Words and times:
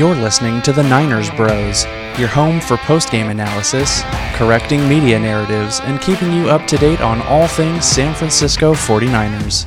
You're 0.00 0.14
listening 0.14 0.62
to 0.62 0.72
the 0.72 0.82
Niners 0.82 1.28
Bros, 1.32 1.84
your 2.18 2.28
home 2.28 2.58
for 2.58 2.78
post-game 2.78 3.28
analysis, 3.28 4.00
correcting 4.32 4.88
media 4.88 5.18
narratives, 5.18 5.80
and 5.80 6.00
keeping 6.00 6.32
you 6.32 6.48
up 6.48 6.66
to 6.68 6.78
date 6.78 7.02
on 7.02 7.20
all 7.26 7.46
things 7.46 7.84
San 7.84 8.14
Francisco 8.14 8.72
49ers. 8.72 9.66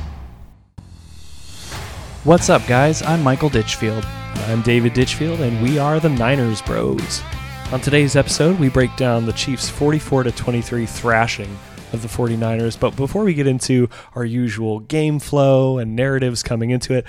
What's 2.24 2.50
up, 2.50 2.66
guys? 2.66 3.00
I'm 3.00 3.22
Michael 3.22 3.48
Ditchfield. 3.48 4.04
I'm 4.48 4.62
David 4.62 4.92
Ditchfield, 4.94 5.38
and 5.38 5.62
we 5.62 5.78
are 5.78 6.00
the 6.00 6.08
Niners 6.08 6.60
Bros. 6.62 7.22
On 7.70 7.80
today's 7.80 8.16
episode, 8.16 8.58
we 8.58 8.68
break 8.68 8.96
down 8.96 9.26
the 9.26 9.32
Chiefs' 9.34 9.70
44 9.70 10.24
23 10.24 10.84
thrashing 10.84 11.56
of 11.92 12.02
the 12.02 12.08
49ers. 12.08 12.78
But 12.78 12.96
before 12.96 13.22
we 13.22 13.34
get 13.34 13.46
into 13.46 13.88
our 14.16 14.24
usual 14.24 14.80
game 14.80 15.20
flow 15.20 15.78
and 15.78 15.94
narratives 15.94 16.42
coming 16.42 16.70
into 16.70 16.92
it, 16.92 17.06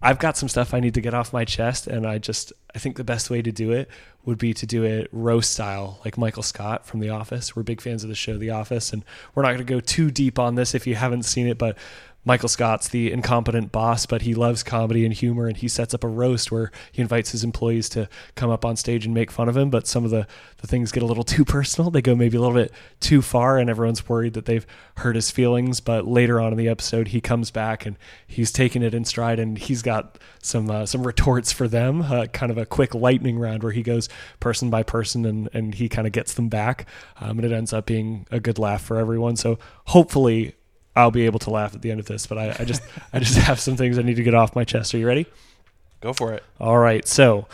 I've 0.00 0.18
got 0.18 0.36
some 0.36 0.48
stuff 0.48 0.74
I 0.74 0.80
need 0.80 0.94
to 0.94 1.00
get 1.00 1.14
off 1.14 1.32
my 1.32 1.44
chest, 1.44 1.86
and 1.86 2.06
I 2.06 2.18
just 2.18 2.52
I 2.74 2.78
think 2.78 2.96
the 2.96 3.04
best 3.04 3.30
way 3.30 3.42
to 3.42 3.50
do 3.50 3.72
it 3.72 3.88
would 4.24 4.38
be 4.38 4.52
to 4.54 4.66
do 4.66 4.84
it 4.84 5.08
roast 5.10 5.52
style, 5.52 6.00
like 6.04 6.18
Michael 6.18 6.42
Scott 6.42 6.86
from 6.86 7.00
The 7.00 7.08
Office. 7.08 7.56
We're 7.56 7.62
big 7.62 7.80
fans 7.80 8.02
of 8.04 8.08
the 8.08 8.14
show 8.14 8.36
The 8.36 8.50
Office, 8.50 8.92
and 8.92 9.04
we're 9.34 9.42
not 9.42 9.48
going 9.48 9.58
to 9.58 9.64
go 9.64 9.80
too 9.80 10.10
deep 10.10 10.38
on 10.38 10.54
this 10.54 10.74
if 10.74 10.86
you 10.86 10.94
haven't 10.94 11.24
seen 11.24 11.46
it, 11.46 11.58
but 11.58 11.76
Michael 12.24 12.48
Scott's 12.48 12.88
the 12.88 13.10
incompetent 13.10 13.72
boss, 13.72 14.04
but 14.04 14.22
he 14.22 14.34
loves 14.34 14.62
comedy 14.62 15.04
and 15.04 15.14
humor, 15.14 15.46
and 15.46 15.56
he 15.56 15.68
sets 15.68 15.94
up 15.94 16.04
a 16.04 16.08
roast 16.08 16.52
where 16.52 16.70
he 16.92 17.00
invites 17.00 17.30
his 17.30 17.42
employees 17.42 17.88
to 17.90 18.08
come 18.34 18.50
up 18.50 18.64
on 18.64 18.76
stage 18.76 19.06
and 19.06 19.14
make 19.14 19.30
fun 19.30 19.48
of 19.48 19.56
him. 19.56 19.70
But 19.70 19.86
some 19.86 20.04
of 20.04 20.10
the, 20.10 20.26
the 20.58 20.66
things 20.66 20.92
get 20.92 21.02
a 21.02 21.06
little 21.06 21.24
too 21.24 21.44
personal. 21.44 21.90
They 21.90 22.02
go 22.02 22.14
maybe 22.14 22.36
a 22.36 22.40
little 22.40 22.54
bit 22.54 22.72
too 23.00 23.22
far, 23.22 23.56
and 23.56 23.70
everyone's 23.70 24.08
worried 24.08 24.34
that 24.34 24.44
they've 24.44 24.66
hurt 24.98 25.14
his 25.16 25.30
feelings. 25.30 25.80
But 25.80 26.06
later 26.06 26.40
on 26.40 26.52
in 26.52 26.58
the 26.58 26.68
episode, 26.68 27.08
he 27.08 27.20
comes 27.20 27.50
back 27.50 27.86
and 27.86 27.96
he's 28.26 28.52
taking 28.52 28.82
it 28.82 28.94
in 28.94 29.04
stride, 29.04 29.38
and 29.38 29.56
he's 29.56 29.80
got 29.80 30.18
some 30.42 30.70
uh, 30.70 30.86
some 30.86 31.06
retorts 31.06 31.52
for 31.52 31.66
them, 31.66 32.02
uh, 32.02 32.26
kind 32.26 32.50
of 32.50 32.58
a 32.58 32.66
quick 32.66 32.94
lightning 32.94 33.38
round 33.38 33.62
where 33.62 33.72
he 33.72 33.82
goes 33.82 34.08
person 34.40 34.70
by 34.70 34.82
person 34.82 35.24
and, 35.24 35.48
and 35.52 35.74
he 35.76 35.88
kind 35.88 36.06
of 36.06 36.12
gets 36.12 36.34
them 36.34 36.48
back. 36.48 36.86
Um, 37.20 37.38
and 37.38 37.44
it 37.44 37.52
ends 37.52 37.72
up 37.72 37.86
being 37.86 38.26
a 38.30 38.40
good 38.40 38.58
laugh 38.58 38.82
for 38.82 38.98
everyone. 38.98 39.36
So 39.36 39.58
hopefully 39.86 40.54
I'll 40.96 41.10
be 41.10 41.26
able 41.26 41.38
to 41.40 41.50
laugh 41.50 41.74
at 41.74 41.82
the 41.82 41.90
end 41.90 42.00
of 42.00 42.06
this. 42.06 42.26
But 42.26 42.38
I, 42.38 42.56
I 42.58 42.64
just 42.64 42.82
I 43.12 43.18
just 43.18 43.38
have 43.38 43.60
some 43.60 43.76
things 43.76 43.98
I 43.98 44.02
need 44.02 44.16
to 44.16 44.22
get 44.22 44.34
off 44.34 44.54
my 44.56 44.64
chest. 44.64 44.94
Are 44.94 44.98
you 44.98 45.06
ready? 45.06 45.26
Go 46.00 46.12
for 46.12 46.32
it. 46.32 46.42
All 46.60 46.78
right. 46.78 47.06
So 47.06 47.46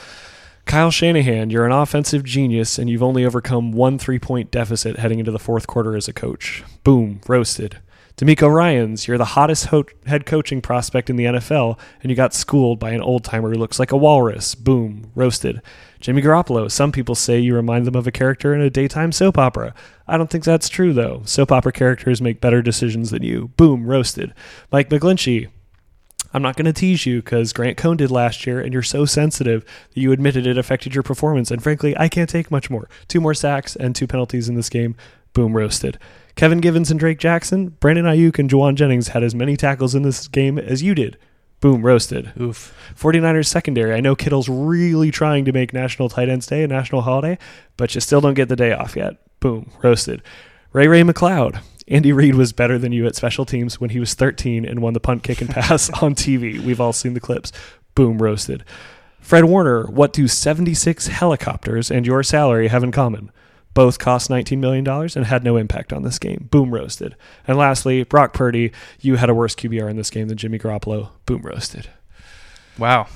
Kyle 0.66 0.90
Shanahan, 0.90 1.50
you're 1.50 1.66
an 1.66 1.72
offensive 1.72 2.24
genius, 2.24 2.78
and 2.78 2.88
you've 2.88 3.02
only 3.02 3.24
overcome 3.24 3.72
one 3.72 3.98
three 3.98 4.18
point 4.18 4.50
deficit 4.50 4.98
heading 4.98 5.18
into 5.18 5.30
the 5.30 5.38
fourth 5.38 5.66
quarter 5.66 5.96
as 5.96 6.08
a 6.08 6.12
coach. 6.12 6.64
Boom, 6.84 7.20
roasted. 7.28 7.78
DeMeco 8.16 8.48
Ryans, 8.48 9.08
you're 9.08 9.18
the 9.18 9.24
hottest 9.24 9.66
ho- 9.66 9.86
head 10.06 10.24
coaching 10.24 10.62
prospect 10.62 11.10
in 11.10 11.16
the 11.16 11.24
NFL, 11.24 11.76
and 12.00 12.10
you 12.10 12.16
got 12.16 12.32
schooled 12.32 12.78
by 12.78 12.90
an 12.90 13.00
old 13.00 13.24
timer 13.24 13.50
who 13.50 13.58
looks 13.58 13.80
like 13.80 13.90
a 13.90 13.96
walrus. 13.96 14.54
Boom, 14.54 15.10
roasted. 15.16 15.60
Jimmy 16.00 16.22
Garoppolo, 16.22 16.70
some 16.70 16.92
people 16.92 17.16
say 17.16 17.40
you 17.40 17.56
remind 17.56 17.86
them 17.86 17.96
of 17.96 18.06
a 18.06 18.12
character 18.12 18.54
in 18.54 18.60
a 18.60 18.70
daytime 18.70 19.10
soap 19.10 19.36
opera. 19.36 19.74
I 20.06 20.16
don't 20.16 20.30
think 20.30 20.44
that's 20.44 20.68
true, 20.68 20.92
though. 20.92 21.22
Soap 21.24 21.50
opera 21.50 21.72
characters 21.72 22.22
make 22.22 22.40
better 22.40 22.62
decisions 22.62 23.10
than 23.10 23.24
you. 23.24 23.48
Boom, 23.56 23.84
roasted. 23.84 24.32
Mike 24.70 24.90
McGlinchey, 24.90 25.48
I'm 26.32 26.42
not 26.42 26.54
going 26.54 26.66
to 26.66 26.72
tease 26.72 27.06
you 27.06 27.20
because 27.20 27.52
Grant 27.52 27.76
Cohn 27.76 27.96
did 27.96 28.12
last 28.12 28.46
year, 28.46 28.60
and 28.60 28.72
you're 28.72 28.82
so 28.82 29.06
sensitive 29.06 29.64
that 29.64 30.00
you 30.00 30.12
admitted 30.12 30.46
it 30.46 30.58
affected 30.58 30.94
your 30.94 31.02
performance. 31.02 31.50
And 31.50 31.60
frankly, 31.60 31.96
I 31.98 32.08
can't 32.08 32.30
take 32.30 32.48
much 32.48 32.70
more. 32.70 32.88
Two 33.08 33.20
more 33.20 33.34
sacks 33.34 33.74
and 33.74 33.96
two 33.96 34.06
penalties 34.06 34.48
in 34.48 34.54
this 34.54 34.68
game. 34.68 34.94
Boom, 35.34 35.56
roasted. 35.56 35.98
Kevin 36.36 36.60
Givens 36.60 36.90
and 36.90 36.98
Drake 36.98 37.18
Jackson, 37.18 37.68
Brandon 37.80 38.06
Aiyuk 38.06 38.38
and 38.38 38.48
Jauan 38.48 38.74
Jennings 38.74 39.08
had 39.08 39.22
as 39.22 39.34
many 39.34 39.56
tackles 39.56 39.94
in 39.94 40.02
this 40.02 40.26
game 40.28 40.58
as 40.58 40.82
you 40.82 40.94
did. 40.94 41.18
Boom, 41.60 41.82
roasted. 41.82 42.32
Oof. 42.40 42.74
49ers 42.98 43.46
secondary. 43.46 43.94
I 43.94 44.00
know 44.00 44.14
Kittle's 44.14 44.48
really 44.48 45.10
trying 45.10 45.44
to 45.44 45.52
make 45.52 45.72
National 45.72 46.08
Tight 46.08 46.28
Ends 46.28 46.46
Day 46.46 46.62
a 46.62 46.68
national 46.68 47.02
holiday, 47.02 47.38
but 47.76 47.94
you 47.94 48.00
still 48.00 48.20
don't 48.20 48.34
get 48.34 48.48
the 48.48 48.56
day 48.56 48.72
off 48.72 48.96
yet. 48.96 49.16
Boom, 49.40 49.70
roasted. 49.82 50.22
Ray 50.72 50.88
Ray 50.88 51.02
McCloud. 51.02 51.60
Andy 51.86 52.12
Reid 52.12 52.34
was 52.34 52.52
better 52.52 52.78
than 52.78 52.92
you 52.92 53.06
at 53.06 53.14
special 53.14 53.44
teams 53.44 53.80
when 53.80 53.90
he 53.90 54.00
was 54.00 54.14
13 54.14 54.64
and 54.64 54.80
won 54.80 54.94
the 54.94 55.00
punt, 55.00 55.22
kick, 55.22 55.40
and 55.40 55.50
pass 55.50 55.90
on 56.02 56.14
TV. 56.14 56.58
We've 56.62 56.80
all 56.80 56.92
seen 56.92 57.14
the 57.14 57.20
clips. 57.20 57.52
Boom, 57.94 58.18
roasted. 58.18 58.64
Fred 59.20 59.44
Warner, 59.44 59.86
what 59.86 60.12
do 60.12 60.28
76 60.28 61.06
helicopters 61.06 61.90
and 61.90 62.06
your 62.06 62.22
salary 62.22 62.68
have 62.68 62.84
in 62.84 62.92
common? 62.92 63.30
Both 63.74 63.98
cost 63.98 64.30
$19 64.30 64.58
million 64.58 64.88
and 64.88 65.26
had 65.26 65.44
no 65.44 65.56
impact 65.56 65.92
on 65.92 66.02
this 66.04 66.18
game. 66.18 66.48
Boom 66.50 66.72
roasted. 66.72 67.16
And 67.46 67.58
lastly, 67.58 68.04
Brock 68.04 68.32
Purdy, 68.32 68.72
you 69.00 69.16
had 69.16 69.28
a 69.28 69.34
worse 69.34 69.54
QBR 69.54 69.90
in 69.90 69.96
this 69.96 70.10
game 70.10 70.28
than 70.28 70.38
Jimmy 70.38 70.58
Garoppolo. 70.58 71.10
Boom 71.26 71.42
roasted. 71.42 71.88
Wow. 72.78 73.08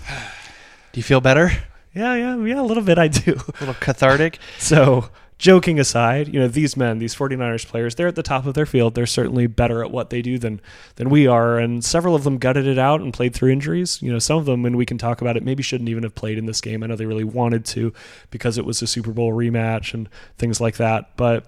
Do 0.93 0.99
you 0.99 1.03
feel 1.03 1.21
better? 1.21 1.51
Yeah, 1.95 2.15
yeah, 2.15 2.37
yeah, 2.45 2.61
a 2.61 2.63
little 2.63 2.83
bit 2.83 2.99
I 2.99 3.09
do. 3.09 3.33
A 3.33 3.53
little 3.61 3.75
cathartic. 3.75 4.39
So 4.59 5.09
joking 5.39 5.79
aside, 5.79 6.29
you 6.29 6.41
know, 6.41 6.49
these 6.49 6.77
men, 6.77 6.99
these 6.99 7.15
49ers 7.15 7.67
players, 7.67 7.95
they're 7.95 8.09
at 8.09 8.17
the 8.17 8.23
top 8.23 8.45
of 8.45 8.55
their 8.55 8.67
field. 8.67 8.95
They're 8.95 9.07
certainly 9.07 9.47
better 9.47 9.83
at 9.85 9.91
what 9.91 10.11
they 10.11 10.21
do 10.21 10.39
than 10.39 10.61
than 10.97 11.11
we 11.11 11.27
are, 11.27 11.59
and 11.59 11.85
several 11.85 12.15
of 12.15 12.25
them 12.25 12.39
gutted 12.39 12.67
it 12.67 12.79
out 12.79 13.01
and 13.01 13.15
played 13.15 13.35
through 13.35 13.53
injuries. 13.53 14.03
You 14.03 14.13
know, 14.13 14.19
some 14.19 14.39
of 14.39 14.47
them, 14.47 14.65
and 14.65 14.77
we 14.77 14.87
can 14.87 14.99
talk 14.99 15.21
about 15.21 15.37
it, 15.37 15.45
maybe 15.45 15.63
shouldn't 15.63 15.89
even 15.89 16.03
have 16.03 16.15
played 16.15 16.39
in 16.39 16.47
this 16.47 16.61
game. 16.61 16.83
I 16.83 16.87
know 16.87 16.97
they 16.97 17.07
really 17.07 17.25
wanted 17.25 17.65
to 17.67 17.93
because 18.31 18.59
it 18.59 18.65
was 18.65 18.83
a 18.83 18.87
Super 18.87 19.13
Bowl 19.13 19.33
rematch 19.33 19.95
and 19.95 20.09
things 20.37 20.61
like 20.61 20.77
that, 20.77 21.17
but 21.17 21.47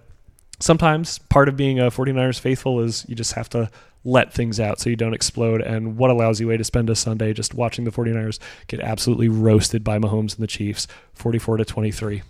sometimes 0.61 1.19
part 1.19 1.49
of 1.49 1.57
being 1.57 1.81
a 1.81 1.91
49ers 1.91 2.39
faithful 2.39 2.81
is 2.81 3.05
you 3.09 3.17
just 3.17 3.33
have 3.33 3.49
to 3.51 3.71
let 4.05 4.33
things 4.33 4.59
out 4.61 4.81
so 4.81 4.89
you 4.89 4.97
don't 4.97 5.15
explode. 5.15 5.61
And 5.61 5.97
what 5.97 6.11
a 6.11 6.15
lousy 6.15 6.45
way 6.45 6.57
to 6.57 6.65
spend 6.65 6.89
a 6.89 6.97
Sunday 6.97 7.33
just 7.33 7.55
watching 7.55 7.85
the 7.85 7.91
49ers 7.91 8.39
get 8.67 8.81
absolutely 8.81 9.29
roasted 9.29 9.85
by 9.85 9.99
Mahomes 9.99 10.35
and 10.35 10.43
the 10.43 10.47
Chiefs, 10.47 10.87
44 11.15 11.59
to 11.59 11.65
23. 11.65 12.23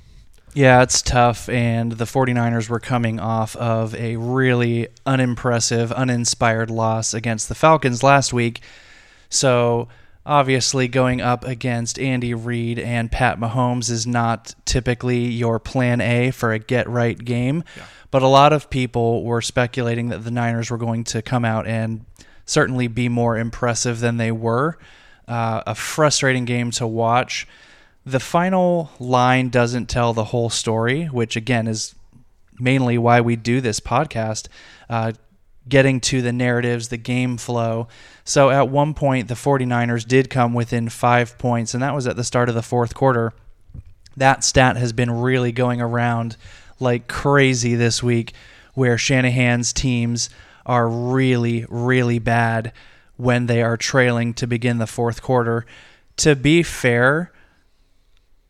Yeah, 0.54 0.82
it's 0.82 1.02
tough. 1.02 1.48
And 1.48 1.92
the 1.92 2.04
49ers 2.04 2.68
were 2.68 2.80
coming 2.80 3.20
off 3.20 3.54
of 3.56 3.94
a 3.94 4.16
really 4.16 4.88
unimpressive, 5.06 5.92
uninspired 5.92 6.70
loss 6.70 7.14
against 7.14 7.48
the 7.48 7.54
Falcons 7.54 8.02
last 8.02 8.32
week. 8.32 8.60
So, 9.28 9.88
obviously, 10.26 10.88
going 10.88 11.20
up 11.20 11.44
against 11.44 11.98
Andy 11.98 12.34
Reid 12.34 12.78
and 12.78 13.12
Pat 13.12 13.38
Mahomes 13.38 13.90
is 13.90 14.06
not 14.06 14.54
typically 14.64 15.26
your 15.26 15.60
plan 15.60 16.00
A 16.00 16.30
for 16.32 16.52
a 16.52 16.58
get 16.58 16.88
right 16.88 17.18
game. 17.22 17.62
Yeah. 17.76 17.84
But 18.10 18.22
a 18.22 18.28
lot 18.28 18.52
of 18.52 18.70
people 18.70 19.22
were 19.22 19.40
speculating 19.40 20.08
that 20.08 20.24
the 20.24 20.32
Niners 20.32 20.68
were 20.68 20.78
going 20.78 21.04
to 21.04 21.22
come 21.22 21.44
out 21.44 21.68
and 21.68 22.04
certainly 22.44 22.88
be 22.88 23.08
more 23.08 23.38
impressive 23.38 24.00
than 24.00 24.16
they 24.16 24.32
were. 24.32 24.76
Uh, 25.28 25.62
a 25.64 25.76
frustrating 25.76 26.44
game 26.44 26.72
to 26.72 26.88
watch 26.88 27.46
the 28.10 28.20
final 28.20 28.90
line 28.98 29.48
doesn't 29.48 29.88
tell 29.88 30.12
the 30.12 30.24
whole 30.24 30.50
story, 30.50 31.06
which 31.06 31.36
again 31.36 31.66
is 31.66 31.94
mainly 32.58 32.98
why 32.98 33.20
we 33.20 33.36
do 33.36 33.60
this 33.60 33.80
podcast, 33.80 34.48
uh, 34.88 35.12
getting 35.68 36.00
to 36.00 36.20
the 36.22 36.32
narratives, 36.32 36.88
the 36.88 36.96
game 36.96 37.36
flow. 37.36 37.88
So 38.24 38.50
at 38.50 38.68
one 38.68 38.94
point, 38.94 39.28
the 39.28 39.34
49ers 39.34 40.06
did 40.06 40.30
come 40.30 40.52
within 40.54 40.88
five 40.88 41.38
points, 41.38 41.74
and 41.74 41.82
that 41.82 41.94
was 41.94 42.06
at 42.06 42.16
the 42.16 42.24
start 42.24 42.48
of 42.48 42.54
the 42.54 42.62
fourth 42.62 42.94
quarter. 42.94 43.32
That 44.16 44.44
stat 44.44 44.76
has 44.76 44.92
been 44.92 45.10
really 45.10 45.52
going 45.52 45.80
around 45.80 46.36
like 46.78 47.08
crazy 47.08 47.74
this 47.74 48.02
week, 48.02 48.34
where 48.74 48.98
Shanahan's 48.98 49.72
teams 49.72 50.30
are 50.66 50.88
really, 50.88 51.66
really 51.68 52.18
bad 52.18 52.72
when 53.16 53.46
they 53.46 53.62
are 53.62 53.76
trailing 53.76 54.32
to 54.34 54.46
begin 54.46 54.78
the 54.78 54.86
fourth 54.86 55.22
quarter. 55.22 55.66
To 56.18 56.34
be 56.34 56.62
fair, 56.62 57.32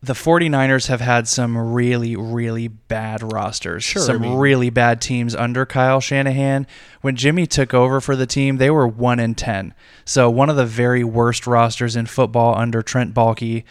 the 0.02 0.14
49ers 0.14 0.86
have 0.86 1.02
had 1.02 1.28
some 1.28 1.56
really, 1.56 2.16
really 2.16 2.68
bad 2.68 3.32
rosters. 3.32 3.84
Sure, 3.84 4.02
some 4.02 4.16
I 4.16 4.18
mean, 4.18 4.38
really 4.38 4.70
bad 4.70 5.00
teams 5.00 5.34
under 5.34 5.66
Kyle 5.66 6.00
Shanahan. 6.00 6.66
When 7.02 7.16
Jimmy 7.16 7.46
took 7.46 7.74
over 7.74 8.00
for 8.00 8.16
the 8.16 8.26
team, 8.26 8.56
they 8.56 8.70
were 8.70 8.88
1 8.88 9.20
in 9.20 9.34
10. 9.34 9.74
So, 10.06 10.30
one 10.30 10.48
of 10.48 10.56
the 10.56 10.64
very 10.64 11.04
worst 11.04 11.46
rosters 11.46 11.96
in 11.96 12.06
football 12.06 12.56
under 12.56 12.82
Trent 12.82 13.12
Baalke, 13.12 13.64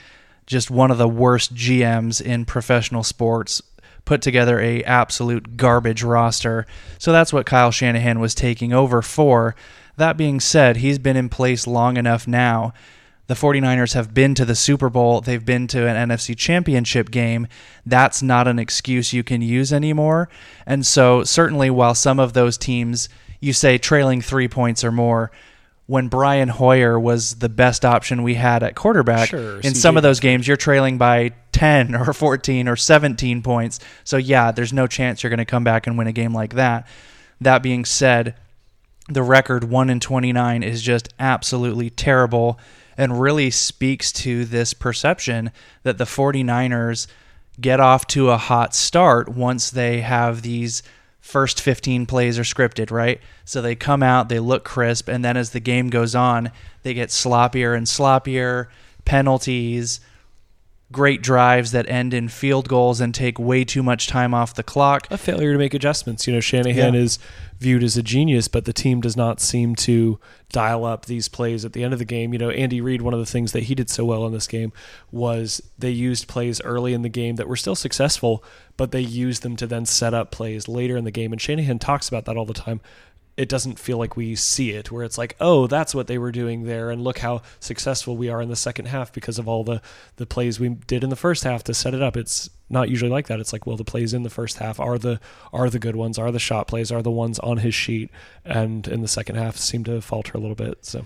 just 0.45 0.69
one 0.69 0.92
of 0.92 1.00
the 1.00 1.07
worst 1.07 1.56
GMs 1.56 2.21
in 2.21 2.45
professional 2.45 3.04
sports, 3.04 3.63
put 4.06 4.21
together 4.21 4.59
a 4.59 4.83
absolute 4.83 5.57
garbage 5.57 6.04
roster. 6.04 6.68
So, 7.00 7.12
that's 7.12 7.33
what 7.33 7.48
Kyle 7.48 7.71
Shanahan 7.71 8.19
was 8.19 8.36
taking 8.36 8.71
over 8.71 9.01
for. 9.01 9.56
That 9.98 10.15
being 10.15 10.39
said, 10.39 10.77
he's 10.77 11.00
been 11.00 11.18
in 11.18 11.30
place 11.30 11.65
long 11.65 11.98
enough 11.98 12.27
now 12.27 12.74
the 13.30 13.36
49ers 13.36 13.94
have 13.94 14.12
been 14.12 14.34
to 14.34 14.44
the 14.44 14.56
Super 14.56 14.90
Bowl, 14.90 15.22
they've 15.22 15.46
been 15.46 15.68
to 15.68 15.88
an 15.88 16.10
NFC 16.10 16.36
championship 16.36 17.12
game. 17.12 17.46
That's 17.86 18.24
not 18.24 18.48
an 18.48 18.58
excuse 18.58 19.14
you 19.14 19.24
can 19.24 19.44
use 19.44 19.72
anymore. 19.72 20.30
And 20.66 20.84
so, 20.84 21.24
certainly, 21.24 21.70
while 21.70 21.94
some 21.94 22.20
of 22.20 22.34
those 22.34 22.58
teams, 22.58 23.08
you 23.40 23.54
say 23.54 23.78
trailing 23.78 24.24
three 24.24 24.48
points 24.48 24.84
or 24.84 24.92
more, 24.92 25.30
when 25.86 26.08
Brian 26.08 26.50
Hoyer 26.50 27.00
was 27.00 27.36
the 27.36 27.50
best 27.50 27.86
option 27.86 28.24
we 28.24 28.34
had 28.34 28.64
at 28.64 28.74
quarterback, 28.74 29.30
sure, 29.30 29.60
in 29.60 29.76
some 29.76 29.96
of 29.96 30.02
those 30.02 30.20
games, 30.20 30.48
you're 30.48 30.58
trailing 30.58 30.98
by 30.98 31.30
10 31.52 31.94
or 32.08 32.14
14 32.14 32.68
or 32.68 32.76
17 32.76 33.44
points. 33.44 33.80
So, 34.06 34.18
yeah, 34.18 34.52
there's 34.52 34.74
no 34.74 34.88
chance 34.88 35.22
you're 35.22 35.30
going 35.30 35.38
to 35.38 35.46
come 35.46 35.64
back 35.64 35.86
and 35.86 36.00
win 36.00 36.08
a 36.08 36.12
game 36.12 36.34
like 36.34 36.56
that. 36.56 36.88
That 37.42 37.62
being 37.62 37.86
said, 37.86 38.34
the 39.08 39.22
record 39.22 39.66
1 39.66 39.92
in 39.92 40.00
29 40.00 40.64
is 40.64 40.81
just 40.81 41.14
absolutely 41.20 41.92
terrible 41.92 42.60
and 43.00 43.22
really 43.22 43.50
speaks 43.50 44.12
to 44.12 44.44
this 44.44 44.74
perception 44.74 45.51
that 45.84 45.98
the 45.98 46.04
49ers 46.04 47.07
get 47.60 47.80
off 47.80 48.06
to 48.06 48.30
a 48.30 48.36
hot 48.36 48.75
start 48.75 49.30
once 49.30 49.69
they 49.69 50.01
have 50.01 50.42
these 50.42 50.84
first 51.22 51.62
15 51.62 52.06
plays 52.06 52.38
are 52.38 52.44
scripted, 52.44 52.92
right? 52.92 53.22
So 53.46 53.62
they 53.62 53.74
come 53.74 54.04
out, 54.04 54.28
they 54.28 54.40
look 54.40 54.66
crisp, 54.66 55.07
and 55.07 55.24
then 55.24 55.38
as 55.38 55.51
the 55.51 55.62
game 55.62 55.90
goes 55.90 56.13
on, 56.13 56.51
they 56.84 56.94
get 56.94 57.07
sloppier 57.07 57.74
and 57.74 57.88
sloppier, 57.88 58.68
penalties, 59.06 60.02
great 60.91 61.21
drives 61.21 61.71
that 61.71 61.88
end 61.88 62.13
in 62.15 62.27
field 62.27 62.68
goals 62.68 63.00
and 63.00 63.13
take 63.13 63.38
way 63.38 63.63
too 63.63 63.83
much 63.83 64.07
time 64.07 64.33
off 64.33 64.56
the 64.56 64.63
clock. 64.63 65.07
A 65.12 65.18
failure 65.19 65.51
to 65.53 65.59
make 65.59 65.74
adjustments. 65.75 66.25
You 66.25 66.33
know, 66.33 66.39
Shanahan 66.39 66.95
Yeah. 66.95 67.00
is 67.01 67.19
viewed 67.59 67.83
as 67.83 67.95
a 67.95 68.01
genius, 68.01 68.47
but 68.47 68.65
the 68.65 68.74
team 68.74 69.00
does 69.00 69.15
not 69.15 69.39
seem 69.39 69.75
to 69.75 70.18
dial 70.51 70.86
up 70.86 71.06
these 71.06 71.27
plays 71.27 71.63
at 71.63 71.74
the 71.74 71.83
end 71.83 71.94
of 71.94 72.00
the 72.00 72.06
game. 72.06 72.33
You 72.33 72.39
know, 72.39 72.50
Andy 72.50 72.81
Reid, 72.81 73.03
one 73.03 73.13
of 73.13 73.19
the 73.19 73.25
things 73.25 73.51
that 73.51 73.63
he 73.63 73.75
did 73.75 73.89
so 73.89 74.03
well 74.03 74.25
in 74.25 74.33
this 74.33 74.47
game 74.47 74.71
was 75.12 75.62
they 75.77 75.91
used 75.91 76.27
plays 76.27 76.59
early 76.62 76.94
in 76.94 77.03
the 77.03 77.09
game 77.09 77.35
that 77.35 77.47
were 77.47 77.56
still 77.57 77.75
successful, 77.75 78.44
but 78.75 78.92
they 78.92 79.01
used 79.01 79.44
them 79.44 79.56
to 79.57 79.68
then 79.68 79.85
set 79.85 80.13
up 80.15 80.31
plays 80.31 80.68
later 80.68 80.97
in 80.97 81.03
the 81.03 81.12
game. 81.12 81.31
And 81.31 81.39
Shanahan 81.42 81.77
talks 81.77 82.07
about 82.07 82.25
that 82.25 82.35
all 82.38 82.45
the 82.45 82.53
time. 82.53 82.81
It 83.39 83.47
doesn't 83.47 83.80
feel 83.80 83.97
like 83.97 84.18
we 84.18 84.36
see 84.36 84.71
it, 84.71 84.91
where 84.91 85.03
it's 85.03 85.18
like, 85.18 85.38
oh, 85.39 85.65
that's 85.65 85.95
what 85.95 86.07
they 86.07 86.18
were 86.18 86.31
doing 86.31 86.65
there, 86.65 86.91
and 86.91 87.01
look 87.01 87.19
how 87.19 87.41
successful 87.62 88.18
we 88.18 88.30
are 88.30 88.41
in 88.41 88.50
the 88.50 88.56
second 88.57 88.88
half 88.88 89.13
because 89.13 89.39
of 89.39 89.47
all 89.47 89.63
the 89.63 89.81
the 90.18 90.25
plays 90.25 90.59
we 90.59 90.69
did 90.69 91.06
in 91.06 91.09
the 91.09 91.15
first 91.15 91.45
half 91.45 91.63
to 91.63 91.74
set 91.74 91.94
it 91.94 92.01
up. 92.01 92.18
It's 92.18 92.50
not 92.69 92.89
usually 92.89 93.09
like 93.09 93.27
that. 93.27 93.39
It's 93.39 93.53
like, 93.53 93.65
well, 93.65 93.77
the 93.77 93.86
plays 93.86 94.13
in 94.13 94.24
the 94.24 94.30
first 94.30 94.57
half 94.57 94.77
are 94.80 94.97
the 94.97 95.21
are 95.53 95.69
the 95.69 95.80
good 95.80 95.95
ones, 95.95 96.19
are 96.19 96.31
the 96.31 96.39
shot 96.39 96.68
plays, 96.68 96.91
are 96.91 97.01
the 97.01 97.12
ones 97.12 97.39
on 97.39 97.57
his 97.57 97.74
sheet, 97.74 98.09
and 98.44 98.88
in 98.89 99.01
the 99.01 99.07
second 99.07 99.38
half 99.38 99.56
seem 99.56 99.85
to 99.85 100.01
falter 100.01 100.38
a 100.38 100.42
little 100.42 100.56
bit. 100.56 100.85
So 100.85 101.06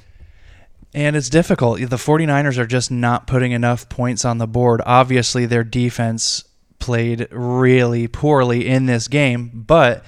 And 0.94 1.16
it's 1.16 1.30
difficult. 1.30 1.80
The 1.82 1.98
49ers 1.98 2.58
are 2.58 2.66
just 2.66 2.90
not 2.90 3.28
putting 3.28 3.52
enough 3.52 3.90
points 3.90 4.26
on 4.26 4.40
the 4.40 4.48
board. 4.48 4.82
Obviously, 4.86 5.46
their 5.46 5.64
defense 5.64 6.46
played 6.80 7.28
really 7.32 8.08
poorly 8.08 8.68
in 8.68 8.88
this 8.88 9.08
game, 9.08 9.52
but 9.54 10.04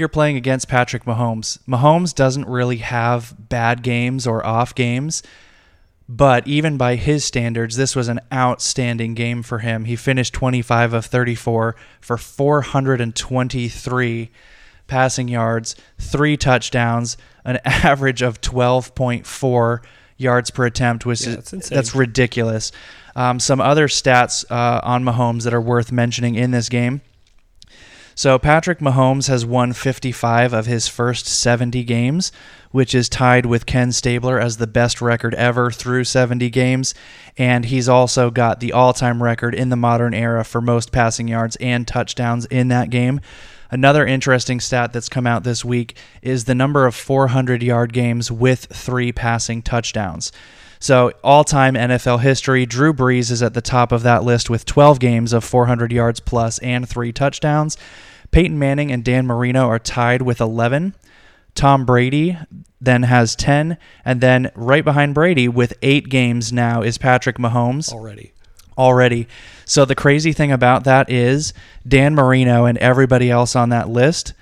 you're 0.00 0.08
playing 0.08 0.36
against 0.36 0.66
Patrick 0.66 1.04
Mahomes. 1.04 1.58
Mahomes 1.68 2.12
doesn't 2.14 2.48
really 2.48 2.78
have 2.78 3.34
bad 3.38 3.82
games 3.84 4.26
or 4.26 4.44
off 4.44 4.74
games, 4.74 5.22
but 6.08 6.44
even 6.48 6.76
by 6.76 6.96
his 6.96 7.24
standards, 7.24 7.76
this 7.76 7.94
was 7.94 8.08
an 8.08 8.18
outstanding 8.32 9.14
game 9.14 9.44
for 9.44 9.60
him. 9.60 9.84
He 9.84 9.94
finished 9.94 10.34
25 10.34 10.92
of 10.94 11.06
34 11.06 11.76
for 12.00 12.16
423 12.16 14.30
passing 14.86 15.28
yards, 15.28 15.76
three 15.98 16.36
touchdowns, 16.36 17.16
an 17.44 17.58
average 17.64 18.22
of 18.22 18.40
12.4 18.40 19.80
yards 20.16 20.50
per 20.50 20.66
attempt, 20.66 21.06
which 21.06 21.22
Yeah, 21.22 21.28
is 21.30 21.34
that's 21.36 21.52
insane. 21.52 21.76
that's 21.76 21.94
ridiculous. 21.94 22.72
Um, 23.14 23.38
some 23.40 23.60
other 23.60 23.86
stats 23.88 24.44
uh, 24.50 24.80
on 24.82 25.04
Mahomes 25.04 25.44
that 25.44 25.54
are 25.54 25.60
worth 25.60 25.92
mentioning 25.92 26.34
in 26.34 26.50
this 26.50 26.68
game. 26.68 27.00
So 28.20 28.38
Patrick 28.38 28.80
Mahomes 28.80 29.28
has 29.28 29.46
won 29.46 29.72
55 29.72 30.52
of 30.52 30.66
his 30.66 30.86
first 30.86 31.26
70 31.26 31.82
games, 31.84 32.32
which 32.70 32.94
is 32.94 33.08
tied 33.08 33.46
with 33.46 33.64
Ken 33.64 33.92
Stabler 33.92 34.38
as 34.38 34.58
the 34.58 34.66
best 34.66 35.00
record 35.00 35.34
ever 35.36 35.70
through 35.70 36.04
70 36.04 36.50
games, 36.50 36.94
and 37.38 37.64
he's 37.64 37.88
also 37.88 38.30
got 38.30 38.60
the 38.60 38.74
all-time 38.74 39.22
record 39.22 39.54
in 39.54 39.70
the 39.70 39.74
modern 39.74 40.12
era 40.12 40.44
for 40.44 40.60
most 40.60 40.92
passing 40.92 41.28
yards 41.28 41.56
and 41.62 41.88
touchdowns 41.88 42.44
in 42.44 42.68
that 42.68 42.90
game. 42.90 43.22
Another 43.70 44.04
interesting 44.04 44.60
stat 44.60 44.92
that's 44.92 45.08
come 45.08 45.26
out 45.26 45.42
this 45.42 45.64
week 45.64 45.96
is 46.20 46.44
the 46.44 46.54
number 46.54 46.84
of 46.84 46.94
400-yard 46.94 47.90
games 47.94 48.30
with 48.30 48.66
3 48.66 49.12
passing 49.12 49.62
touchdowns. 49.62 50.30
So, 50.82 51.12
all 51.22 51.44
time 51.44 51.74
NFL 51.74 52.20
history, 52.20 52.64
Drew 52.64 52.94
Brees 52.94 53.30
is 53.30 53.42
at 53.42 53.52
the 53.52 53.60
top 53.60 53.92
of 53.92 54.02
that 54.02 54.24
list 54.24 54.48
with 54.48 54.64
12 54.64 54.98
games 54.98 55.34
of 55.34 55.44
400 55.44 55.92
yards 55.92 56.20
plus 56.20 56.58
and 56.60 56.88
three 56.88 57.12
touchdowns. 57.12 57.76
Peyton 58.30 58.58
Manning 58.58 58.90
and 58.90 59.04
Dan 59.04 59.26
Marino 59.26 59.66
are 59.68 59.78
tied 59.78 60.22
with 60.22 60.40
11. 60.40 60.94
Tom 61.54 61.84
Brady 61.84 62.38
then 62.80 63.02
has 63.02 63.36
10. 63.36 63.76
And 64.06 64.20
then 64.22 64.50
right 64.54 64.84
behind 64.84 65.14
Brady 65.14 65.48
with 65.48 65.74
eight 65.82 66.08
games 66.08 66.50
now 66.50 66.80
is 66.80 66.96
Patrick 66.96 67.36
Mahomes 67.36 67.92
already, 67.92 68.32
already. 68.78 69.28
So 69.66 69.84
the 69.84 69.94
crazy 69.94 70.32
thing 70.32 70.50
about 70.50 70.84
that 70.84 71.10
is 71.10 71.52
Dan 71.86 72.14
Marino 72.14 72.64
and 72.64 72.78
everybody 72.78 73.30
else 73.30 73.54
on 73.54 73.68
that 73.68 73.90
list 73.90 74.32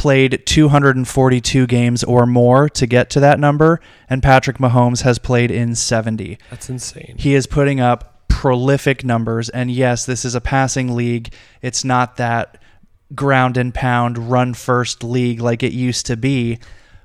played 0.00 0.42
242 0.46 1.66
games 1.66 2.02
or 2.02 2.24
more 2.24 2.70
to 2.70 2.86
get 2.86 3.10
to 3.10 3.20
that 3.20 3.38
number, 3.38 3.82
and 4.08 4.22
Patrick 4.22 4.56
Mahomes 4.56 5.02
has 5.02 5.18
played 5.18 5.50
in 5.50 5.74
70. 5.74 6.38
that's 6.48 6.70
insane. 6.70 7.16
He 7.18 7.34
is 7.34 7.46
putting 7.46 7.80
up 7.80 8.26
prolific 8.26 9.04
numbers, 9.04 9.50
and 9.50 9.70
yes, 9.70 10.06
this 10.06 10.24
is 10.24 10.34
a 10.34 10.40
passing 10.40 10.96
league. 10.96 11.34
It's 11.60 11.84
not 11.84 12.16
that 12.16 12.62
ground 13.14 13.58
and 13.58 13.74
pound 13.74 14.30
run 14.30 14.54
first 14.54 15.04
league 15.04 15.42
like 15.42 15.62
it 15.62 15.72
used 15.72 16.06
to 16.06 16.16
be, 16.16 16.58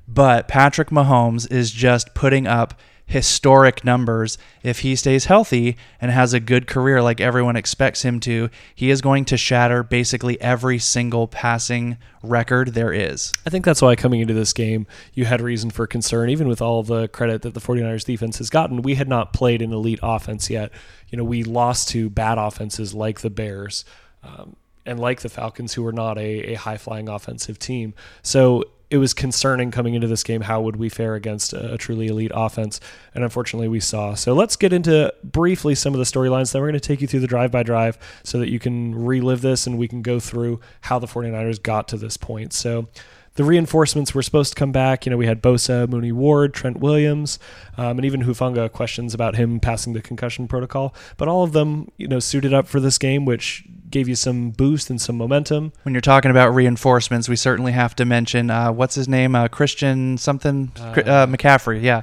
but 0.07 0.48
Patrick 0.48 0.88
Mahomes 0.88 1.51
is 1.51 1.71
just 1.71 2.13
putting 2.13 2.48
up 2.48 2.80
historic 3.06 3.84
numbers. 3.84 4.38
If 4.63 4.80
he 4.80 4.96
stays 4.96 5.25
healthy 5.25 5.78
and 6.02 6.12
has 6.12 6.34
a 6.34 6.40
good 6.40 6.68
career 6.68 7.02
like 7.02 7.22
everyone 7.22 7.56
expects 7.56 8.02
him 8.02 8.19
to, 8.22 8.50
he 8.74 8.90
is 8.90 9.02
going 9.02 9.25
to 9.25 9.38
shatter 9.38 9.84
basically 9.84 10.40
every 10.42 10.80
single 10.80 11.28
passing 11.28 11.98
record 12.24 12.69
there 12.69 12.92
is. 12.92 13.34
I 13.46 13.50
think 13.50 13.63
that's 13.63 13.81
why 13.81 13.96
coming 13.96 14.22
into 14.22 14.34
this 14.34 14.54
game, 14.54 14.88
you 15.13 15.25
had 15.25 15.42
reason 15.42 15.69
for 15.69 15.86
concern, 15.86 16.30
even 16.30 16.48
with 16.48 16.62
all 16.62 16.81
the 16.84 17.07
credit 17.07 17.44
that 17.44 17.54
the 17.54 17.60
49ers 17.60 18.06
defense 18.06 18.40
has 18.40 18.50
gotten. 18.50 18.81
We 18.81 18.96
had 18.96 19.08
not 19.08 19.34
played 19.34 19.62
an 19.62 19.72
elite 19.72 20.00
offense 20.01 20.50
yet. 20.50 20.72
You 21.10 21.18
know, 21.18 21.24
we 21.24 21.44
lost 21.44 21.90
to 21.90 22.10
bad 22.10 22.38
offenses 22.38 22.94
like 22.94 23.22
the 23.22 23.30
Bears 23.30 23.86
um, 24.24 24.56
and 24.86 25.00
like 25.00 25.22
the 25.22 25.30
Falcons, 25.30 25.74
who 25.74 25.86
are 25.86 25.94
not 25.94 26.18
a, 26.18 26.54
a 26.54 26.56
high 26.56 26.78
flying 26.78 27.08
offensive 27.08 27.60
team. 27.60 27.94
So 28.24 28.63
it 28.90 28.98
was 28.98 29.14
concerning 29.14 29.72
coming 29.72 29.94
into 29.94 30.08
this 30.08 30.24
game 30.24 30.42
how 30.42 30.62
would 30.62 30.76
we 30.76 30.90
fare 30.90 31.16
against 31.16 31.54
a, 31.54 31.74
a 31.74 31.78
truly 31.78 32.08
elite 32.08 32.32
offense 32.34 32.80
and 33.14 33.24
unfortunately 33.24 33.68
we 33.68 33.80
saw 33.80 34.14
so 34.14 34.34
let's 34.34 34.56
get 34.56 34.74
into 34.74 35.14
briefly 35.24 35.76
some 35.76 35.94
of 35.94 35.98
the 35.98 36.06
storylines 36.06 36.52
then 36.52 36.62
we're 36.62 36.68
going 36.70 36.80
to 36.80 36.88
take 36.88 37.02
you 37.02 37.08
through 37.08 37.20
the 37.20 37.28
drive 37.28 37.52
by 37.52 37.64
drive 37.64 37.98
so 38.24 38.40
that 38.40 38.50
you 38.50 38.60
can 38.60 38.94
relive 38.96 39.42
this 39.42 39.66
and 39.68 39.78
we 39.78 39.88
can 39.88 40.02
go 40.02 40.20
through 40.20 40.60
how 40.82 41.00
the 41.00 41.08
49ers 41.08 41.62
got 41.62 41.88
to 41.88 41.98
this 41.98 42.18
point 42.18 42.54
so 42.54 42.88
the 43.36 43.44
reinforcements 43.44 44.14
were 44.14 44.22
supposed 44.22 44.54
to 44.54 44.56
come 44.60 44.72
back. 44.72 45.06
You 45.06 45.10
know, 45.10 45.18
we 45.18 45.28
had 45.28 45.42
Bosa, 45.42 45.88
Mooney 45.88 46.12
Ward, 46.12 46.54
Trent 46.54 46.78
Williams, 46.80 47.38
um, 47.78 47.98
and 47.98 48.06
even 48.06 48.24
Hufanga 48.24 48.72
questions 48.72 49.14
about 49.14 49.36
him 49.36 49.60
passing 49.60 49.94
the 49.94 50.02
concussion 50.02 50.48
protocol. 50.48 50.96
But 51.18 51.28
all 51.28 51.44
of 51.44 51.52
them, 51.52 51.92
you 51.98 52.08
know, 52.08 52.20
suited 52.20 52.54
up 52.54 52.68
for 52.68 52.80
this 52.80 52.98
game, 52.98 53.25
which 53.25 53.65
gave 53.89 54.08
you 54.08 54.15
some 54.15 54.50
boost 54.51 54.89
and 54.89 55.00
some 55.00 55.18
momentum. 55.18 55.72
When 55.84 55.94
you're 55.94 56.01
talking 56.01 56.32
about 56.32 56.54
reinforcements, 56.54 57.30
we 57.30 57.36
certainly 57.36 57.72
have 57.72 57.96
to 57.98 58.06
mention 58.06 58.50
uh, 58.50 58.72
what's 58.72 58.96
his 58.96 59.08
name, 59.08 59.36
uh, 59.36 59.48
Christian 59.48 60.18
something, 60.18 60.72
uh, 60.80 60.84
Uh, 60.84 61.27
McCaffrey. 61.27 61.82
Yeah. 61.82 62.01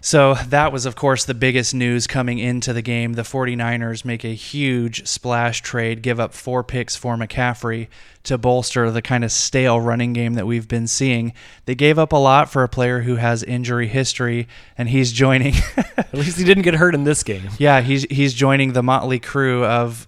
So 0.00 0.34
that 0.34 0.72
was, 0.72 0.86
of 0.86 0.94
course, 0.94 1.24
the 1.24 1.34
biggest 1.34 1.74
news 1.74 2.06
coming 2.06 2.38
into 2.38 2.72
the 2.72 2.82
game. 2.82 3.14
The 3.14 3.22
49ers 3.22 4.04
make 4.04 4.24
a 4.24 4.28
huge 4.34 5.06
splash 5.08 5.60
trade, 5.60 6.02
give 6.02 6.20
up 6.20 6.32
four 6.34 6.62
picks 6.62 6.94
for 6.94 7.16
McCaffrey 7.16 7.88
to 8.22 8.38
bolster 8.38 8.90
the 8.92 9.02
kind 9.02 9.24
of 9.24 9.32
stale 9.32 9.80
running 9.80 10.12
game 10.12 10.34
that 10.34 10.46
we've 10.46 10.68
been 10.68 10.86
seeing. 10.86 11.32
They 11.64 11.74
gave 11.74 11.98
up 11.98 12.12
a 12.12 12.16
lot 12.16 12.48
for 12.48 12.62
a 12.62 12.68
player 12.68 13.00
who 13.00 13.16
has 13.16 13.42
injury 13.42 13.88
history, 13.88 14.46
and 14.78 14.88
he's 14.88 15.10
joining. 15.12 15.54
At 15.98 16.14
least 16.14 16.38
he 16.38 16.44
didn't 16.44 16.62
get 16.62 16.74
hurt 16.74 16.94
in 16.94 17.02
this 17.04 17.22
game. 17.24 17.48
yeah, 17.58 17.80
he's 17.80 18.04
he's 18.04 18.34
joining 18.34 18.72
the 18.74 18.82
motley 18.82 19.18
crew 19.18 19.64
of 19.64 20.06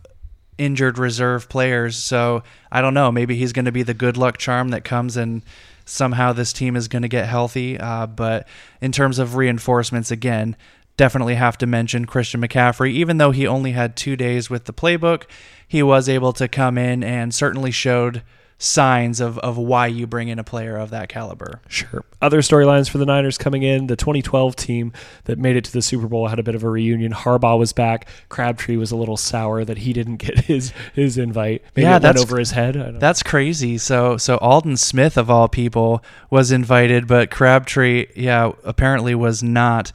injured 0.61 0.99
reserve 0.99 1.49
players. 1.49 1.97
So 1.97 2.43
I 2.71 2.83
don't 2.83 2.95
know. 2.95 3.11
Maybe 3.11 3.37
he's 3.37 3.53
going 3.53 3.65
to 3.65 3.73
be 3.73 3.83
the 3.83 3.95
good 3.95 4.17
luck 4.17 4.37
charm 4.37 4.69
that 4.69 4.85
comes 4.85 5.17
and 5.17 5.43
somehow 5.87 6.33
this 6.33 6.53
team 6.53 6.77
is 6.77 6.87
going 6.87 7.03
to 7.03 7.09
get 7.09 7.27
healthy. 7.27 7.79
Uh, 7.79 8.07
but 8.07 8.47
in 8.81 8.93
terms 8.93 9.19
of 9.19 9.35
reinforcements, 9.35 10.11
again, 10.11 10.57
definitely 10.97 11.35
have 11.35 11.57
to 11.59 11.67
mention 11.67 12.05
Christian 12.05 12.43
McCaffrey. 12.43 12.91
Even 12.91 13.17
though 13.17 13.31
he 13.31 13.47
only 13.47 13.73
had 13.73 13.97
two 13.97 14.17
days 14.17 14.51
with 14.51 14.67
the 14.67 14.73
playbook, 14.73 15.25
he 15.67 15.83
was 15.83 16.09
able 16.09 16.35
to 16.35 16.47
come 16.47 16.77
in 16.77 17.03
and 17.03 17.35
certainly 17.35 17.71
showed 17.71 18.23
signs 18.63 19.21
of, 19.21 19.39
of 19.39 19.57
why 19.57 19.87
you 19.87 20.07
bring 20.07 20.29
in 20.29 20.39
a 20.39 20.45
player 20.45 20.77
of 20.77 20.91
that 20.91 21.09
caliber. 21.09 21.63
Sure. 21.67 22.05
Other 22.21 22.41
storylines 22.43 22.91
for 22.91 22.99
the 22.99 23.07
Niners 23.07 23.39
coming 23.39 23.63
in. 23.63 23.87
The 23.87 23.97
2012 23.97 24.55
team 24.55 24.93
that 25.25 25.39
made 25.39 25.57
it 25.57 25.65
to 25.65 25.73
the 25.73 25.81
Super 25.81 26.07
Bowl 26.07 26.29
had 26.29 26.39
a 26.39 26.43
bit 26.43 26.55
of 26.55 26.63
a 26.63 26.69
reunion. 26.69 27.13
Harbaugh 27.13 27.59
was 27.59 27.73
back. 27.73 28.07
Crabtree 28.29 28.77
was 28.77 28.91
a 28.93 28.97
little 28.97 29.17
sour 29.17 29.65
that 29.65 29.79
he 29.79 29.95
didn't 29.95 30.17
get 30.25 30.41
his 30.41 30.73
his 30.95 31.17
invite. 31.17 31.63
Maybe 31.75 31.85
Yeah, 31.85 31.93
it 31.93 31.93
went 31.95 32.03
that's- 32.03 32.23
over 32.23 32.39
his 32.39 32.51
head. 32.51 32.77
I 32.77 32.83
don't 32.83 32.99
That's 32.99 33.23
crazy. 33.23 33.79
So 33.79 34.19
so 34.19 34.37
Aldon 34.39 34.77
Smith 34.77 35.17
of 35.17 35.31
all 35.31 35.49
people 35.49 36.05
was 36.29 36.53
invited, 36.53 37.07
but 37.07 37.31
Crabtree, 37.31 38.09
yeah, 38.15 38.53
apparently 38.63 39.15
was 39.15 39.43
not. 39.43 39.91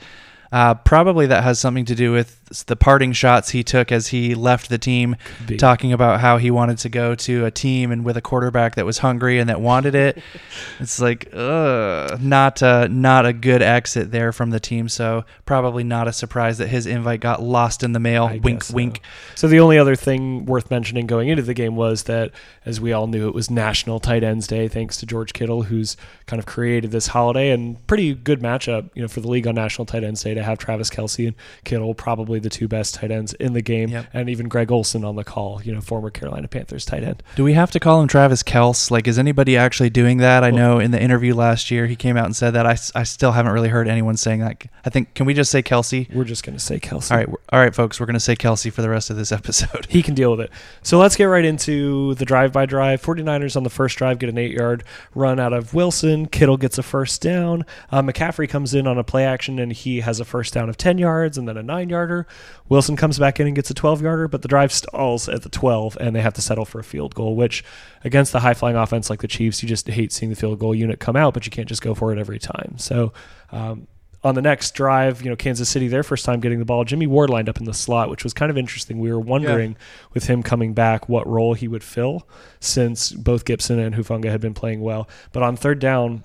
Uh, 0.51 0.74
probably 0.74 1.25
that 1.27 1.43
has 1.43 1.60
something 1.60 1.86
to 1.86 1.95
do 1.95 2.12
with 2.13 2.45
the 2.68 2.75
parting 2.75 3.12
shots 3.12 3.50
he 3.50 3.64
took 3.64 3.92
as 3.92 4.08
he 4.08 4.36
left 4.36 4.70
the 4.70 4.78
team, 4.78 5.16
talking 5.58 5.92
about 5.92 6.20
how 6.22 6.38
he 6.38 6.52
wanted 6.52 6.78
to 6.80 6.90
go 6.90 7.16
to 7.16 7.46
a 7.46 7.52
team 7.52 7.92
and 7.92 8.06
with 8.06 8.18
a 8.18 8.22
quarterback 8.22 8.75
that 8.75 8.86
was 8.86 9.00
hungry 9.00 9.40
and 9.40 9.50
that 9.50 9.60
wanted 9.60 9.96
it. 9.96 10.22
it's 10.80 11.00
like, 11.00 11.28
uh, 11.34 12.18
not 12.22 12.62
a, 12.62 12.88
not 12.88 13.25
a 13.25 13.34
good 13.34 13.62
exit 13.62 14.12
there 14.12 14.32
from 14.32 14.52
the 14.52 14.60
team. 14.60 14.88
So 14.88 15.25
probably 15.46 15.84
not 15.84 16.08
a 16.08 16.14
surprise 16.14 16.60
that 16.60 16.68
his 16.68 16.86
invite 16.86 17.20
got 17.20 17.42
lost 17.42 17.82
in 17.82 17.94
the 17.94 18.00
mail. 18.00 18.25
I 18.25 18.38
wink, 18.38 18.64
so. 18.64 18.75
wink. 18.75 19.02
So 19.34 19.48
the 19.48 19.60
only 19.60 19.78
other 19.78 19.96
thing 19.96 20.46
worth 20.46 20.70
mentioning 20.70 21.08
going 21.08 21.30
into 21.30 21.44
the 21.44 21.54
game 21.54 21.75
was 21.75 22.04
that, 22.04 22.32
as 22.66 22.80
we 22.80 22.94
all 22.94 23.08
knew, 23.08 23.28
it 23.28 23.34
was 23.34 23.50
National 23.50 24.00
Tight 24.00 24.24
Ends 24.24 24.48
Day, 24.48 24.68
thanks 24.68 24.98
to 24.98 25.06
George 25.06 25.34
Kittle, 25.34 25.64
who's 25.64 25.98
kind 26.28 26.40
of 26.40 26.46
created 26.46 26.92
this 26.92 27.08
holiday 27.08 27.52
and 27.52 27.86
pretty 27.88 28.14
good 28.14 28.40
matchup, 28.40 28.90
you 28.94 29.02
know, 29.02 29.08
for 29.08 29.22
the 29.22 29.28
league 29.28 29.48
on 29.48 29.56
National 29.56 29.86
Tight 29.86 30.04
Ends 30.04 30.24
Day 30.24 30.34
to 30.34 30.44
have 30.44 30.58
Travis 30.58 30.90
Kelce 30.90 31.28
and 31.28 31.36
Kittle, 31.64 31.94
probably 31.94 32.40
the 32.46 32.50
two 32.50 32.68
best 32.70 32.96
tight 32.96 33.12
ends 33.12 33.34
in 33.34 33.52
the 33.54 33.62
game, 33.62 33.90
Yep. 33.90 34.06
and 34.14 34.30
even 34.30 34.48
Greg 34.48 34.72
Olsen 34.72 35.04
on 35.04 35.16
the 35.18 35.24
call, 35.25 35.62
you 35.64 35.74
know, 35.74 35.82
former 35.82 36.10
Carolina 36.10 36.48
Panthers 36.48 36.86
tight 36.86 37.04
end. 37.04 37.22
Do 37.36 37.44
we 37.44 37.54
have 37.54 37.72
to 37.72 37.80
call 37.80 38.02
him 38.02 38.08
Travis 38.08 38.44
Kels? 38.44 38.90
Like, 38.92 39.08
is 39.08 39.20
anybody 39.20 39.58
actually 39.58 39.90
doing 39.90 40.20
that? 40.20 40.44
I 40.44 40.52
Well- 40.52 40.58
know 40.58 40.80
in 40.80 40.92
the 40.92 41.02
interview 41.02 41.34
last 41.36 41.72
year 41.72 41.88
he 41.88 41.96
came 41.96 42.16
out 42.16 42.25
and 42.25 42.36
said 42.36 42.52
that. 42.52 42.66
I, 42.66 42.78
I 42.94 43.04
still 43.04 43.32
haven't 43.34 43.52
really 43.52 43.70
heard 43.70 43.88
anyone 43.88 44.16
saying 44.16 44.40
that. 44.42 44.64
I 44.86 44.90
think 44.90 45.14
can 45.16 45.25
we 45.25 45.34
just 45.34 45.50
say 45.52 45.64
Kelce? 45.64 46.14
We're 46.14 46.24
just 46.24 46.44
going 46.46 46.56
to 46.58 46.64
say 46.64 46.80
Kelce. 46.80 47.12
All 47.12 47.18
right, 47.18 47.28
all 47.52 47.60
right, 47.60 47.74
folks. 47.75 48.00
We're 48.00 48.06
gonna 48.06 48.20
say 48.20 48.36
Kelce 48.36 48.72
for 48.72 48.82
the 48.84 48.90
rest 48.90 49.10
of 49.10 49.18
this 49.18 49.32
episode. 49.32 49.88
he 49.90 50.04
can 50.04 50.14
deal 50.14 50.30
with 50.32 50.42
it. 50.42 50.52
So 50.84 51.00
let's 51.00 51.16
get 51.16 51.25
right 51.25 51.44
into 51.46 52.14
the 52.16 52.25
drive 52.25 52.52
by 52.54 52.66
drive. 52.68 53.02
49ers 53.02 53.56
on 53.58 53.64
the 53.64 53.70
first 53.70 53.98
drive 53.98 54.20
get 54.20 54.30
an 54.30 54.38
eight 54.38 54.52
yard 54.52 54.84
run 55.16 55.40
out 55.40 55.54
of 55.54 55.74
Wilson. 55.74 56.28
Kittle 56.28 56.58
gets 56.58 56.78
a 56.78 56.84
first 56.84 57.22
down. 57.22 57.66
Uh, 57.92 58.02
McCaffrey 58.02 58.48
comes 58.48 58.74
in 58.75 58.86
on 58.86 58.98
a 58.98 59.04
play 59.04 59.25
action 59.25 59.58
and 59.60 59.72
he 59.74 60.02
has 60.02 60.20
a 60.20 60.25
first 60.25 60.54
down 60.54 60.70
of 60.70 60.78
10 60.78 60.98
yards 60.98 61.38
and 61.38 61.48
then 61.48 61.58
a 61.58 61.64
nine 61.64 61.90
yarder. 61.90 62.25
Wilson 62.67 62.96
comes 62.96 63.20
back 63.20 63.39
in 63.39 63.48
and 63.48 63.55
gets 63.55 63.70
a 63.70 63.74
12 63.74 64.01
yarder, 64.01 64.27
but 64.27 64.41
the 64.41 64.48
drive 64.48 64.72
stalls 64.72 65.29
at 65.29 65.44
the 65.44 65.50
12 65.50 65.98
and 66.00 66.15
they 66.15 66.22
have 66.22 66.34
to 66.34 66.41
settle 66.41 66.65
for 66.65 66.79
a 66.79 66.84
field 66.84 67.13
goal, 67.15 67.36
which 67.36 67.63
against 68.03 68.32
the 68.32 68.39
high 68.39 68.53
flying 68.53 68.75
offense 68.75 69.10
like 69.10 69.22
the 69.22 69.27
Chiefs, 69.27 69.62
you 69.62 69.70
just 69.70 69.88
hate 69.88 70.12
seeing 70.12 70.29
the 70.29 70.36
field 70.36 70.60
goal 70.60 70.74
unit 70.74 71.00
come 71.00 71.15
out, 71.15 71.34
but 71.34 71.46
you 71.46 71.51
can't 71.51 71.70
just 71.70 71.82
go 71.82 71.94
for 71.94 72.12
it 72.12 72.20
every 72.20 72.39
time. 72.39 72.75
So, 72.77 73.13
um, 73.51 73.88
on 74.25 74.34
the 74.34 74.41
next 74.41 74.74
drive, 74.74 75.22
you 75.22 75.29
know, 75.29 75.36
Kansas 75.36 75.70
City, 75.70 75.88
their 75.88 76.01
first 76.01 76.25
time 76.25 76.39
getting 76.39 76.58
the 76.58 76.65
ball, 76.65 76.84
Jimmy 76.84 77.05
Ward 77.05 77.29
lined 77.29 77.48
up 77.48 77.60
in 77.60 77.65
the 77.65 77.75
slot, 77.75 78.10
which 78.10 78.24
was 78.24 78.34
kind 78.34 78.50
of 78.50 78.58
interesting. 78.58 78.98
We 79.00 79.12
were 79.12 79.20
wondering 79.20 79.77
with 80.15 80.25
him 80.25 80.41
coming 80.41 80.74
back 80.74 81.08
what 81.08 81.27
role 81.27 81.53
he 81.53 81.67
would 81.67 81.84
fill 81.84 82.27
since 82.60 83.12
both 83.12 83.46
Gibson 83.46 83.77
and 83.77 83.94
Hufanga 83.94 84.32
had 84.32 84.41
been 84.41 84.55
playing 84.55 84.82
well. 84.82 85.08
But 85.32 85.44
on 85.44 85.55
third 85.55 85.77
down, 85.77 86.24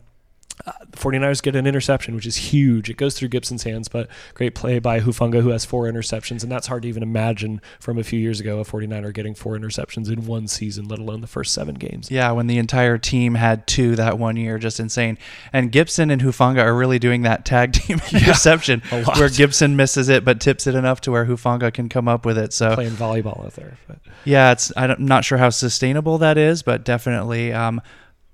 uh, 0.66 0.72
the 0.90 0.96
49ers 0.98 1.42
get 1.42 1.56
an 1.56 1.66
interception, 1.66 2.14
which 2.14 2.26
is 2.26 2.36
huge. 2.36 2.90
It 2.90 2.96
goes 2.96 3.14
through 3.14 3.28
Gibson's 3.28 3.62
hands, 3.62 3.88
but 3.88 4.08
great 4.34 4.54
play 4.54 4.78
by 4.78 5.00
Hufanga, 5.00 5.40
who 5.42 5.50
has 5.50 5.64
four 5.64 5.84
interceptions. 5.84 6.42
And 6.42 6.50
that's 6.52 6.66
hard 6.66 6.82
to 6.82 6.88
even 6.88 7.02
imagine 7.02 7.60
from 7.78 7.98
a 7.98 8.04
few 8.04 8.18
years 8.18 8.40
ago, 8.40 8.58
a 8.60 8.64
49er 8.64 9.12
getting 9.14 9.34
four 9.34 9.56
interceptions 9.58 10.10
in 10.10 10.26
one 10.26 10.48
season, 10.48 10.86
let 10.88 10.98
alone 10.98 11.20
the 11.20 11.26
first 11.26 11.54
seven 11.54 11.74
games. 11.76 12.10
Yeah, 12.10 12.30
when 12.32 12.46
the 12.46 12.58
entire 12.58 12.98
team 12.98 13.34
had 13.34 13.66
two 13.66 13.96
that 13.96 14.18
one 14.18 14.36
year, 14.36 14.58
just 14.58 14.80
insane. 14.80 15.18
And 15.52 15.70
Gibson 15.72 16.10
and 16.10 16.22
Hufanga 16.22 16.62
are 16.64 16.74
really 16.74 16.98
doing 16.98 17.22
that 17.22 17.44
tag 17.44 17.72
team 17.74 18.00
interception 18.12 18.82
a 18.90 19.02
where 19.04 19.28
Gibson 19.30 19.76
misses 19.76 20.08
it 20.08 20.24
but 20.24 20.40
tips 20.40 20.66
it 20.66 20.74
enough 20.74 21.00
to 21.02 21.10
where 21.10 21.26
Hufanga 21.26 21.72
can 21.72 21.88
come 21.88 22.08
up 22.08 22.26
with 22.26 22.36
it. 22.38 22.52
So 22.52 22.74
Playing 22.74 22.92
volleyball 22.92 23.44
out 23.44 23.54
there. 23.54 23.78
But 23.86 23.98
Yeah, 24.24 24.52
it's 24.52 24.72
I 24.76 24.86
don't- 24.86 25.00
I'm 25.00 25.06
not 25.06 25.24
sure 25.24 25.38
how 25.38 25.50
sustainable 25.50 26.18
that 26.18 26.36
is, 26.36 26.62
but 26.62 26.84
definitely 26.84 27.52
um, 27.52 27.80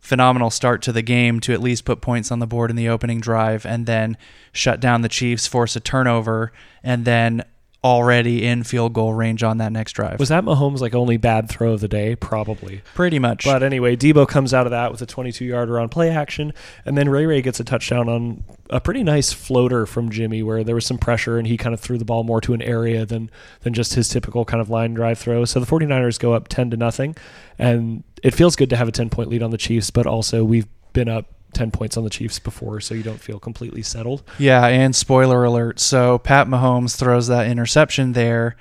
phenomenal 0.06 0.50
start 0.50 0.82
to 0.82 0.92
the 0.92 1.02
game 1.02 1.40
to 1.40 1.52
at 1.52 1.60
least 1.60 1.84
put 1.84 2.00
points 2.00 2.30
on 2.30 2.38
the 2.38 2.46
board 2.46 2.70
in 2.70 2.76
the 2.76 2.88
opening 2.88 3.20
drive 3.20 3.66
and 3.66 3.86
then 3.86 4.16
shut 4.52 4.78
down 4.78 5.02
the 5.02 5.08
Chiefs, 5.08 5.48
force 5.48 5.74
a 5.74 5.80
turnover, 5.80 6.52
and 6.84 7.04
then 7.04 7.42
already 7.86 8.44
in 8.44 8.64
field 8.64 8.92
goal 8.92 9.14
range 9.14 9.44
on 9.44 9.58
that 9.58 9.70
next 9.70 9.92
drive. 9.92 10.18
was 10.18 10.28
that 10.28 10.44
Mahomes' 10.44 10.80
like 10.80 10.94
only 10.94 11.16
bad 11.16 11.48
throw 11.48 11.72
of 11.72 11.80
the 11.80 11.86
day? 11.86 12.16
Probably. 12.16 12.82
pretty 12.94 13.20
much. 13.20 13.44
But 13.44 13.62
anyway, 13.62 13.94
Debo 13.94 14.26
comes 14.26 14.52
out 14.52 14.66
of 14.66 14.72
that 14.72 14.90
with 14.90 15.00
a 15.02 15.06
22 15.06 15.44
yarder 15.44 15.78
on 15.78 15.88
play 15.88 16.10
action, 16.10 16.52
and 16.84 16.98
then 16.98 17.08
Ray 17.08 17.26
Ray 17.26 17.42
gets 17.42 17.60
a 17.60 17.64
touchdown 17.64 18.08
on 18.08 18.42
a 18.70 18.80
pretty 18.80 19.04
nice 19.04 19.32
floater 19.32 19.86
from 19.86 20.10
Jimmy, 20.10 20.42
where 20.42 20.64
there 20.64 20.74
was 20.74 20.84
some 20.84 20.98
pressure 20.98 21.38
and 21.38 21.46
he 21.46 21.56
kind 21.56 21.74
of 21.74 21.80
threw 21.80 21.96
the 21.96 22.04
ball 22.04 22.24
more 22.24 22.40
to 22.40 22.54
an 22.54 22.62
area 22.62 23.06
than 23.06 23.30
than 23.60 23.72
just 23.72 23.94
his 23.94 24.08
typical 24.08 24.44
kind 24.44 24.60
of 24.60 24.68
line 24.68 24.94
drive 24.94 25.18
throw. 25.18 25.44
So 25.44 25.60
the 25.60 25.66
49ers 25.66 26.18
go 26.18 26.32
up 26.32 26.48
10 26.48 26.70
to 26.70 26.76
nothing, 26.76 27.16
and 27.56 28.02
it 28.20 28.34
feels 28.34 28.56
good 28.56 28.70
to 28.70 28.76
have 28.76 28.88
a 28.88 28.92
10 28.92 29.10
point 29.10 29.28
lead 29.28 29.44
on 29.44 29.52
the 29.52 29.58
Chiefs, 29.58 29.90
but 29.90 30.06
also 30.06 30.42
we've 30.42 30.66
been 30.92 31.08
up 31.08 31.35
10 31.56 31.70
points 31.70 31.96
on 31.96 32.04
the 32.04 32.10
Chiefs 32.10 32.38
before, 32.38 32.80
so 32.80 32.94
you 32.94 33.02
don't 33.02 33.20
feel 33.20 33.40
completely 33.40 33.82
settled. 33.82 34.22
Yeah, 34.38 34.66
and 34.66 34.94
spoiler 34.94 35.42
alert. 35.42 35.80
So 35.80 36.18
Pat 36.18 36.46
Mahomes 36.46 36.96
throws 36.96 37.26
that 37.28 37.46
interception 37.46 38.12
there, 38.12 38.56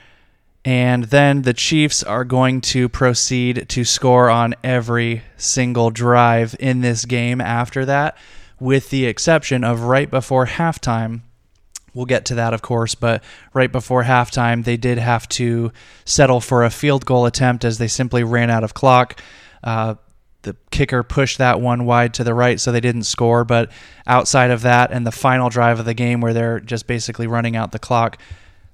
and 0.64 1.04
then 1.06 1.44
the 1.44 1.54
Chiefs 1.54 2.02
are 2.04 2.24
going 2.24 2.62
to 2.62 2.90
proceed 2.90 3.68
to 3.70 3.84
score 3.84 4.30
on 4.30 4.56
every 4.64 5.24
single 5.38 5.92
drive 5.92 6.56
in 6.60 6.82
this 6.82 7.06
game 7.06 7.42
after 7.42 7.86
that, 7.86 8.18
with 8.60 8.90
the 8.90 9.06
exception 9.06 9.64
of 9.64 9.82
right 9.82 10.10
before 10.10 10.48
halftime. 10.48 11.22
We'll 11.94 12.06
get 12.06 12.26
to 12.26 12.36
that, 12.36 12.54
of 12.54 12.62
course, 12.62 12.96
but 12.96 13.24
right 13.54 13.72
before 13.72 14.04
halftime, 14.04 14.64
they 14.64 14.78
did 14.78 14.98
have 14.98 15.30
to 15.30 15.72
settle 16.04 16.42
for 16.42 16.64
a 16.64 16.70
field 16.70 17.06
goal 17.06 17.26
attempt 17.26 17.64
as 17.64 17.78
they 17.78 17.88
simply 17.88 18.24
ran 18.24 18.50
out 18.50 18.64
of 18.64 18.74
clock. 18.74 19.22
Uh, 19.64 19.96
the 20.46 20.56
kicker 20.72 21.04
pushed 21.04 21.38
that 21.38 21.60
one 21.60 21.86
wide 21.86 22.14
to 22.16 22.24
the 22.24 22.34
right, 22.34 22.60
so 22.60 22.72
they 22.72 22.80
didn't 22.80 23.04
score. 23.04 23.44
But 23.44 23.72
outside 24.08 24.50
of 24.50 24.62
that, 24.62 24.92
and 24.92 25.06
the 25.06 25.12
final 25.12 25.50
drive 25.50 25.80
of 25.80 25.86
the 25.86 25.94
game 25.94 26.22
where 26.22 26.34
they're 26.34 26.60
just 26.60 26.88
basically 26.88 27.28
running 27.28 27.56
out 27.56 27.74
the 27.74 27.80
clock, 27.80 28.18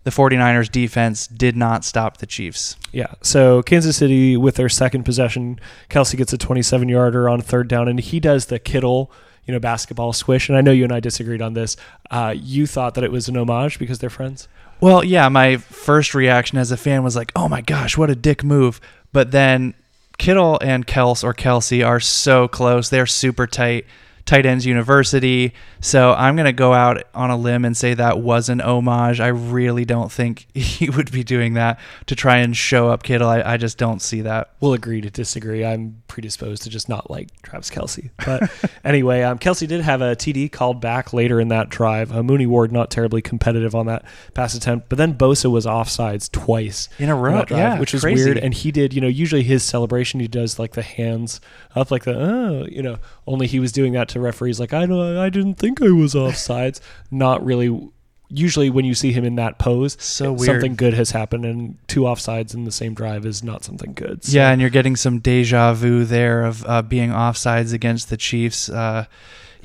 the 0.03 0.11
49ers 0.11 0.71
defense 0.71 1.27
did 1.27 1.55
not 1.55 1.83
stop 1.83 2.17
the 2.17 2.25
Chiefs. 2.25 2.75
Yeah. 2.91 3.13
So 3.21 3.61
Kansas 3.63 3.97
City 3.97 4.37
with 4.37 4.55
their 4.55 4.69
second 4.69 5.03
possession, 5.03 5.59
Kelce 5.89 6.15
gets 6.15 6.33
a 6.33 6.37
27 6.37 6.89
yarder 6.89 7.27
on 7.27 7.41
third 7.41 7.67
down, 7.67 7.87
and 7.87 7.99
he 7.99 8.19
does 8.19 8.47
the 8.47 8.59
Kittle, 8.59 9.11
you 9.45 9.53
know, 9.53 9.59
basketball 9.59 10.13
swish. 10.13 10.49
And 10.49 10.57
I 10.57 10.61
know 10.61 10.71
you 10.71 10.83
and 10.83 10.93
I 10.93 10.99
disagreed 10.99 11.41
on 11.41 11.53
this. 11.53 11.77
Uh, 12.09 12.33
you 12.35 12.67
thought 12.67 12.95
that 12.95 13.03
it 13.03 13.11
was 13.11 13.27
an 13.27 13.37
homage 13.37 13.79
because 13.79 13.99
they're 13.99 14.09
friends. 14.09 14.47
Well, 14.79 15.03
yeah, 15.03 15.29
my 15.29 15.57
first 15.57 16.15
reaction 16.15 16.57
as 16.57 16.71
a 16.71 16.77
fan 16.77 17.03
was 17.03 17.15
like, 17.15 17.31
oh 17.35 17.47
my 17.47 17.61
gosh, 17.61 17.97
what 17.97 18.09
a 18.09 18.15
dick 18.15 18.43
move. 18.43 18.81
But 19.13 19.31
then 19.31 19.75
Kittle 20.21 20.59
and 20.61 20.85
Kels 20.85 21.23
or 21.23 21.33
Kelce 21.33 21.83
are 21.83 21.99
so 21.99 22.47
close. 22.47 22.89
They're 22.89 23.07
super 23.07 23.47
tight. 23.47 23.87
Tight 24.25 24.45
Ends 24.45 24.65
University. 24.65 25.53
So 25.79 26.13
I'm 26.13 26.35
going 26.35 26.45
to 26.45 26.53
go 26.53 26.73
out 26.73 27.03
on 27.13 27.29
a 27.31 27.37
limb 27.37 27.65
and 27.65 27.75
say 27.75 27.93
that 27.93 28.19
was 28.19 28.49
an 28.49 28.61
homage. 28.61 29.19
I 29.19 29.27
really 29.27 29.85
don't 29.85 30.11
think 30.11 30.47
he 30.53 30.89
would 30.89 31.11
be 31.11 31.23
doing 31.23 31.53
that 31.55 31.79
to 32.07 32.15
try 32.15 32.37
and 32.37 32.55
show 32.55 32.89
up 32.89 33.03
Kittle. 33.03 33.27
I, 33.27 33.41
I 33.41 33.57
just 33.57 33.77
don't 33.77 34.01
see 34.01 34.21
that. 34.21 34.51
We'll 34.59 34.73
agree 34.73 35.01
to 35.01 35.09
disagree. 35.09 35.65
I'm 35.65 36.01
predisposed 36.07 36.63
to 36.63 36.69
just 36.69 36.89
not 36.89 37.09
like 37.09 37.29
Travis 37.41 37.69
Kelce. 37.69 38.09
But 38.25 38.51
anyway, 38.83 39.23
um, 39.23 39.39
Kelce 39.39 39.67
did 39.67 39.81
have 39.81 40.01
a 40.01 40.15
TD 40.15 40.51
called 40.51 40.81
back 40.81 41.13
later 41.13 41.39
in 41.39 41.47
that 41.49 41.69
drive. 41.69 42.15
Uh, 42.15 42.23
Mooney 42.23 42.45
Ward 42.45 42.71
not 42.71 42.91
terribly 42.91 43.21
competitive 43.21 43.73
on 43.75 43.87
that 43.87 44.05
pass 44.33 44.53
attempt, 44.53 44.89
but 44.89 44.97
then 44.97 45.13
Bosa 45.15 45.49
was 45.49 45.65
offsides 45.65 46.31
twice 46.31 46.89
In 46.99 47.09
a 47.09 47.15
row, 47.15 47.43
drive, 47.43 47.59
yeah, 47.59 47.79
which 47.79 47.93
was 47.93 48.03
crazy. 48.03 48.23
weird. 48.23 48.37
And 48.37 48.53
he 48.53 48.71
did, 48.71 48.93
you 48.93 49.01
know, 49.01 49.07
usually 49.07 49.43
his 49.43 49.63
celebration, 49.63 50.19
he 50.19 50.27
does 50.27 50.59
like 50.59 50.73
the 50.73 50.81
hands 50.81 51.41
up, 51.75 51.91
like 51.91 52.03
the 52.03 52.15
oh, 52.15 52.65
you 52.69 52.81
know. 52.81 52.97
Only 53.31 53.47
he 53.47 53.59
was 53.61 53.71
doing 53.71 53.93
that 53.93 54.09
to 54.09 54.19
referees, 54.19 54.59
like 54.59 54.73
I 54.73 54.85
don't, 54.85 55.17
I 55.17 55.29
didn't 55.29 55.55
think 55.55 55.81
I 55.81 55.89
was 55.91 56.13
offsides. 56.15 56.81
Not 57.09 57.43
really. 57.45 57.89
Usually, 58.33 58.69
when 58.69 58.85
you 58.85 58.93
see 58.93 59.11
him 59.11 59.25
in 59.25 59.35
that 59.35 59.57
pose, 59.59 59.97
So 60.00 60.31
weird. 60.33 60.45
something 60.47 60.75
good 60.75 60.93
has 60.93 61.11
happened, 61.11 61.45
and 61.45 61.77
two 61.88 62.01
offsides 62.01 62.53
in 62.53 62.63
the 62.65 62.71
same 62.71 62.93
drive 62.93 63.25
is 63.25 63.43
not 63.43 63.63
something 63.63 63.93
good. 63.93 64.23
So- 64.23 64.38
Yeah, 64.38 64.51
and 64.51 64.59
you're 64.61 64.69
getting 64.69 64.95
some 64.95 65.19
deja 65.19 65.73
vu 65.73 66.03
there 66.05 66.43
of 66.43 66.65
uh, 66.65 66.81
being 66.81 67.09
offsides 67.11 67.73
against 67.73 68.09
the 68.09 68.15
Chiefs. 68.17 68.69
Uh, 68.69 69.05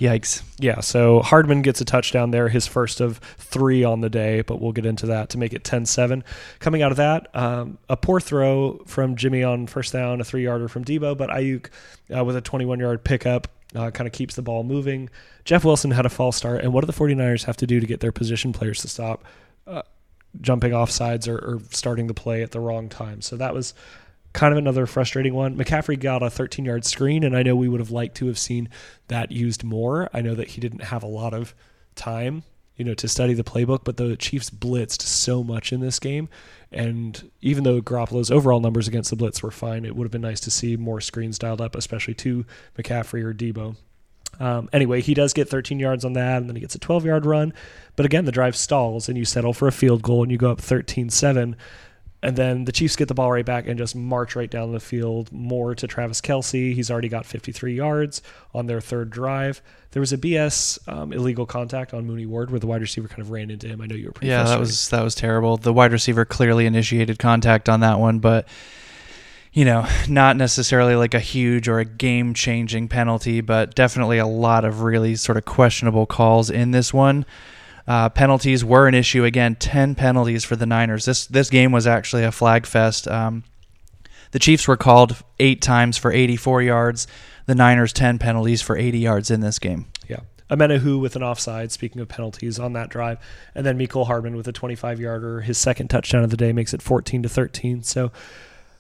yikes. 0.01 0.43
Yeah, 0.59 0.81
so 0.81 1.21
Hardman 1.21 1.63
gets 1.63 1.81
a 1.81 1.85
touchdown 1.85 2.31
there, 2.33 2.49
his 2.49 2.67
first 2.67 3.01
of 3.01 3.19
three 3.39 3.83
on 3.85 4.01
the 4.01 4.11
day, 4.11 4.43
but 4.43 4.61
we'll 4.61 4.73
get 4.73 4.85
into 4.85 5.07
that 5.07 5.31
to 5.31 5.39
make 5.39 5.53
it 5.55 5.63
10 5.65 5.87
7. 5.87 6.23
Coming 6.59 6.83
out 6.83 6.91
of 6.91 6.97
that, 6.99 7.29
um, 7.35 7.79
a 7.89 7.97
poor 7.97 8.19
throw 8.21 8.83
from 8.87 9.17
Jimmy 9.17 9.43
on 9.45 9.67
first 9.69 9.93
down, 9.93 10.21
a 10.21 10.25
three 10.25 10.43
yarder 10.45 10.69
from 10.69 10.85
Debo, 10.85 11.17
but 11.17 11.31
Aiyuk 11.31 11.69
uh, 12.17 12.25
with 12.25 12.37
a 12.37 12.41
21 12.41 12.81
yard 12.81 13.05
pickup 13.05 13.49
uh, 13.77 13.91
kind 13.91 14.07
of 14.07 14.13
keeps 14.13 14.35
the 14.35 14.43
ball 14.43 14.65
moving. 14.65 15.11
Jeff 15.45 15.65
Wilson 15.65 15.91
had 15.91 16.07
a 16.07 16.11
false 16.11 16.37
start, 16.37 16.63
and 16.63 16.73
what 16.73 16.81
do 16.81 16.87
the 16.87 16.93
49ers 16.93 17.45
have 17.45 17.57
to 17.59 17.67
do 17.67 17.79
to 17.81 17.87
get 17.87 18.01
their 18.01 18.13
position 18.13 18.53
players 18.53 18.81
to 18.81 18.89
stop 18.89 19.25
uh, 19.67 19.83
jumping 20.41 20.73
off 20.73 20.91
sides 20.91 21.29
or, 21.29 21.37
or 21.39 21.61
starting 21.71 22.07
the 22.07 22.15
play 22.15 22.43
at 22.43 22.51
the 22.51 22.61
wrong 22.61 22.89
time? 22.89 23.21
So 23.21 23.37
that 23.37 23.55
was 23.55 23.75
kind 24.33 24.53
of 24.53 24.59
another 24.59 24.87
frustrating 24.87 25.35
one. 25.35 25.57
McCaffrey 25.57 25.99
got 25.99 26.23
a 26.23 26.31
13 26.31 26.65
yard 26.65 26.85
screen, 26.85 27.25
and 27.25 27.37
I 27.37 27.43
know 27.43 27.57
we 27.57 27.69
would 27.69 27.81
have 27.81 27.91
liked 27.91 28.17
to 28.19 28.27
have 28.27 28.39
seen 28.39 28.69
that 29.09 29.33
used 29.33 29.65
more. 29.65 30.11
I 30.13 30.21
know 30.21 30.35
that 30.35 30.49
he 30.49 30.61
didn't 30.61 30.83
have 30.83 31.03
a 31.03 31.09
lot 31.09 31.33
of 31.35 31.55
time, 31.95 32.43
you 32.77 32.85
know, 32.85 32.95
to 32.95 33.09
study 33.09 33.35
the 33.35 33.45
playbook, 33.45 33.81
but 33.85 33.97
the 33.97 34.17
Chiefs 34.17 34.51
blitzed 34.51 35.03
so 35.03 35.43
much 35.43 35.73
in 35.73 35.81
this 35.81 35.99
game. 35.99 36.29
And 36.71 37.31
even 37.41 37.65
though 37.65 37.81
Garoppolo's 37.81 38.31
overall 38.31 38.61
numbers 38.61 38.89
against 38.89 39.11
the 39.11 39.17
blitz 39.17 39.43
were 39.43 39.51
fine, 39.51 39.85
it 39.85 39.97
would 39.97 40.05
have 40.05 40.13
been 40.13 40.21
nice 40.21 40.41
to 40.41 40.51
see 40.51 40.77
more 40.77 41.01
screens 41.01 41.39
dialed 41.39 41.61
up, 41.61 41.75
especially 41.75 42.15
to 42.15 42.45
McCaffrey 42.77 43.23
or 43.23 43.33
Debo. 43.33 43.77
Um, 44.39 44.69
anyway, 44.73 45.01
he 45.01 45.15
does 45.15 45.33
get 45.33 45.49
13 45.49 45.79
yards 45.79 46.05
on 46.05 46.13
that, 46.15 46.39
and 46.39 46.49
then 46.49 46.57
he 46.57 46.61
gets 46.61 46.75
a 46.75 46.79
12 46.79 47.07
yard 47.07 47.25
run. 47.25 47.55
But 47.95 48.07
again, 48.07 48.25
the 48.27 48.33
drive 48.33 48.57
stalls, 48.57 49.09
and 49.09 49.17
you 49.17 49.25
settle 49.25 49.55
for 49.55 49.69
a 49.69 49.73
field 49.73 50.03
goal, 50.03 50.23
and 50.23 50.31
you 50.31 50.39
go 50.39 50.51
up 50.51 50.61
13 50.61 51.09
7. 51.09 51.57
And 52.27 52.37
then 52.37 52.65
the 52.65 52.73
Chiefs 52.73 52.97
get 52.97 53.07
the 53.07 53.15
ball 53.15 53.31
right 53.31 53.47
back 53.47 53.69
and 53.69 53.79
just 53.79 53.95
march 53.95 54.35
right 54.35 54.51
down 54.51 54.73
the 54.73 54.81
field. 54.81 55.31
More 55.31 55.77
to 55.77 55.87
Travis 55.87 56.21
Kelce. 56.21 56.75
He's 56.75 56.91
already 56.91 57.09
got 57.09 57.25
53 57.25 57.77
yards 57.77 58.21
on 58.53 58.67
their 58.67 58.81
third 58.81 59.11
drive. 59.11 59.63
There 59.93 60.01
was 60.01 60.13
a 60.13 60.19
BS 60.19 60.89
um, 60.89 61.13
illegal 61.13 61.47
contact 61.47 61.95
on 61.95 62.05
Mooney 62.05 62.27
Ward 62.27 62.51
where 62.51 62.59
the 62.59 62.67
wide 62.67 62.81
receiver 62.81 63.07
kind 63.07 63.21
of 63.21 63.31
ran 63.31 63.49
into 63.49 63.69
him. 63.69 63.81
I 63.81 63.87
know 63.87 63.95
you 63.95 64.07
were 64.07 64.11
pretty 64.11 64.27
yeah, 64.27 64.43
that 64.43 64.59
was 64.59 64.89
that 64.89 65.05
was 65.05 65.15
terrible. 65.15 65.57
The 65.57 65.73
wide 65.73 65.93
receiver 65.93 66.25
clearly 66.25 66.67
initiated 66.67 67.21
contact 67.21 67.69
on 67.69 67.79
that 67.81 68.01
one, 68.01 68.19
but 68.19 68.49
you 69.53 69.65
know, 69.65 69.87
not 70.09 70.37
necessarily 70.37 70.97
like 70.97 71.15
a 71.15 71.21
huge 71.21 71.69
or 71.69 71.79
a 71.79 71.85
game 71.85 72.35
changing 72.35 72.89
penalty, 72.89 73.41
but 73.41 73.77
definitely 73.77 74.19
a 74.19 74.27
lot 74.27 74.65
of 74.65 74.83
really 74.83 75.15
sort 75.15 75.39
of 75.39 75.45
questionable 75.45 76.07
calls 76.07 76.51
in 76.51 76.73
this 76.73 76.93
one. 76.93 77.25
Uh, 77.87 78.09
penalties 78.09 78.65
were 78.65 78.89
an 78.89 78.95
issue 78.95 79.25
again. 79.25 79.55
Ten 79.55 79.95
penalties 79.95 80.45
for 80.45 80.57
the 80.57 80.67
Niners. 80.67 81.05
This 81.05 81.27
this 81.27 81.51
game 81.51 81.73
was 81.73 81.87
actually 81.87 82.25
a 82.25 82.33
flag 82.33 82.67
fest. 82.67 83.07
Um, 83.07 83.45
the 84.33 84.39
Chiefs 84.39 84.67
were 84.67 84.77
called 84.77 85.17
eight 85.39 85.63
times 85.63 85.97
for 85.97 86.13
84 86.13 86.63
yards. 86.63 87.07
The 87.47 87.55
Niners 87.55 87.93
10 87.93 88.19
penalties 88.19 88.61
for 88.61 88.77
80 88.77 88.99
yards 88.99 89.31
in 89.31 89.41
this 89.41 89.59
game. 89.59 89.87
Yeah. 90.09 90.21
Omenihu 90.51 91.01
with 91.01 91.17
an 91.17 91.23
offside, 91.23 91.73
speaking 91.73 92.01
of 92.01 92.09
penalties 92.09 92.59
on 92.59 92.73
that 92.75 92.89
drive. 92.89 93.19
And 93.55 93.65
then 93.65 93.79
Mecole 93.79 94.07
Hardman 94.07 94.37
with 94.37 94.49
a 94.49 94.53
25 94.53 95.01
yarder. 95.01 95.41
His 95.41 95.59
second 95.59 95.89
touchdown 95.89 96.25
of 96.25 96.31
the 96.31 96.37
day 96.37 96.53
makes 96.53 96.75
it 96.75 96.83
14 96.83 97.23
to 97.23 97.29
13. 97.29 97.83
So 97.83 98.13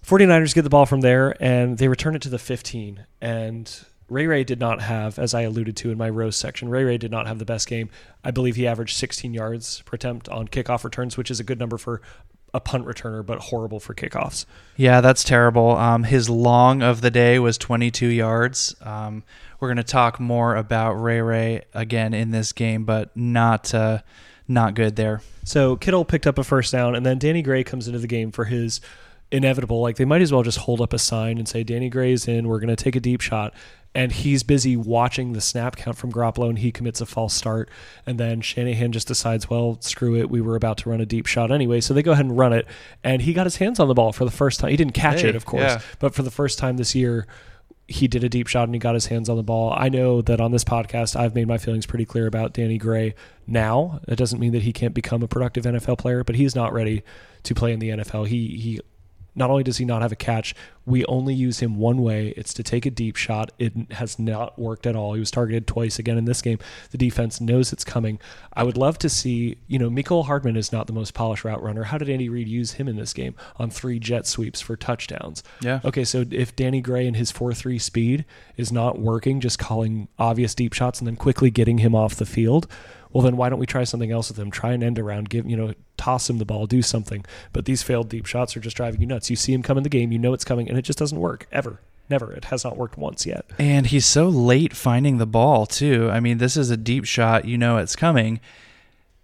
49ers 0.04 0.54
get 0.54 0.62
the 0.62 0.70
ball 0.70 0.86
from 0.86 1.00
there 1.00 1.36
and 1.42 1.78
they 1.78 1.88
return 1.88 2.14
it 2.14 2.22
to 2.22 2.28
the 2.28 2.38
15. 2.38 3.06
And 3.20 3.84
Ray 4.08 4.26
Ray 4.26 4.44
did 4.44 4.60
not 4.60 4.80
have, 4.82 5.18
as 5.18 5.34
I 5.34 5.42
alluded 5.42 5.76
to 5.78 5.90
in 5.90 5.98
my 5.98 6.08
Rose 6.08 6.36
section, 6.36 6.68
Ray 6.68 6.84
Ray 6.84 6.98
did 6.98 7.10
not 7.10 7.26
have 7.26 7.38
the 7.38 7.44
best 7.44 7.66
game. 7.66 7.90
I 8.22 8.30
believe 8.30 8.56
he 8.56 8.66
averaged 8.66 8.96
16 8.96 9.34
yards 9.34 9.82
per 9.82 9.96
attempt 9.96 10.28
on 10.28 10.46
kickoff 10.48 10.84
returns, 10.84 11.16
which 11.16 11.30
is 11.30 11.40
a 11.40 11.44
good 11.44 11.58
number 11.58 11.76
for 11.76 12.00
a 12.54 12.60
punt 12.60 12.86
returner, 12.86 13.26
but 13.26 13.38
horrible 13.38 13.80
for 13.80 13.94
kickoffs. 13.94 14.46
Yeah, 14.76 15.00
that's 15.00 15.24
terrible. 15.24 15.76
Um, 15.76 16.04
his 16.04 16.30
long 16.30 16.82
of 16.82 17.00
the 17.00 17.10
day 17.10 17.38
was 17.38 17.58
22 17.58 18.06
yards. 18.06 18.76
Um, 18.80 19.24
we're 19.58 19.68
going 19.68 19.76
to 19.76 19.84
talk 19.84 20.20
more 20.20 20.54
about 20.54 20.94
Ray 20.94 21.20
Ray 21.20 21.64
again 21.74 22.14
in 22.14 22.30
this 22.30 22.52
game, 22.52 22.84
but 22.84 23.14
not 23.16 23.74
uh, 23.74 23.98
not 24.48 24.74
good 24.74 24.96
there. 24.96 25.22
So 25.44 25.76
Kittle 25.76 26.04
picked 26.04 26.26
up 26.26 26.38
a 26.38 26.44
first 26.44 26.72
down, 26.72 26.94
and 26.94 27.04
then 27.04 27.18
Danny 27.18 27.42
Gray 27.42 27.64
comes 27.64 27.88
into 27.88 27.98
the 27.98 28.06
game 28.06 28.30
for 28.30 28.44
his 28.44 28.80
inevitable. 29.30 29.80
Like 29.80 29.96
they 29.96 30.04
might 30.04 30.22
as 30.22 30.32
well 30.32 30.42
just 30.42 30.58
hold 30.58 30.80
up 30.80 30.92
a 30.92 30.98
sign 30.98 31.38
and 31.38 31.48
say 31.48 31.64
Danny 31.64 31.88
Gray's 31.88 32.28
in. 32.28 32.48
We're 32.48 32.60
going 32.60 32.74
to 32.74 32.76
take 32.76 32.96
a 32.96 33.00
deep 33.00 33.20
shot. 33.20 33.54
And 33.94 34.12
he's 34.12 34.42
busy 34.42 34.76
watching 34.76 35.32
the 35.32 35.40
snap 35.40 35.76
count 35.76 35.96
from 35.96 36.12
Garoppolo, 36.12 36.50
and 36.50 36.58
he 36.58 36.70
commits 36.70 37.00
a 37.00 37.06
false 37.06 37.32
start. 37.32 37.70
And 38.04 38.20
then 38.20 38.42
Shanahan 38.42 38.92
just 38.92 39.08
decides, 39.08 39.48
well, 39.48 39.78
screw 39.80 40.14
it. 40.16 40.28
We 40.28 40.42
were 40.42 40.54
about 40.54 40.76
to 40.78 40.90
run 40.90 41.00
a 41.00 41.06
deep 41.06 41.24
shot 41.24 41.50
anyway. 41.50 41.80
So 41.80 41.94
they 41.94 42.02
go 42.02 42.12
ahead 42.12 42.26
and 42.26 42.36
run 42.36 42.52
it. 42.52 42.66
And 43.02 43.22
he 43.22 43.32
got 43.32 43.46
his 43.46 43.56
hands 43.56 43.80
on 43.80 43.88
the 43.88 43.94
ball 43.94 44.12
for 44.12 44.26
the 44.26 44.30
first 44.30 44.60
time. 44.60 44.68
He 44.68 44.76
didn't 44.76 44.92
catch 44.92 45.22
Hey, 45.22 45.30
it, 45.30 45.34
of 45.34 45.46
course, 45.46 45.62
yeah. 45.62 45.80
but 45.98 46.14
for 46.14 46.22
the 46.22 46.30
first 46.30 46.58
time 46.58 46.76
this 46.76 46.94
year, 46.94 47.26
he 47.88 48.06
did 48.06 48.22
a 48.22 48.28
deep 48.28 48.48
shot 48.48 48.64
and 48.64 48.74
he 48.74 48.78
got 48.78 48.92
his 48.92 49.06
hands 49.06 49.30
on 49.30 49.38
the 49.38 49.42
ball. 49.42 49.72
I 49.74 49.88
know 49.88 50.20
that 50.20 50.42
on 50.42 50.50
this 50.52 50.64
podcast, 50.64 51.16
I've 51.16 51.34
made 51.34 51.48
my 51.48 51.56
feelings 51.56 51.86
pretty 51.86 52.04
clear 52.04 52.26
about 52.26 52.52
Danny 52.52 52.76
Gray 52.76 53.14
now. 53.46 54.00
It 54.08 54.16
doesn't 54.16 54.40
mean 54.40 54.52
that 54.52 54.62
he 54.62 54.74
can't 54.74 54.92
become 54.92 55.22
a 55.22 55.28
productive 55.28 55.64
NFL 55.64 55.96
player, 55.96 56.22
but 56.22 56.34
he's 56.34 56.54
not 56.54 56.74
ready 56.74 57.02
to 57.44 57.54
play 57.54 57.72
in 57.72 57.78
the 57.78 57.88
NFL. 57.90 58.26
He 58.26 58.48
he 58.58 58.80
not 59.36 59.50
only 59.50 59.62
does 59.62 59.76
he 59.76 59.84
not 59.84 60.02
have 60.02 60.12
a 60.12 60.16
catch, 60.16 60.54
we 60.86 61.04
only 61.04 61.34
use 61.34 61.60
him 61.60 61.76
one 61.76 62.00
way. 62.00 62.28
It's 62.36 62.54
to 62.54 62.62
take 62.62 62.86
a 62.86 62.90
deep 62.90 63.16
shot. 63.16 63.52
It 63.58 63.92
has 63.92 64.18
not 64.18 64.58
worked 64.58 64.86
at 64.86 64.96
all. 64.96 65.12
He 65.12 65.20
was 65.20 65.30
targeted 65.30 65.66
twice 65.66 65.98
again 65.98 66.16
in 66.16 66.24
this 66.24 66.40
game. 66.40 66.58
The 66.90 66.98
defense 66.98 67.40
knows 67.40 67.72
it's 67.72 67.84
coming. 67.84 68.18
I 68.54 68.62
would 68.62 68.76
love 68.76 68.98
to 68.98 69.08
see, 69.08 69.58
you 69.66 69.78
know, 69.78 69.90
Mecole 69.90 70.24
Hardman 70.24 70.56
is 70.56 70.72
not 70.72 70.86
the 70.86 70.92
most 70.92 71.12
polished 71.12 71.44
route 71.44 71.62
runner. 71.62 71.84
How 71.84 71.98
did 71.98 72.08
Andy 72.08 72.28
Reid 72.28 72.48
use 72.48 72.72
him 72.72 72.88
in 72.88 72.96
this 72.96 73.12
game 73.12 73.34
on 73.56 73.68
three 73.68 73.98
jet 73.98 74.26
sweeps 74.26 74.60
for 74.60 74.76
touchdowns? 74.76 75.42
Yeah. 75.60 75.80
Okay, 75.84 76.04
so 76.04 76.24
if 76.30 76.56
Danny 76.56 76.80
Gray 76.80 77.06
and 77.06 77.16
his 77.16 77.30
4 77.30 77.52
3 77.52 77.78
speed 77.78 78.24
is 78.56 78.72
not 78.72 78.98
working, 78.98 79.40
just 79.40 79.58
calling 79.58 80.08
obvious 80.18 80.54
deep 80.54 80.72
shots 80.72 81.00
and 81.00 81.06
then 81.06 81.16
quickly 81.16 81.50
getting 81.50 81.78
him 81.78 81.94
off 81.94 82.14
the 82.14 82.26
field, 82.26 82.66
well, 83.12 83.22
then 83.22 83.36
why 83.36 83.48
don't 83.48 83.58
we 83.58 83.66
try 83.66 83.84
something 83.84 84.10
else 84.10 84.28
with 84.28 84.38
him? 84.38 84.50
Try 84.50 84.72
an 84.72 84.82
end 84.82 84.98
around, 84.98 85.30
give, 85.30 85.48
you 85.48 85.56
know, 85.56 85.74
toss 86.06 86.30
him 86.30 86.38
the 86.38 86.44
ball, 86.44 86.66
do 86.66 86.82
something. 86.82 87.24
But 87.52 87.64
these 87.64 87.82
failed 87.82 88.08
deep 88.08 88.26
shots 88.26 88.56
are 88.56 88.60
just 88.60 88.76
driving 88.76 89.00
you 89.00 89.06
nuts. 89.08 89.28
You 89.28 89.34
see 89.34 89.52
him 89.52 89.62
come 89.62 89.76
in 89.76 89.82
the 89.82 89.88
game, 89.88 90.12
you 90.12 90.20
know 90.20 90.32
it's 90.32 90.44
coming, 90.44 90.68
and 90.68 90.78
it 90.78 90.82
just 90.82 91.00
doesn't 91.00 91.18
work 91.18 91.48
ever. 91.50 91.80
Never. 92.08 92.32
It 92.32 92.44
has 92.46 92.62
not 92.62 92.76
worked 92.76 92.96
once 92.96 93.26
yet. 93.26 93.44
And 93.58 93.88
he's 93.88 94.06
so 94.06 94.28
late 94.28 94.72
finding 94.72 95.18
the 95.18 95.26
ball, 95.26 95.66
too. 95.66 96.08
I 96.12 96.20
mean, 96.20 96.38
this 96.38 96.56
is 96.56 96.70
a 96.70 96.76
deep 96.76 97.04
shot. 97.04 97.46
You 97.46 97.58
know 97.58 97.78
it's 97.78 97.96
coming. 97.96 98.38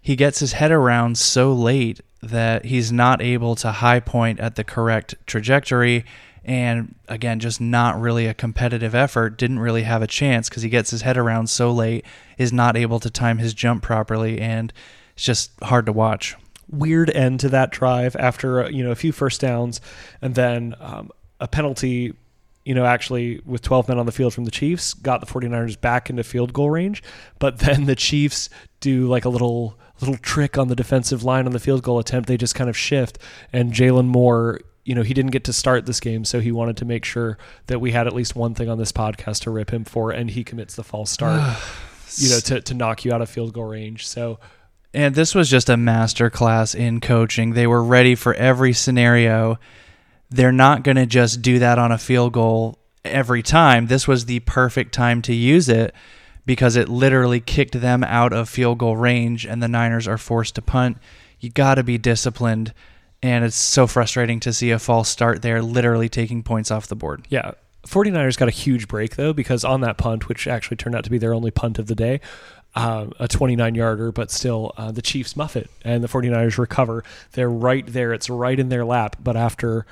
He 0.01 0.17
gets 0.17 0.39
his 0.39 0.51
head 0.53 0.73
around 0.73 1.17
so 1.17 1.53
late 1.53 2.01
that 2.21 2.65
he's 2.65 2.91
not 2.91 3.21
able 3.21 3.55
to 3.55 3.71
high 3.71 4.01
point 4.01 4.41
at 4.41 4.55
the 4.55 4.65
correct 4.65 5.15
trajectory. 5.25 6.03
And 6.43 6.95
again, 7.07 7.39
just 7.39 7.61
not 7.61 7.97
really 8.01 8.27
a 8.27 8.33
competitive 8.33 8.93
effort. 8.93 9.37
Didn't 9.37 9.59
really 9.59 9.83
have 9.83 10.01
a 10.01 10.07
chance 10.07 10.49
because 10.49 10.63
he 10.63 10.69
gets 10.69 10.91
his 10.91 11.03
head 11.03 11.15
around 11.15 11.49
so 11.49 11.71
late, 11.71 12.03
is 12.37 12.51
not 12.51 12.75
able 12.75 12.99
to 12.99 13.09
time 13.09 13.37
his 13.37 13.53
jump 13.53 13.81
properly. 13.81 14.41
And 14.41 14.73
it's 15.15 15.23
just 15.23 15.51
hard 15.63 15.85
to 15.85 15.93
watch. 15.93 16.35
Weird 16.73 17.09
end 17.11 17.39
to 17.41 17.49
that 17.49 17.71
drive 17.71 18.15
after 18.17 18.63
uh, 18.63 18.69
you 18.69 18.83
know 18.83 18.91
a 18.91 18.95
few 18.95 19.11
first 19.11 19.41
downs 19.41 19.79
and 20.21 20.33
then 20.35 20.75
um, 20.79 21.11
a 21.39 21.47
penalty 21.47 22.13
you 22.65 22.73
know 22.73 22.85
actually 22.85 23.41
with 23.45 23.61
12 23.61 23.89
men 23.89 23.99
on 23.99 24.05
the 24.05 24.11
field 24.11 24.33
from 24.33 24.45
the 24.45 24.51
chiefs 24.51 24.93
got 24.93 25.19
the 25.19 25.27
49ers 25.27 25.79
back 25.79 26.09
into 26.09 26.23
field 26.23 26.53
goal 26.53 26.69
range 26.69 27.03
but 27.37 27.59
then 27.59 27.85
the 27.85 27.95
chiefs 27.95 28.49
do 28.79 29.07
like 29.07 29.25
a 29.25 29.29
little 29.29 29.77
little 29.99 30.17
trick 30.17 30.57
on 30.57 30.67
the 30.67 30.75
defensive 30.75 31.23
line 31.23 31.45
on 31.45 31.51
the 31.51 31.59
field 31.59 31.83
goal 31.83 31.99
attempt. 31.99 32.27
They 32.27 32.37
just 32.37 32.55
kind 32.55 32.69
of 32.69 32.75
shift 32.75 33.19
and 33.51 33.71
Jaylon 33.71 34.07
Moore 34.07 34.59
you 34.83 34.95
know 34.95 35.03
he 35.03 35.13
didn't 35.13 35.31
get 35.31 35.43
to 35.45 35.53
start 35.53 35.85
this 35.85 35.99
game 35.99 36.25
so 36.25 36.39
he 36.39 36.51
wanted 36.51 36.75
to 36.77 36.85
make 36.85 37.05
sure 37.05 37.37
that 37.67 37.79
we 37.79 37.91
had 37.91 38.07
at 38.07 38.13
least 38.13 38.35
one 38.35 38.53
thing 38.53 38.67
on 38.67 38.77
this 38.77 38.91
podcast 38.91 39.43
to 39.43 39.51
rip 39.51 39.71
him 39.71 39.85
for 39.85 40.11
and 40.11 40.31
he 40.31 40.43
commits 40.43 40.75
the 40.75 40.83
false 40.83 41.09
start 41.09 41.39
you 42.17 42.29
know 42.29 42.39
to, 42.39 42.61
to 42.61 42.73
knock 42.73 43.05
you 43.05 43.13
out 43.13 43.21
of 43.21 43.29
field 43.29 43.53
goal 43.53 43.65
range. 43.65 44.07
So 44.07 44.39
And 44.93 45.15
this 45.15 45.33
was 45.33 45.49
just 45.49 45.69
a 45.69 45.77
master 45.77 46.29
class 46.29 46.75
in 46.75 47.01
coaching. 47.01 47.53
They 47.53 47.65
were 47.65 47.83
ready 47.83 48.15
for 48.15 48.33
every 48.35 48.73
scenario. 48.73 49.57
They're 50.29 50.51
not 50.51 50.83
going 50.83 50.97
to 50.97 51.05
just 51.05 51.41
do 51.41 51.59
that 51.59 51.79
on 51.79 51.91
a 51.91 51.97
field 51.97 52.33
goal 52.33 52.77
every 53.03 53.41
time. 53.41 53.87
This 53.87 54.07
was 54.07 54.25
the 54.25 54.39
perfect 54.41 54.93
time 54.93 55.21
to 55.23 55.33
use 55.33 55.67
it 55.67 55.93
because 56.45 56.75
it 56.75 56.89
literally 56.89 57.39
kicked 57.39 57.79
them 57.79 58.03
out 58.03 58.33
of 58.33 58.49
field 58.49 58.77
goal 58.77 58.97
range 58.97 59.45
and 59.45 59.63
the 59.63 59.67
Niners 59.67 60.07
are 60.07 60.17
forced 60.17 60.55
to 60.55 60.61
punt. 60.61 60.97
You 61.39 61.49
got 61.49 61.75
to 61.75 61.83
be 61.83 61.97
disciplined. 61.97 62.73
And 63.21 63.45
it's 63.45 63.55
so 63.55 63.87
frustrating 63.87 64.41
to 64.41 64.51
see 64.51 64.71
a 64.71 64.79
false 64.79 65.07
start 65.07 65.41
there, 65.41 65.61
literally 65.61 66.09
taking 66.09 66.43
points 66.43 66.71
off 66.71 66.87
the 66.87 66.95
board. 66.95 67.25
Yeah. 67.29 67.51
49ers 67.87 68.37
got 68.37 68.47
a 68.47 68.51
huge 68.51 68.87
break, 68.87 69.15
though, 69.15 69.33
because 69.33 69.63
on 69.65 69.81
that 69.81 69.97
punt, 69.97 70.27
which 70.29 70.47
actually 70.47 70.77
turned 70.77 70.95
out 70.95 71.03
to 71.03 71.09
be 71.09 71.17
their 71.17 71.33
only 71.33 71.51
punt 71.51 71.79
of 71.79 71.87
the 71.87 71.95
day, 71.95 72.21
uh, 72.75 73.07
a 73.19 73.27
29 73.27 73.75
yarder, 73.75 74.11
but 74.11 74.31
still, 74.31 74.73
uh, 74.77 74.91
the 74.91 75.01
Chiefs 75.01 75.35
muff 75.35 75.55
it 75.55 75.69
and 75.83 76.03
the 76.03 76.07
49ers 76.07 76.57
recover. 76.57 77.03
They're 77.33 77.49
right 77.49 77.85
there. 77.85 78.13
It's 78.13 78.29
right 78.29 78.57
in 78.59 78.69
their 78.69 78.85
lap. 78.85 79.17
But 79.21 79.35
after 79.37 79.85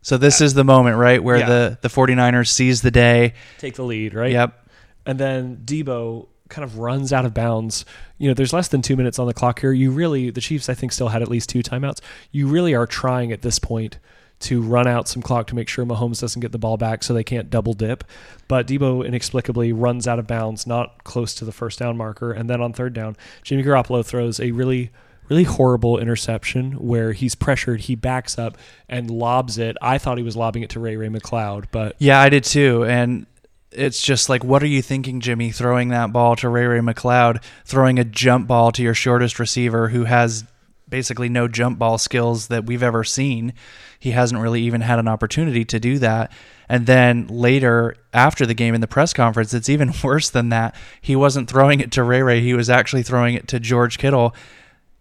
So 0.00 0.16
this 0.16 0.40
is 0.40 0.54
the 0.54 0.64
moment, 0.64 0.96
right, 0.96 1.22
where 1.22 1.36
Yeah. 1.38 1.46
the, 1.48 1.78
the 1.82 1.88
49ers 1.88 2.48
seize 2.48 2.80
the 2.82 2.90
day. 2.90 3.34
take 3.58 3.74
the 3.74 3.82
lead, 3.84 4.14
right? 4.14 4.32
Yep. 4.32 4.68
And 5.04 5.18
then 5.18 5.58
Debo 5.64 6.28
kind 6.48 6.64
of 6.64 6.78
runs 6.78 7.12
out 7.12 7.26
of 7.26 7.34
bounds. 7.34 7.84
You 8.16 8.28
know, 8.28 8.34
there's 8.34 8.52
less 8.54 8.68
than 8.68 8.80
two 8.80 8.96
minutes 8.96 9.18
on 9.18 9.26
the 9.26 9.34
clock 9.34 9.60
here. 9.60 9.72
You 9.72 9.90
really, 9.90 10.30
the 10.30 10.40
Chiefs, 10.40 10.68
I 10.68 10.74
think, 10.74 10.92
still 10.92 11.08
had 11.08 11.20
at 11.20 11.28
least 11.28 11.50
two 11.50 11.62
timeouts. 11.62 12.00
You 12.30 12.46
really 12.48 12.74
are 12.74 12.86
trying 12.86 13.32
at 13.32 13.42
this 13.42 13.58
point 13.58 13.98
to 14.40 14.62
run 14.62 14.86
out 14.86 15.08
some 15.08 15.22
clock 15.22 15.48
to 15.48 15.54
make 15.54 15.68
sure 15.68 15.84
Mahomes 15.84 16.20
doesn't 16.20 16.40
get 16.40 16.52
the 16.52 16.58
ball 16.58 16.76
back 16.76 17.02
so 17.02 17.12
they 17.12 17.24
can't 17.24 17.50
double 17.50 17.72
dip. 17.72 18.04
But 18.46 18.66
Debo 18.66 19.04
inexplicably 19.04 19.72
runs 19.72 20.06
out 20.06 20.18
of 20.18 20.26
bounds, 20.26 20.66
not 20.66 21.04
close 21.04 21.34
to 21.36 21.44
the 21.44 21.52
first 21.52 21.78
down 21.78 21.96
marker. 21.96 22.32
And 22.32 22.48
then 22.48 22.60
on 22.60 22.72
third 22.72 22.94
down, 22.94 23.16
Jimmy 23.42 23.62
Garoppolo 23.62 24.04
throws 24.04 24.40
a 24.40 24.52
really 24.52 24.90
really 25.28 25.44
horrible 25.44 25.98
interception 25.98 26.72
where 26.72 27.12
he's 27.12 27.34
pressured, 27.34 27.82
he 27.82 27.94
backs 27.94 28.38
up 28.38 28.56
and 28.88 29.10
lobs 29.10 29.58
it. 29.58 29.76
I 29.82 29.98
thought 29.98 30.16
he 30.16 30.24
was 30.24 30.36
lobbing 30.36 30.62
it 30.62 30.70
to 30.70 30.80
Ray 30.80 30.96
Ray 30.96 31.08
McCloud, 31.08 31.66
but 31.70 31.96
Yeah, 31.98 32.20
I 32.20 32.28
did 32.28 32.44
too. 32.44 32.84
And 32.84 33.26
it's 33.70 34.02
just 34.02 34.28
like, 34.28 34.42
what 34.42 34.62
are 34.62 34.66
you 34.66 34.80
thinking, 34.82 35.20
Jimmy, 35.20 35.50
throwing 35.50 35.90
that 35.90 36.12
ball 36.12 36.36
to 36.36 36.48
Ray 36.48 36.64
Ray 36.64 36.80
McCloud, 36.80 37.42
throwing 37.64 37.98
a 37.98 38.04
jump 38.04 38.48
ball 38.48 38.72
to 38.72 38.82
your 38.82 38.94
shortest 38.94 39.38
receiver 39.38 39.88
who 39.88 40.04
has 40.04 40.44
basically 40.88 41.28
no 41.28 41.48
jump 41.48 41.78
ball 41.78 41.98
skills 41.98 42.48
that 42.48 42.66
we've 42.66 42.82
ever 42.82 43.04
seen. 43.04 43.52
He 43.98 44.12
hasn't 44.12 44.40
really 44.40 44.62
even 44.62 44.80
had 44.80 44.98
an 44.98 45.08
opportunity 45.08 45.64
to 45.66 45.80
do 45.80 45.98
that. 45.98 46.32
And 46.68 46.86
then 46.86 47.26
later, 47.28 47.96
after 48.12 48.44
the 48.46 48.54
game 48.54 48.74
in 48.74 48.80
the 48.80 48.86
press 48.86 49.12
conference, 49.12 49.54
it's 49.54 49.68
even 49.68 49.92
worse 50.04 50.30
than 50.30 50.50
that. 50.50 50.74
He 51.00 51.16
wasn't 51.16 51.48
throwing 51.48 51.80
it 51.80 51.92
to 51.92 52.02
Ray 52.02 52.22
Ray, 52.22 52.40
he 52.40 52.54
was 52.54 52.70
actually 52.70 53.02
throwing 53.02 53.34
it 53.34 53.48
to 53.48 53.60
George 53.60 53.98
Kittle. 53.98 54.34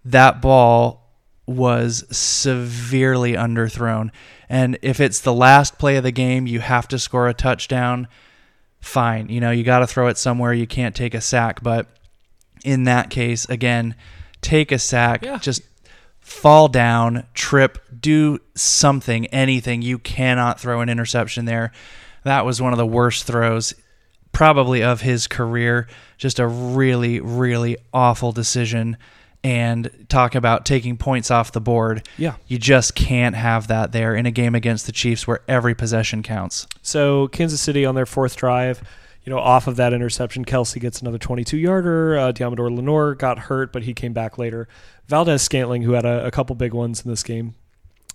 That 0.06 0.42
ball 0.42 1.08
was 1.46 2.06
severely 2.16 3.34
underthrown. 3.34 4.12
And 4.50 4.78
if 4.82 5.00
it's 5.00 5.20
the 5.22 5.34
last 5.34 5.78
play 5.78 5.98
of 5.98 6.04
the 6.04 6.12
game, 6.12 6.48
you 6.48 6.60
have 6.60 6.88
to 6.90 7.00
score 7.00 7.28
a 7.28 7.34
touchdown. 7.34 8.08
fine. 8.80 9.28
You 9.30 9.42
know, 9.42 9.52
you 9.52 9.64
got 9.64 9.80
to 9.80 9.88
throw 9.88 10.08
it 10.08 10.18
somewhere. 10.18 10.54
You 10.54 10.68
can't 10.68 10.96
take 10.96 11.14
a 11.14 11.22
sack. 11.22 11.62
But 11.62 11.88
in 12.64 12.84
that 12.86 13.10
case, 13.10 13.46
again, 13.46 13.96
take 14.42 14.72
a 14.72 14.80
sack. 14.80 15.24
Yeah. 15.24 15.38
Just 15.40 15.62
fall 16.28 16.68
down, 16.68 17.26
trip, 17.34 17.80
do 18.02 18.38
something, 18.54 19.28
anything. 19.28 19.82
You 19.82 19.98
cannot 19.98 20.60
throw 20.60 20.82
an 20.82 20.90
interception 20.90 21.46
there. 21.46 21.72
That 22.26 22.46
was 22.46 22.62
one 22.62 22.74
of 22.74 22.78
the 22.78 22.86
worst 22.86 23.26
throws, 23.26 23.74
probably 24.34 24.84
of 24.84 25.00
his 25.00 25.26
career. 25.26 25.88
Just 26.18 26.40
a 26.40 26.46
really, 26.46 27.22
really 27.22 27.78
awful 27.94 28.34
decision. 28.34 28.98
And 29.42 30.06
talk 30.10 30.36
about 30.36 30.66
taking 30.66 30.98
points 30.98 31.32
off 31.32 31.54
the 31.54 31.62
board. 31.62 32.06
Yeah. 32.18 32.36
You 32.46 32.58
just 32.58 32.94
can't 32.94 33.36
have 33.36 33.70
that 33.70 33.94
there 33.94 34.14
in 34.14 34.26
a 34.26 34.32
game 34.32 34.54
against 34.54 34.86
the 34.86 34.92
Chiefs 34.92 35.28
where 35.28 35.40
every 35.48 35.76
possession 35.76 36.24
counts. 36.24 36.68
So 36.82 37.30
Kansas 37.30 37.62
City 37.62 37.86
on 37.86 37.96
their 37.96 38.06
fourth 38.06 38.36
drive, 38.36 38.84
you 39.28 39.34
know, 39.34 39.40
off 39.40 39.68
of 39.68 39.76
that 39.76 39.92
interception, 39.92 40.46
Kelce 40.46 40.80
gets 40.80 41.02
another 41.02 41.18
22 41.18 41.58
yarder. 41.58 42.18
Uh, 42.18 42.32
Deommodore 42.32 42.74
Lenoir 42.74 43.14
got 43.14 43.38
hurt, 43.38 43.74
but 43.74 43.84
he 43.84 43.94
came 43.94 44.14
back 44.14 44.38
later. 44.38 44.70
Valdes 45.08 45.42
Scantling, 45.42 45.82
who 45.82 45.92
had 45.92 46.06
a, 46.06 46.26
a 46.26 46.32
couple 46.32 46.56
big 46.56 46.74
ones 46.74 47.04
in 47.04 47.12
this 47.12 47.24
game, 47.24 47.54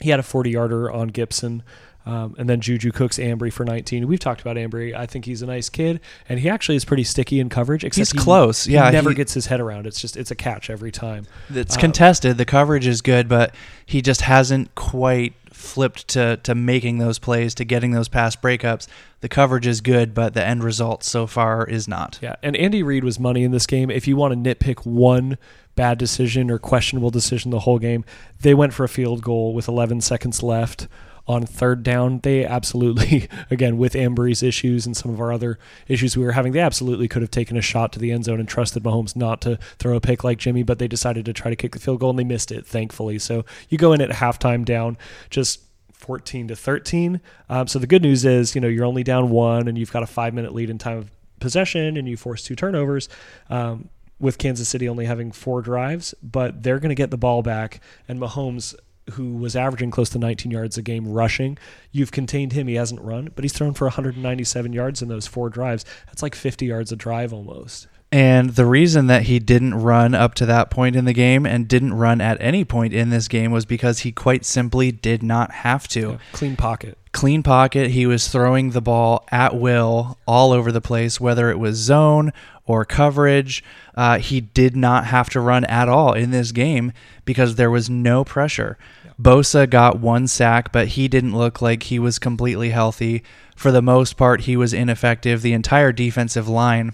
he 0.01 0.09
had 0.09 0.19
a 0.19 0.23
40 0.23 0.49
yarder 0.53 0.91
on 0.91 1.09
Gibson. 1.09 1.63
Um, 2.07 2.35
and 2.39 2.49
then 2.49 2.63
Juju 2.63 2.93
Cooks 2.93 3.19
Ambry 3.19 3.53
for 3.53 3.65
19. 3.67 4.09
We've 4.09 4.19
talked 4.19 4.41
about 4.41 4.57
Ambry. 4.57 4.97
I 4.97 5.05
think 5.05 5.27
he's 5.27 5.43
a 5.43 5.47
nice 5.47 5.69
kid, 5.69 6.01
and 6.31 6.41
he 6.41 6.49
actually 6.49 6.77
is 6.77 6.85
pretty 6.87 7.05
sticky 7.05 7.41
in 7.41 7.51
coverage. 7.51 7.85
Except 7.85 7.99
He's 8.11 8.13
he- 8.13 8.19
close. 8.19 8.65
he 8.65 8.73
never 8.73 9.11
he- 9.11 9.15
gets 9.17 9.35
his 9.35 9.47
head 9.49 9.61
around. 9.61 9.87
It's 9.87 10.01
just 10.01 10.17
it's 10.17 10.31
a 10.31 10.35
catch 10.35 10.71
every 10.71 10.91
time. 10.91 11.27
It's 11.55 11.77
Uh, 11.77 11.81
contested. 11.81 12.39
The 12.39 12.47
coverage 12.47 12.87
is 12.87 13.03
good, 13.03 13.29
but 13.29 13.55
he 13.85 14.01
just 14.01 14.23
hasn't 14.23 14.75
quite 14.75 15.35
flipped 15.63 16.09
to, 16.09 16.39
to 16.39 16.55
making 16.55 16.99
those 16.99 17.19
plays, 17.19 17.55
to 17.55 17.65
getting 17.65 17.93
those 17.93 18.09
pass 18.09 18.37
breakups. 18.37 18.87
The 19.21 19.29
coverage 19.29 19.67
is 19.67 19.81
good, 19.81 20.15
but 20.15 20.35
the 20.35 20.45
end 20.45 20.65
result 20.65 21.05
so 21.05 21.27
far 21.27 21.65
is 21.67 21.87
not. 21.87 22.19
Yeah, 22.21 22.37
and 22.43 22.57
Andy 22.57 22.83
Reid 22.83 23.05
was 23.05 23.19
money 23.19 23.45
in 23.45 23.51
this 23.51 23.67
game. 23.67 23.91
If 23.91 24.07
you 24.07 24.17
want 24.17 24.33
to 24.33 24.55
nitpick 24.55 24.85
one 24.85 25.39
bad 25.75 25.99
decision 25.99 26.51
or 26.51 26.59
questionable 26.59 27.11
decision 27.11 27.51
the 27.51 27.61
whole 27.61 27.79
game, 27.79 28.05
they 28.41 28.55
went 28.55 28.75
for 28.75 28.85
a 28.85 28.89
field 28.89 29.23
goal 29.23 29.55
with 29.55 29.69
11 29.69 30.01
seconds 30.01 30.43
left 30.43 30.89
on 31.27 31.47
third 31.47 31.83
down. 31.83 32.21
They 32.21 32.45
absolutely, 32.45 33.29
again, 33.51 33.79
with 33.79 33.95
Ambry's 33.95 34.43
issues 34.43 34.87
and 34.87 34.97
some 34.97 35.13
of 35.13 35.21
our 35.21 35.33
other 35.33 35.59
issues 35.89 36.17
we 36.17 36.25
were 36.25 36.33
having, 36.33 36.53
they 36.53 36.61
absolutely 36.61 37.09
could 37.09 37.23
have 37.23 37.31
taken 37.31 37.57
a 37.57 37.63
shot 37.63 37.93
to 37.93 37.99
the 37.99 38.13
end 38.13 38.25
zone 38.25 38.41
and 38.41 38.49
trusted 38.49 38.83
Mahomes 38.83 39.17
not 39.17 39.41
to 39.43 39.59
throw 39.79 39.97
a 39.97 40.01
pick 40.01 40.25
like 40.25 40.39
Jimmy, 40.39 40.63
but 40.63 40.79
they 40.79 40.89
decided 40.89 41.25
to 41.27 41.33
try 41.33 41.51
to 41.51 41.57
kick 41.57 41.73
the 41.73 41.79
field 41.79 42.01
goal 42.01 42.11
and 42.11 42.19
they 42.19 42.25
missed 42.25 42.53
it, 42.53 42.67
thankfully. 42.67 43.19
So 43.19 43.45
you 43.69 43.79
go 43.79 43.93
in 43.93 44.01
at 44.01 44.11
halftime 44.11 44.65
down 44.65 44.97
just 45.31 45.61
14 45.93 46.49
to 46.49 46.57
13. 46.57 47.21
Um, 47.49 47.67
so 47.67 47.79
the 47.79 47.87
good 47.87 48.03
news 48.03 48.25
is, 48.25 48.55
you 48.55 48.61
know, 48.61 48.69
you're 48.69 48.85
only 48.85 49.05
down 49.05 49.31
one 49.31 49.69
and 49.69 49.79
you've 49.79 49.93
got 49.93 50.03
a 50.03 50.07
five 50.07 50.35
minute 50.35 50.55
lead 50.55 50.71
in 50.71 50.79
time 50.79 50.99
of 50.99 51.11
possession 51.41 51.97
and 51.97 52.09
you 52.09 52.17
force 52.17 52.43
two 52.43 52.57
turnovers. 52.57 53.09
Um, 53.49 53.89
with 54.23 54.39
Kansas 54.39 54.69
City 54.69 54.89
only 54.89 55.05
having 55.05 55.33
four 55.33 55.61
drives, 55.63 56.15
but 56.23 56.63
they're 56.63 56.79
going 56.79 56.91
to 56.91 56.95
get 56.95 57.11
the 57.11 57.19
ball 57.19 57.43
back. 57.43 57.81
And 58.07 58.21
Mahomes, 58.21 58.73
who 59.11 59.37
was 59.37 59.57
averaging 59.57 59.91
close 59.91 60.11
to 60.11 60.19
19 60.19 60.51
yards 60.51 60.79
a 60.79 60.83
game 60.83 61.09
rushing, 61.09 61.59
you've 61.91 62.13
contained 62.13 62.53
him. 62.53 62.69
He 62.69 62.75
hasn't 62.75 63.01
run, 63.01 63.31
but 63.35 63.45
he's 63.45 63.53
thrown 63.53 63.75
for 63.75 63.87
197 63.87 64.73
yards 64.73 65.03
in 65.03 65.09
those 65.09 65.27
four 65.27 65.51
drives. 65.51 65.85
That's 66.07 66.23
like 66.23 66.35
50 66.35 66.67
yards 66.67 66.93
a 66.93 66.97
drive 66.97 67.33
almost. 67.33 67.89
And 68.13 68.51
the 68.51 68.67
reason 68.67 69.07
that 69.07 69.23
he 69.23 69.39
didn't 69.39 69.75
run 69.75 70.15
up 70.15 70.35
to 70.35 70.47
that 70.47 70.71
point 70.71 70.97
in 70.97 71.07
the 71.07 71.15
game 71.15 71.47
and 71.47 71.67
didn't 71.67 71.95
run 71.95 72.21
at 72.21 72.37
any 72.43 72.63
point 72.63 72.93
in 72.93 73.09
this 73.09 73.27
game 73.27 73.53
was 73.53 73.65
because 73.65 74.01
he 74.01 74.13
quite 74.13 74.45
simply 74.45 74.93
did 74.93 75.23
not 75.23 75.51
have 75.51 75.89
to. 75.89 76.01
Yeah, 76.01 76.19
clean 76.33 76.55
pocket. 76.55 76.99
Clean 77.13 77.43
pocket. 77.43 77.91
He 77.93 78.05
was 78.05 78.29
throwing 78.29 78.71
the 78.71 78.83
ball 78.83 79.25
at 79.33 79.57
will 79.57 80.19
all 80.27 80.53
over 80.53 80.71
the 80.71 80.83
place, 80.83 81.21
whether 81.21 81.51
it 81.51 81.59
was 81.59 81.77
zone 81.77 82.35
or 82.67 82.85
coverage. 82.85 83.65
Uh, 83.95 84.19
he 84.19 84.43
did 84.43 84.77
not 84.77 85.07
have 85.07 85.31
to 85.31 85.41
run 85.41 85.65
at 85.65 85.89
all 85.89 86.13
in 86.13 86.33
this 86.33 86.53
game 86.53 86.93
because 87.25 87.55
there 87.55 87.71
was 87.71 87.89
no 87.89 88.25
pressure. 88.25 88.77
Bosa 89.21 89.69
got 89.69 90.01
one 90.01 90.27
sack, 90.27 90.71
but 90.71 90.89
he 90.89 91.09
didn't 91.09 91.37
look 91.37 91.63
like 91.63 91.85
he 91.85 91.99
was 91.99 92.19
completely 92.19 92.71
healthy. 92.71 93.23
For 93.57 93.71
the 93.71 93.83
most 93.83 94.19
part, 94.19 94.43
he 94.43 94.57
was 94.57 94.75
ineffective. 94.75 95.41
The 95.41 95.53
entire 95.55 95.93
defensive 95.93 96.49
line 96.49 96.93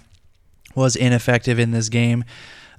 was 0.75 0.95
ineffective 0.95 1.59
in 1.59 1.71
this 1.71 1.89
game. 1.89 2.23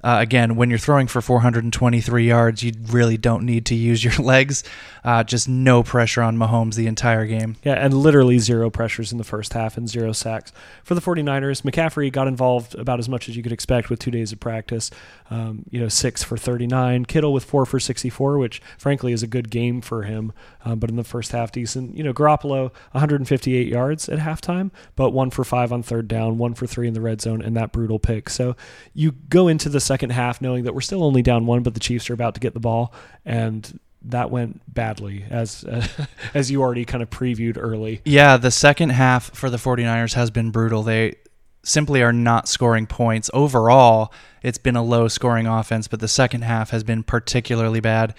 Uh, 0.03 0.17
again, 0.19 0.55
when 0.55 0.69
you're 0.69 0.79
throwing 0.79 1.07
for 1.07 1.21
423 1.21 2.27
yards, 2.27 2.63
you 2.63 2.73
really 2.87 3.17
don't 3.17 3.45
need 3.45 3.65
to 3.67 3.75
use 3.75 4.03
your 4.03 4.13
legs. 4.25 4.63
Uh, 5.03 5.23
just 5.23 5.49
no 5.49 5.81
pressure 5.81 6.21
on 6.21 6.37
Mahomes 6.37 6.75
the 6.75 6.87
entire 6.87 7.25
game. 7.25 7.55
Yeah, 7.63 7.73
and 7.73 7.93
literally 7.93 8.37
zero 8.39 8.69
pressures 8.69 9.11
in 9.11 9.17
the 9.17 9.23
first 9.23 9.53
half 9.53 9.77
and 9.77 9.89
zero 9.89 10.11
sacks. 10.11 10.51
For 10.83 10.93
the 10.93 11.01
49ers, 11.01 11.63
McCaffrey 11.63 12.11
got 12.11 12.27
involved 12.27 12.75
about 12.75 12.99
as 12.99 13.09
much 13.09 13.27
as 13.27 13.35
you 13.35 13.41
could 13.41 13.51
expect 13.51 13.89
with 13.89 13.99
two 13.99 14.11
days 14.11 14.31
of 14.31 14.39
practice. 14.39 14.91
Um, 15.29 15.65
you 15.69 15.79
know, 15.79 15.87
six 15.87 16.23
for 16.23 16.37
39. 16.37 17.05
Kittle 17.05 17.33
with 17.33 17.43
four 17.43 17.65
for 17.65 17.79
64, 17.79 18.37
which 18.37 18.61
frankly 18.77 19.11
is 19.13 19.23
a 19.23 19.27
good 19.27 19.49
game 19.49 19.81
for 19.81 20.03
him. 20.03 20.33
Um, 20.63 20.77
but 20.79 20.89
in 20.89 20.97
the 20.97 21.03
first 21.03 21.31
half, 21.31 21.51
decent. 21.51 21.97
You 21.97 22.03
know, 22.03 22.13
Garoppolo, 22.13 22.71
158 22.91 23.67
yards 23.67 24.07
at 24.07 24.19
halftime, 24.19 24.71
but 24.95 25.11
one 25.11 25.31
for 25.31 25.43
five 25.43 25.73
on 25.73 25.81
third 25.81 26.07
down, 26.07 26.37
one 26.37 26.53
for 26.53 26.67
three 26.67 26.87
in 26.87 26.93
the 26.93 27.01
red 27.01 27.21
zone, 27.21 27.41
and 27.41 27.55
that 27.57 27.71
brutal 27.71 27.97
pick. 27.97 28.29
So 28.29 28.55
you 28.93 29.13
go 29.29 29.47
into 29.47 29.69
the 29.69 29.79
second 29.79 30.11
half 30.11 30.41
knowing 30.41 30.63
that 30.65 30.75
we're 30.75 30.81
still 30.81 31.03
only 31.03 31.21
down 31.23 31.45
one, 31.47 31.63
but 31.63 31.73
the 31.73 31.79
Chiefs 31.79 32.09
are 32.09 32.13
about 32.13 32.35
to 32.35 32.39
get 32.39 32.53
the 32.53 32.59
ball. 32.59 32.93
And 33.25 33.79
that 34.03 34.31
went 34.31 34.61
badly 34.73 35.25
as 35.29 35.63
uh, 35.63 35.85
as 36.33 36.49
you 36.49 36.61
already 36.61 36.85
kind 36.85 37.03
of 37.03 37.09
previewed 37.09 37.57
early. 37.59 38.01
Yeah, 38.05 38.37
the 38.37 38.51
second 38.51 38.89
half 38.89 39.35
for 39.35 39.49
the 39.49 39.57
49ers 39.57 40.13
has 40.13 40.31
been 40.31 40.51
brutal. 40.51 40.83
They 40.83 41.15
simply 41.63 42.01
are 42.01 42.13
not 42.13 42.47
scoring 42.47 42.87
points. 42.87 43.29
Overall, 43.33 44.11
it's 44.41 44.57
been 44.57 44.75
a 44.75 44.83
low 44.83 45.07
scoring 45.07 45.47
offense, 45.47 45.87
but 45.87 45.99
the 45.99 46.07
second 46.07 46.43
half 46.43 46.71
has 46.71 46.83
been 46.83 47.03
particularly 47.03 47.79
bad. 47.79 48.15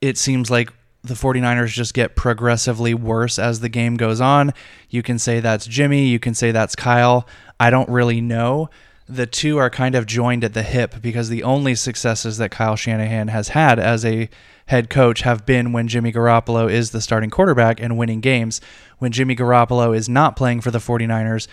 It 0.00 0.16
seems 0.16 0.50
like 0.50 0.72
the 1.02 1.14
49ers 1.14 1.68
just 1.68 1.92
get 1.92 2.16
progressively 2.16 2.94
worse 2.94 3.38
as 3.38 3.60
the 3.60 3.68
game 3.68 3.96
goes 3.96 4.20
on. 4.22 4.52
You 4.88 5.02
can 5.02 5.18
say 5.18 5.40
that's 5.40 5.66
Jimmy, 5.66 6.06
you 6.06 6.18
can 6.18 6.34
say 6.34 6.50
that's 6.50 6.74
Kyle. 6.74 7.28
I 7.60 7.70
don't 7.70 7.88
really 7.90 8.20
know. 8.20 8.70
The 9.08 9.26
two 9.26 9.58
are 9.58 9.70
kind 9.70 9.94
of 9.94 10.06
joined 10.06 10.44
at 10.44 10.54
the 10.54 10.62
hip 10.62 11.02
because 11.02 11.28
the 11.28 11.42
only 11.42 11.74
successes 11.74 12.38
that 12.38 12.50
Kyle 12.50 12.76
Shanahan 12.76 13.28
has 13.28 13.48
had 13.48 13.78
as 13.78 14.04
a 14.04 14.30
head 14.66 14.88
coach 14.88 15.20
have 15.22 15.44
been 15.44 15.72
when 15.72 15.88
Jimmy 15.88 16.10
Garoppolo 16.10 16.70
is 16.70 16.90
the 16.90 17.02
starting 17.02 17.28
quarterback 17.28 17.80
and 17.80 17.98
winning 17.98 18.20
games. 18.20 18.62
When 18.98 19.12
Jimmy 19.12 19.36
Garoppolo 19.36 19.94
is 19.94 20.08
not 20.08 20.36
playing 20.36 20.62
for 20.62 20.70
the 20.70 20.78
49ers, 20.78 21.48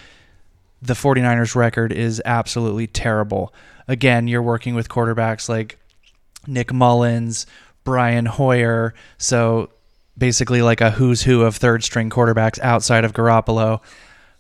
the 0.82 0.94
49ers 0.94 1.54
record 1.56 1.92
is 1.92 2.22
absolutely 2.24 2.88
terrible. 2.88 3.54
Again, 3.88 4.28
you're 4.28 4.42
working 4.42 4.74
with 4.74 4.88
quarterbacks 4.88 5.50
like 5.50 5.78
Nick 6.48 6.72
Mullens, 6.72 7.46
Brian 7.84 8.26
Hoyer, 8.26 8.94
so 9.18 9.72
basically 10.18 10.62
like 10.62 10.80
a 10.80 10.92
who's 10.92 11.24
who 11.24 11.42
of 11.42 11.58
third 11.58 11.84
string 11.84 12.10
quarterbacks 12.10 12.60
outside 12.60 13.04
of 13.04 13.14
Garoppolo. 13.14 13.82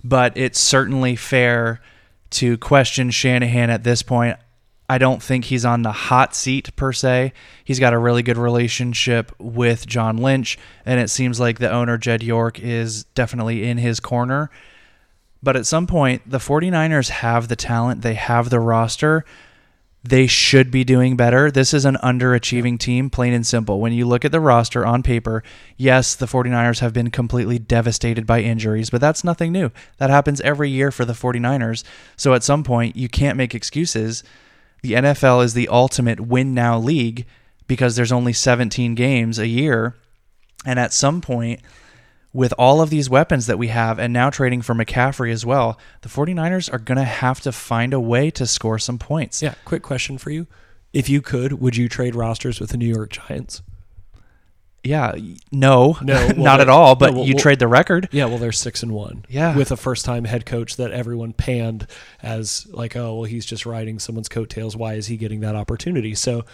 But 0.03 0.37
it's 0.37 0.59
certainly 0.59 1.15
fair 1.15 1.81
to 2.31 2.57
question 2.57 3.11
Shanahan 3.11 3.69
at 3.69 3.83
this 3.83 4.01
point. 4.01 4.37
I 4.89 4.97
don't 4.97 5.23
think 5.23 5.45
he's 5.45 5.63
on 5.63 5.83
the 5.83 5.91
hot 5.93 6.35
seat 6.35 6.75
per 6.75 6.91
se. 6.91 7.31
He's 7.63 7.79
got 7.79 7.93
a 7.93 7.97
really 7.97 8.23
good 8.23 8.37
relationship 8.37 9.31
with 9.39 9.87
John 9.87 10.17
Lynch, 10.17 10.57
and 10.85 10.99
it 10.99 11.09
seems 11.09 11.39
like 11.39 11.59
the 11.59 11.71
owner, 11.71 11.97
Jed 11.97 12.23
York, 12.23 12.59
is 12.59 13.05
definitely 13.05 13.63
in 13.63 13.77
his 13.77 14.01
corner. 14.01 14.49
But 15.41 15.55
at 15.55 15.65
some 15.65 15.87
point, 15.87 16.29
the 16.29 16.39
49ers 16.39 17.09
have 17.09 17.47
the 17.47 17.55
talent, 17.55 18.01
they 18.01 18.15
have 18.15 18.49
the 18.49 18.59
roster. 18.59 19.23
They 20.03 20.25
should 20.25 20.71
be 20.71 20.83
doing 20.83 21.15
better. 21.15 21.51
This 21.51 21.75
is 21.75 21.85
an 21.85 21.97
underachieving 22.03 22.79
team, 22.79 23.11
plain 23.11 23.33
and 23.33 23.45
simple. 23.45 23.79
When 23.79 23.93
you 23.93 24.07
look 24.07 24.25
at 24.25 24.31
the 24.31 24.39
roster 24.39 24.83
on 24.83 25.03
paper, 25.03 25.43
yes, 25.77 26.15
the 26.15 26.25
49ers 26.25 26.79
have 26.79 26.91
been 26.91 27.11
completely 27.11 27.59
devastated 27.59 28.25
by 28.25 28.41
injuries, 28.41 28.89
but 28.89 28.99
that's 28.99 29.23
nothing 29.23 29.51
new. 29.51 29.69
That 29.97 30.09
happens 30.09 30.41
every 30.41 30.71
year 30.71 30.89
for 30.89 31.05
the 31.05 31.13
49ers. 31.13 31.83
So 32.17 32.33
at 32.33 32.43
some 32.43 32.63
point, 32.63 32.95
you 32.95 33.09
can't 33.09 33.37
make 33.37 33.53
excuses. 33.53 34.23
The 34.81 34.93
NFL 34.93 35.43
is 35.43 35.53
the 35.53 35.67
ultimate 35.67 36.19
win 36.19 36.55
now 36.55 36.79
league 36.79 37.27
because 37.67 37.95
there's 37.95 38.11
only 38.11 38.33
17 38.33 38.95
games 38.95 39.37
a 39.37 39.47
year. 39.47 39.95
And 40.65 40.79
at 40.79 40.93
some 40.93 41.21
point, 41.21 41.61
with 42.33 42.53
all 42.57 42.81
of 42.81 42.89
these 42.89 43.09
weapons 43.09 43.47
that 43.47 43.57
we 43.57 43.67
have 43.67 43.99
and 43.99 44.13
now 44.13 44.29
trading 44.29 44.61
for 44.61 44.73
McCaffrey 44.73 45.31
as 45.31 45.45
well, 45.45 45.77
the 46.01 46.09
49ers 46.09 46.71
are 46.73 46.79
going 46.79 46.97
to 46.97 47.03
have 47.03 47.41
to 47.41 47.51
find 47.51 47.93
a 47.93 47.99
way 47.99 48.31
to 48.31 48.47
score 48.47 48.79
some 48.79 48.97
points. 48.97 49.41
Yeah, 49.41 49.55
quick 49.65 49.83
question 49.83 50.17
for 50.17 50.29
you. 50.29 50.47
If 50.93 51.09
you 51.09 51.21
could, 51.21 51.53
would 51.61 51.75
you 51.75 51.89
trade 51.89 52.15
rosters 52.15 52.59
with 52.59 52.69
the 52.71 52.77
New 52.77 52.87
York 52.87 53.11
Giants? 53.11 53.61
Yeah, 54.83 55.13
no, 55.51 55.97
No, 56.01 56.15
well, 56.27 56.35
not 56.37 56.59
at 56.59 56.67
all, 56.67 56.95
but 56.95 57.11
no, 57.11 57.19
well, 57.19 57.27
you 57.27 57.35
well- 57.35 57.41
trade 57.43 57.59
the 57.59 57.67
record. 57.67 58.09
Yeah, 58.11 58.25
well, 58.25 58.39
they're 58.39 58.51
six 58.51 58.81
and 58.81 58.91
one. 58.93 59.25
Yeah. 59.29 59.55
with 59.55 59.71
a 59.71 59.77
first-time 59.77 60.25
head 60.25 60.45
coach 60.45 60.77
that 60.77 60.91
everyone 60.91 61.33
panned 61.33 61.85
as 62.23 62.65
like, 62.71 62.95
oh, 62.95 63.15
well, 63.15 63.23
he's 63.25 63.45
just 63.45 63.65
riding 63.67 63.99
someone's 63.99 64.27
coattails. 64.29 64.75
Why 64.75 64.95
is 64.95 65.05
he 65.07 65.17
getting 65.17 65.41
that 65.41 65.55
opportunity? 65.55 66.15
So, 66.15 66.45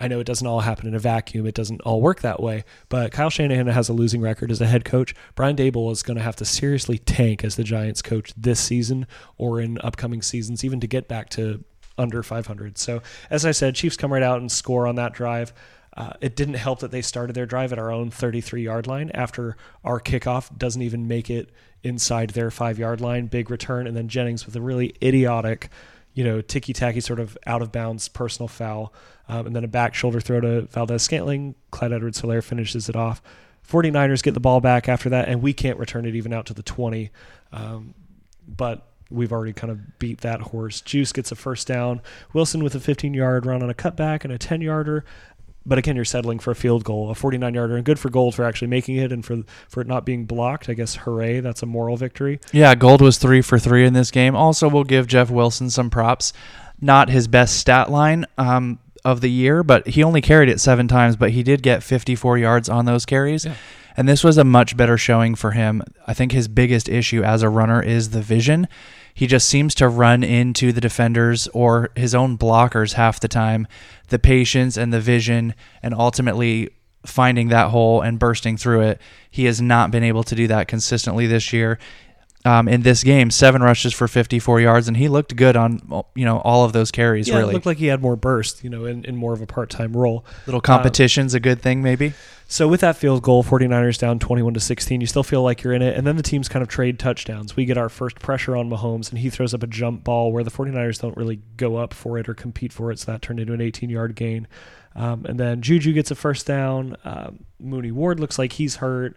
I 0.00 0.08
know 0.08 0.18
it 0.18 0.26
doesn't 0.26 0.46
all 0.46 0.60
happen 0.60 0.88
in 0.88 0.94
a 0.94 0.98
vacuum. 0.98 1.46
It 1.46 1.54
doesn't 1.54 1.82
all 1.82 2.00
work 2.00 2.22
that 2.22 2.42
way. 2.42 2.64
But 2.88 3.12
Kyle 3.12 3.28
Shanahan 3.30 3.66
has 3.66 3.88
a 3.90 3.92
losing 3.92 4.22
record 4.22 4.50
as 4.50 4.60
a 4.60 4.66
head 4.66 4.84
coach. 4.84 5.14
Brian 5.34 5.56
Daboll 5.56 5.92
is 5.92 6.02
going 6.02 6.16
to 6.16 6.22
have 6.22 6.36
to 6.36 6.44
seriously 6.44 6.98
tank 6.98 7.44
as 7.44 7.56
the 7.56 7.64
Giants 7.64 8.00
coach 8.00 8.32
this 8.36 8.58
season 8.58 9.06
or 9.36 9.60
in 9.60 9.78
upcoming 9.82 10.22
seasons, 10.22 10.64
even 10.64 10.80
to 10.80 10.86
get 10.86 11.06
back 11.06 11.28
to 11.30 11.62
under 11.98 12.22
500. 12.22 12.78
So, 12.78 13.02
as 13.28 13.44
I 13.44 13.50
said, 13.50 13.74
Chiefs 13.74 13.96
come 13.96 14.12
right 14.12 14.22
out 14.22 14.40
and 14.40 14.50
score 14.50 14.86
on 14.86 14.94
that 14.96 15.12
drive. 15.12 15.52
Uh, 15.96 16.12
it 16.20 16.34
didn't 16.36 16.54
help 16.54 16.80
that 16.80 16.92
they 16.92 17.02
started 17.02 17.34
their 17.34 17.46
drive 17.46 17.72
at 17.72 17.78
our 17.78 17.90
own 17.90 18.10
33 18.10 18.62
yard 18.62 18.86
line 18.86 19.10
after 19.12 19.56
our 19.84 20.00
kickoff 20.00 20.56
doesn't 20.56 20.82
even 20.82 21.08
make 21.08 21.28
it 21.28 21.50
inside 21.82 22.30
their 22.30 22.50
five 22.50 22.78
yard 22.78 23.00
line. 23.00 23.26
Big 23.26 23.50
return. 23.50 23.86
And 23.86 23.96
then 23.96 24.08
Jennings 24.08 24.46
with 24.46 24.56
a 24.56 24.60
really 24.60 24.94
idiotic, 25.02 25.68
you 26.14 26.24
know, 26.24 26.40
ticky 26.40 26.72
tacky 26.72 27.00
sort 27.00 27.20
of 27.20 27.38
out 27.46 27.62
of 27.62 27.72
bounds 27.72 28.08
personal 28.08 28.48
foul. 28.48 28.92
Um, 29.28 29.46
and 29.46 29.56
then 29.56 29.64
a 29.64 29.68
back 29.68 29.94
shoulder 29.94 30.20
throw 30.20 30.40
to 30.40 30.62
Valdes 30.62 31.02
Scantling. 31.02 31.54
Clyde 31.70 31.92
Edwards 31.92 32.20
Helaire 32.20 32.42
finishes 32.42 32.88
it 32.88 32.96
off. 32.96 33.22
49ers 33.68 34.22
get 34.22 34.34
the 34.34 34.40
ball 34.40 34.60
back 34.60 34.88
after 34.88 35.08
that, 35.10 35.28
and 35.28 35.40
we 35.42 35.52
can't 35.52 35.78
return 35.78 36.04
it 36.04 36.16
even 36.16 36.32
out 36.32 36.46
to 36.46 36.54
the 36.54 36.62
20. 36.62 37.10
Um, 37.52 37.94
but 38.48 38.88
we've 39.10 39.32
already 39.32 39.52
kind 39.52 39.70
of 39.70 39.98
beat 39.98 40.20
that 40.22 40.40
horse. 40.40 40.80
Juice 40.80 41.12
gets 41.12 41.30
a 41.32 41.36
first 41.36 41.66
down. 41.66 42.00
Wilson 42.32 42.62
with 42.62 42.74
a 42.74 42.80
15 42.80 43.14
yard 43.14 43.46
run 43.46 43.62
on 43.62 43.70
a 43.70 43.74
cutback 43.74 44.24
and 44.24 44.32
a 44.32 44.38
10 44.38 44.60
yarder 44.60 45.04
but 45.66 45.78
again, 45.78 45.96
you're 45.96 46.04
settling 46.04 46.38
for 46.38 46.50
a 46.50 46.54
field 46.54 46.84
goal, 46.84 47.10
a 47.10 47.14
49 47.14 47.54
yarder, 47.54 47.76
and 47.76 47.84
good 47.84 47.98
for 47.98 48.08
Gould 48.10 48.34
for 48.34 48.44
actually 48.44 48.68
making 48.68 48.96
it 48.96 49.12
and 49.12 49.24
for 49.24 49.42
for 49.68 49.80
it 49.80 49.86
not 49.86 50.04
being 50.04 50.24
blocked. 50.24 50.68
I 50.68 50.74
guess 50.74 50.96
hooray, 50.96 51.40
that's 51.40 51.62
a 51.62 51.66
moral 51.66 51.96
victory. 51.96 52.40
Yeah, 52.52 52.74
Gould 52.74 53.00
was 53.00 53.18
three 53.18 53.42
for 53.42 53.58
three 53.58 53.84
in 53.84 53.92
this 53.92 54.10
game. 54.10 54.34
Also, 54.34 54.68
we'll 54.68 54.84
give 54.84 55.06
Jeff 55.06 55.30
Wilson 55.30 55.70
some 55.70 55.90
props. 55.90 56.32
Not 56.80 57.10
his 57.10 57.28
best 57.28 57.58
stat 57.58 57.90
line 57.90 58.24
um, 58.38 58.78
of 59.04 59.20
the 59.20 59.30
year, 59.30 59.62
but 59.62 59.86
he 59.86 60.02
only 60.02 60.22
carried 60.22 60.48
it 60.48 60.60
seven 60.60 60.88
times, 60.88 61.14
but 61.16 61.30
he 61.30 61.42
did 61.42 61.62
get 61.62 61.82
54 61.82 62.38
yards 62.38 62.68
on 62.70 62.86
those 62.86 63.04
carries. 63.04 63.44
Yeah. 63.44 63.54
And 63.96 64.08
this 64.08 64.24
was 64.24 64.38
a 64.38 64.44
much 64.44 64.76
better 64.76 64.96
showing 64.96 65.34
for 65.34 65.52
him. 65.52 65.82
I 66.06 66.14
think 66.14 66.32
his 66.32 66.48
biggest 66.48 66.88
issue 66.88 67.22
as 67.22 67.42
a 67.42 67.48
runner 67.48 67.82
is 67.82 68.10
the 68.10 68.22
vision. 68.22 68.68
He 69.12 69.26
just 69.26 69.48
seems 69.48 69.74
to 69.76 69.88
run 69.88 70.22
into 70.22 70.72
the 70.72 70.80
defenders 70.80 71.48
or 71.48 71.90
his 71.96 72.14
own 72.14 72.38
blockers 72.38 72.94
half 72.94 73.20
the 73.20 73.28
time. 73.28 73.66
The 74.08 74.18
patience 74.18 74.76
and 74.76 74.92
the 74.92 75.00
vision, 75.00 75.54
and 75.82 75.94
ultimately 75.94 76.70
finding 77.06 77.48
that 77.48 77.70
hole 77.70 78.00
and 78.00 78.18
bursting 78.18 78.56
through 78.56 78.82
it. 78.82 79.00
He 79.30 79.46
has 79.46 79.60
not 79.60 79.90
been 79.90 80.04
able 80.04 80.22
to 80.24 80.34
do 80.34 80.46
that 80.48 80.68
consistently 80.68 81.26
this 81.26 81.52
year. 81.52 81.78
Um, 82.46 82.68
in 82.68 82.80
this 82.80 83.04
game, 83.04 83.30
seven 83.30 83.62
rushes 83.62 83.92
for 83.92 84.08
54 84.08 84.62
yards, 84.62 84.88
and 84.88 84.96
he 84.96 85.08
looked 85.08 85.36
good 85.36 85.56
on 85.56 86.04
you 86.14 86.24
know 86.24 86.38
all 86.38 86.64
of 86.64 86.72
those 86.72 86.90
carries. 86.90 87.28
Yeah, 87.28 87.36
really, 87.36 87.50
it 87.50 87.54
looked 87.54 87.66
like 87.66 87.76
he 87.76 87.86
had 87.88 88.00
more 88.00 88.16
burst, 88.16 88.64
you 88.64 88.70
know, 88.70 88.86
in, 88.86 89.04
in 89.04 89.14
more 89.14 89.34
of 89.34 89.42
a 89.42 89.46
part 89.46 89.68
time 89.68 89.94
role. 89.94 90.24
Little 90.46 90.62
competition's 90.62 91.34
uh, 91.34 91.36
a 91.36 91.40
good 91.40 91.60
thing, 91.60 91.82
maybe. 91.82 92.14
So 92.50 92.66
with 92.66 92.80
that 92.80 92.96
field 92.96 93.22
goal, 93.22 93.44
49ers 93.44 93.96
down 93.96 94.18
21 94.18 94.54
to 94.54 94.60
16, 94.60 95.00
you 95.00 95.06
still 95.06 95.22
feel 95.22 95.44
like 95.44 95.62
you're 95.62 95.72
in 95.72 95.82
it. 95.82 95.96
And 95.96 96.04
then 96.04 96.16
the 96.16 96.22
teams 96.22 96.48
kind 96.48 96.64
of 96.64 96.68
trade 96.68 96.98
touchdowns. 96.98 97.54
We 97.54 97.64
get 97.64 97.78
our 97.78 97.88
first 97.88 98.18
pressure 98.18 98.56
on 98.56 98.68
Mahomes, 98.68 99.10
and 99.10 99.20
he 99.20 99.30
throws 99.30 99.54
up 99.54 99.62
a 99.62 99.68
jump 99.68 100.02
ball 100.02 100.32
where 100.32 100.42
the 100.42 100.50
49ers 100.50 101.00
don't 101.00 101.16
really 101.16 101.42
go 101.56 101.76
up 101.76 101.94
for 101.94 102.18
it 102.18 102.28
or 102.28 102.34
compete 102.34 102.72
for 102.72 102.90
it. 102.90 102.98
So 102.98 103.12
that 103.12 103.22
turned 103.22 103.38
into 103.38 103.52
an 103.52 103.60
18 103.60 103.88
yard 103.88 104.16
gain. 104.16 104.48
Um, 104.96 105.24
and 105.26 105.38
then 105.38 105.62
Juju 105.62 105.92
gets 105.92 106.10
a 106.10 106.16
first 106.16 106.44
down. 106.44 106.96
Um, 107.04 107.44
Mooney 107.60 107.92
Ward 107.92 108.18
looks 108.18 108.36
like 108.36 108.54
he's 108.54 108.76
hurt. 108.76 109.16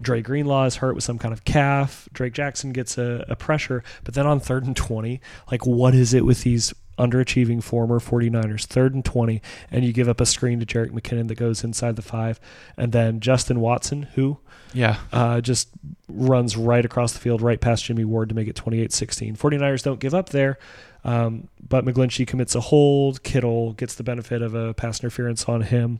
Dre 0.00 0.22
Greenlaw 0.22 0.64
is 0.64 0.76
hurt 0.76 0.94
with 0.94 1.04
some 1.04 1.18
kind 1.18 1.32
of 1.32 1.44
calf. 1.44 2.08
Drake 2.12 2.32
Jackson 2.32 2.72
gets 2.72 2.98
a, 2.98 3.24
a 3.28 3.36
pressure. 3.36 3.82
But 4.04 4.14
then 4.14 4.26
on 4.26 4.40
third 4.40 4.64
and 4.64 4.76
20, 4.76 5.20
like, 5.50 5.66
what 5.66 5.94
is 5.94 6.14
it 6.14 6.24
with 6.24 6.42
these 6.42 6.72
underachieving 6.98 7.62
former 7.62 7.98
49ers, 7.98 8.66
third 8.66 8.94
and 8.94 9.04
20, 9.04 9.42
and 9.70 9.84
you 9.84 9.92
give 9.92 10.08
up 10.08 10.20
a 10.20 10.26
screen 10.26 10.60
to 10.60 10.66
Jerick 10.66 10.90
McKinnon 10.90 11.28
that 11.28 11.36
goes 11.36 11.64
inside 11.64 11.96
the 11.96 12.02
five. 12.02 12.40
And 12.76 12.92
then 12.92 13.20
Justin 13.20 13.60
Watson, 13.60 14.04
who 14.14 14.38
yeah, 14.72 14.98
uh, 15.12 15.40
just 15.40 15.70
runs 16.08 16.56
right 16.56 16.84
across 16.84 17.12
the 17.12 17.18
field, 17.18 17.42
right 17.42 17.60
past 17.60 17.84
Jimmy 17.84 18.04
Ward 18.04 18.28
to 18.28 18.34
make 18.34 18.48
it 18.48 18.56
28 18.56 18.92
16. 18.92 19.36
49ers 19.36 19.82
don't 19.82 20.00
give 20.00 20.14
up 20.14 20.30
there, 20.30 20.58
um, 21.04 21.48
but 21.66 21.84
McGlinchey 21.84 22.26
commits 22.26 22.54
a 22.54 22.60
hold. 22.60 23.22
Kittle 23.22 23.72
gets 23.72 23.94
the 23.94 24.04
benefit 24.04 24.42
of 24.42 24.54
a 24.54 24.74
pass 24.74 25.00
interference 25.00 25.44
on 25.46 25.62
him. 25.62 25.98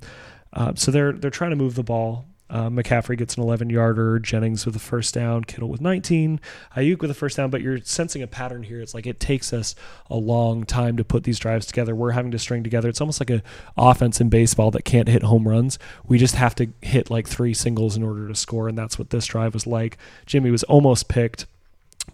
Uh, 0.53 0.73
so 0.77 0.91
they're 0.91 1.13
they're 1.13 1.31
trying 1.31 1.51
to 1.51 1.57
move 1.57 1.75
the 1.75 1.83
ball. 1.83 2.27
Uh, 2.51 2.69
McCaffrey 2.69 3.17
gets 3.17 3.37
an 3.37 3.43
11 3.43 3.71
yarder, 3.71 4.19
Jennings 4.19 4.67
with 4.67 4.77
a 4.77 4.81
first 4.81 5.15
down, 5.15 5.45
Kittle 5.45 5.69
with 5.69 5.81
19, 5.81 6.41
Aiyuk 6.77 7.01
with 7.01 7.11
a 7.11 7.15
first 7.15 7.37
down. 7.37 7.51
But 7.51 7.63
you're 7.63 7.79
sensing 7.79 8.23
a 8.23 8.27
pattern 8.27 8.63
here. 8.63 8.81
It's 8.81 8.95
like 8.95 9.07
it 9.07 9.19
takes 9.19 9.53
us 9.53 9.75
a 10.11 10.17
long 10.17 10.65
time 10.65 10.97
to 10.97 11.05
put 11.05 11.25
these 11.25 11.39
drives 11.39 11.67
together. 11.67 11.95
We're 11.95 12.13
having 12.13 12.31
to 12.33 12.39
string 12.39 12.63
together. 12.63 12.89
It's 12.89 13.01
almost 13.01 13.21
like 13.21 13.31
an 13.31 13.43
offense 13.77 14.21
in 14.21 14.29
baseball 14.29 14.71
that 14.73 14.85
can't 14.85 15.09
hit 15.09 15.23
home 15.23 15.49
runs. 15.49 15.79
We 16.07 16.19
just 16.19 16.35
have 16.35 16.55
to 16.57 16.69
hit 16.83 17.11
like 17.11 17.27
three 17.27 17.55
singles 17.55 17.97
in 17.97 18.03
order 18.03 18.29
to 18.29 18.35
score, 18.35 18.69
and 18.69 18.77
that's 18.77 18.99
what 18.99 19.11
this 19.11 19.27
drive 19.27 19.55
was 19.55 19.67
like. 19.67 19.97
Jimmy 20.27 20.51
was 20.51 20.65
almost 20.65 21.09
picked 21.09 21.47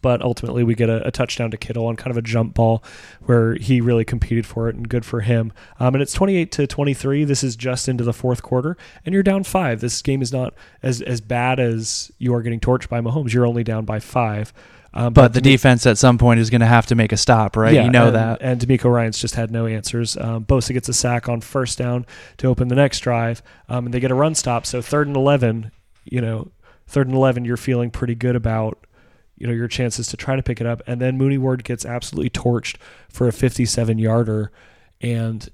but 0.02 0.22
ultimately 0.22 0.64
we 0.64 0.74
get 0.74 0.88
a, 0.88 1.06
a, 1.06 1.10
touchdown 1.10 1.50
to 1.50 1.56
Kittle 1.56 1.86
on 1.86 1.96
kind 1.96 2.10
of 2.10 2.16
a 2.16 2.22
jump 2.22 2.54
ball 2.54 2.82
where 3.24 3.54
he 3.54 3.80
really 3.80 4.04
competed 4.04 4.46
for 4.46 4.68
it 4.68 4.76
and 4.76 4.88
good 4.88 5.04
for 5.04 5.20
him. 5.20 5.52
Um, 5.78 5.94
and 5.94 6.02
it's 6.02 6.12
28 6.12 6.52
to 6.52 6.66
23. 6.66 7.24
This 7.24 7.44
is 7.44 7.56
just 7.56 7.88
into 7.88 8.04
the 8.04 8.12
fourth 8.12 8.42
quarter, 8.42 8.76
and 9.04 9.12
you're 9.12 9.22
down 9.22 9.44
five. 9.44 9.80
This 9.80 10.00
game 10.02 10.22
is 10.22 10.32
not 10.32 10.54
as 10.82 11.02
as 11.02 11.20
bad 11.20 11.60
as 11.60 12.10
you 12.18 12.34
are 12.34 12.42
getting 12.42 12.60
torched 12.60 12.88
by 12.88 13.00
Mahomes. 13.00 13.32
You're 13.32 13.46
only 13.46 13.64
down 13.64 13.84
by 13.84 14.00
five. 14.00 14.52
Um, 14.92 15.12
but, 15.12 15.22
but 15.22 15.34
the 15.34 15.40
defense 15.40 15.86
at 15.86 15.98
some 15.98 16.18
point 16.18 16.40
is 16.40 16.50
going 16.50 16.62
to 16.62 16.66
have 16.66 16.86
to 16.86 16.96
make 16.96 17.12
a 17.12 17.16
stop, 17.16 17.56
right? 17.56 17.74
Yeah, 17.74 17.84
you 17.84 17.90
know 17.90 18.06
and, 18.06 18.16
that. 18.16 18.42
And 18.42 18.60
DeMeco 18.60 18.92
Ryans 18.92 19.20
just 19.20 19.36
had 19.36 19.52
no 19.52 19.66
answers. 19.66 20.16
Um, 20.16 20.44
Bosa 20.44 20.72
gets 20.72 20.88
a 20.88 20.92
sack 20.92 21.28
on 21.28 21.40
first 21.40 21.78
down 21.78 22.06
to 22.38 22.48
open 22.48 22.68
the 22.68 22.74
next 22.74 23.00
drive, 23.00 23.40
um, 23.68 23.86
and 23.86 23.94
they 23.94 24.00
get 24.00 24.10
a 24.10 24.16
run 24.16 24.34
stop. 24.34 24.66
So 24.66 24.82
third 24.82 25.06
and 25.06 25.16
11, 25.16 25.70
you 26.04 26.20
know, 26.20 26.50
third 26.88 27.06
and 27.06 27.14
11, 27.14 27.44
you're 27.44 27.56
feeling 27.56 27.90
pretty 27.90 28.16
good 28.16 28.34
about 28.34 28.84
you 29.40 29.46
know 29.46 29.52
your 29.52 29.66
chances 29.66 30.06
to 30.08 30.16
try 30.16 30.36
to 30.36 30.42
pick 30.42 30.60
it 30.60 30.66
up. 30.66 30.82
And 30.86 31.00
then 31.00 31.18
Mooney 31.18 31.38
Ward 31.38 31.64
gets 31.64 31.84
absolutely 31.84 32.30
torched 32.30 32.76
for 33.08 33.26
a 33.26 33.32
57 33.32 33.98
yarder, 33.98 34.52
and 35.00 35.48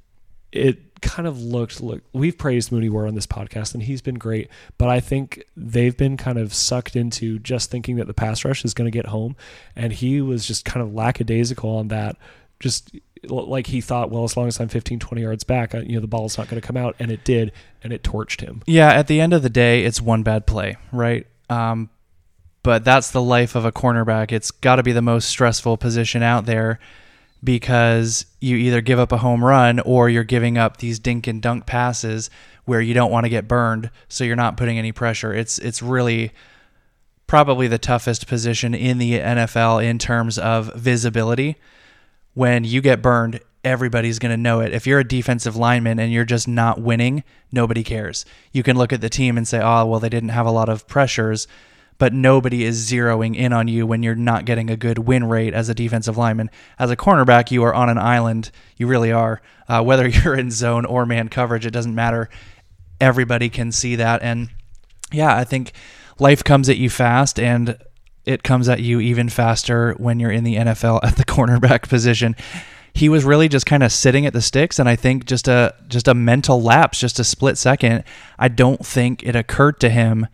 it 0.52 1.00
kind 1.02 1.28
of 1.28 1.40
looked 1.40 1.80
look 1.82 2.02
we've 2.12 2.38
praised 2.38 2.72
Mooney 2.72 2.88
Ward 2.88 3.06
on 3.06 3.14
this 3.14 3.26
podcast 3.26 3.74
and 3.74 3.82
he's 3.82 4.00
been 4.00 4.14
great, 4.14 4.48
but 4.78 4.88
I 4.88 4.98
think 4.98 5.44
they've 5.56 5.96
been 5.96 6.16
kind 6.16 6.38
of 6.38 6.54
sucked 6.54 6.96
into 6.96 7.38
just 7.38 7.70
thinking 7.70 7.96
that 7.96 8.06
the 8.06 8.14
pass 8.14 8.44
rush 8.44 8.64
is 8.64 8.74
going 8.74 8.86
to 8.86 8.96
get 8.96 9.06
home, 9.06 9.36
and 9.74 9.92
he 9.92 10.20
was 10.20 10.46
just 10.46 10.64
kind 10.64 10.84
of 10.84 10.92
lackadaisical 10.92 11.70
on 11.70 11.88
that. 11.88 12.16
Just 12.58 12.96
like 13.24 13.66
he 13.66 13.80
thought, 13.80 14.10
well, 14.10 14.24
as 14.24 14.36
long 14.36 14.48
as 14.48 14.58
I'm 14.60 14.68
15, 14.68 14.98
20 14.98 15.20
yards 15.20 15.44
back, 15.44 15.74
you 15.74 15.94
know, 15.94 16.00
the 16.00 16.06
ball's 16.06 16.38
not 16.38 16.48
going 16.48 16.60
to 16.60 16.66
come 16.66 16.76
out, 16.76 16.96
and 16.98 17.10
it 17.10 17.24
did, 17.24 17.52
and 17.82 17.92
it 17.92 18.02
torched 18.02 18.40
him. 18.40 18.62
Yeah, 18.66 18.90
at 18.92 19.08
the 19.08 19.20
end 19.20 19.34
of 19.34 19.42
the 19.42 19.50
day, 19.50 19.84
it's 19.84 20.00
one 20.00 20.22
bad 20.22 20.46
play, 20.46 20.76
right? 20.92 21.26
Um, 21.50 21.90
but 22.66 22.84
that's 22.84 23.12
the 23.12 23.22
life 23.22 23.54
of 23.54 23.64
a 23.64 23.70
cornerback. 23.70 24.32
It's 24.32 24.50
got 24.50 24.76
to 24.76 24.82
be 24.82 24.90
the 24.90 25.00
most 25.00 25.28
stressful 25.28 25.76
position 25.76 26.24
out 26.24 26.46
there 26.46 26.80
because 27.44 28.26
you 28.40 28.56
either 28.56 28.80
give 28.80 28.98
up 28.98 29.12
a 29.12 29.18
home 29.18 29.44
run 29.44 29.78
or 29.78 30.08
you're 30.10 30.24
giving 30.24 30.58
up 30.58 30.78
these 30.78 30.98
dink 30.98 31.28
and 31.28 31.40
dunk 31.40 31.64
passes 31.64 32.28
where 32.64 32.80
you 32.80 32.92
don't 32.92 33.12
want 33.12 33.24
to 33.24 33.30
get 33.30 33.46
burned, 33.46 33.88
so 34.08 34.24
you're 34.24 34.34
not 34.34 34.56
putting 34.56 34.80
any 34.80 34.90
pressure. 34.90 35.32
It's 35.32 35.60
it's 35.60 35.80
really 35.80 36.32
probably 37.28 37.68
the 37.68 37.78
toughest 37.78 38.26
position 38.26 38.74
in 38.74 38.98
the 38.98 39.20
NFL 39.20 39.84
in 39.84 40.00
terms 40.00 40.36
of 40.36 40.74
visibility. 40.74 41.58
When 42.34 42.64
you 42.64 42.80
get 42.80 43.00
burned, 43.00 43.38
everybody's 43.62 44.18
going 44.18 44.32
to 44.32 44.36
know 44.36 44.58
it. 44.58 44.72
If 44.72 44.88
you're 44.88 44.98
a 44.98 45.06
defensive 45.06 45.54
lineman 45.54 46.00
and 46.00 46.12
you're 46.12 46.24
just 46.24 46.48
not 46.48 46.80
winning, 46.80 47.22
nobody 47.52 47.84
cares. 47.84 48.26
You 48.50 48.64
can 48.64 48.76
look 48.76 48.92
at 48.92 49.00
the 49.00 49.08
team 49.08 49.38
and 49.38 49.46
say, 49.46 49.60
"Oh, 49.62 49.86
well, 49.86 50.00
they 50.00 50.08
didn't 50.08 50.30
have 50.30 50.46
a 50.46 50.50
lot 50.50 50.68
of 50.68 50.88
pressures." 50.88 51.46
But 51.98 52.12
nobody 52.12 52.64
is 52.64 52.90
zeroing 52.90 53.36
in 53.36 53.52
on 53.52 53.68
you 53.68 53.86
when 53.86 54.02
you're 54.02 54.14
not 54.14 54.44
getting 54.44 54.70
a 54.70 54.76
good 54.76 54.98
win 54.98 55.24
rate 55.24 55.54
as 55.54 55.68
a 55.68 55.74
defensive 55.74 56.16
lineman. 56.16 56.50
As 56.78 56.90
a 56.90 56.96
cornerback, 56.96 57.50
you 57.50 57.62
are 57.62 57.74
on 57.74 57.88
an 57.88 57.98
island. 57.98 58.50
You 58.76 58.86
really 58.86 59.12
are. 59.12 59.40
Uh, 59.68 59.82
whether 59.82 60.06
you're 60.08 60.36
in 60.36 60.50
zone 60.50 60.84
or 60.84 61.06
man 61.06 61.28
coverage, 61.28 61.66
it 61.66 61.70
doesn't 61.70 61.94
matter. 61.94 62.28
Everybody 63.00 63.48
can 63.48 63.72
see 63.72 63.96
that. 63.96 64.22
And 64.22 64.50
yeah, 65.12 65.36
I 65.36 65.44
think 65.44 65.72
life 66.18 66.44
comes 66.44 66.68
at 66.68 66.76
you 66.76 66.90
fast 66.90 67.38
and 67.38 67.78
it 68.24 68.42
comes 68.42 68.68
at 68.68 68.80
you 68.80 69.00
even 69.00 69.28
faster 69.28 69.94
when 69.94 70.18
you're 70.18 70.30
in 70.30 70.44
the 70.44 70.56
NFL 70.56 71.00
at 71.02 71.16
the 71.16 71.24
cornerback 71.24 71.88
position. 71.88 72.36
He 72.92 73.08
was 73.10 73.24
really 73.24 73.48
just 73.48 73.66
kind 73.66 73.82
of 73.82 73.92
sitting 73.92 74.24
at 74.24 74.32
the 74.32 74.40
sticks, 74.40 74.78
and 74.78 74.88
I 74.88 74.96
think 74.96 75.26
just 75.26 75.48
a 75.48 75.74
just 75.86 76.08
a 76.08 76.14
mental 76.14 76.62
lapse, 76.62 76.98
just 76.98 77.18
a 77.18 77.24
split 77.24 77.58
second. 77.58 78.04
I 78.38 78.48
don't 78.48 78.84
think 78.86 79.22
it 79.22 79.36
occurred 79.36 79.80
to 79.80 79.90
him 79.90 80.28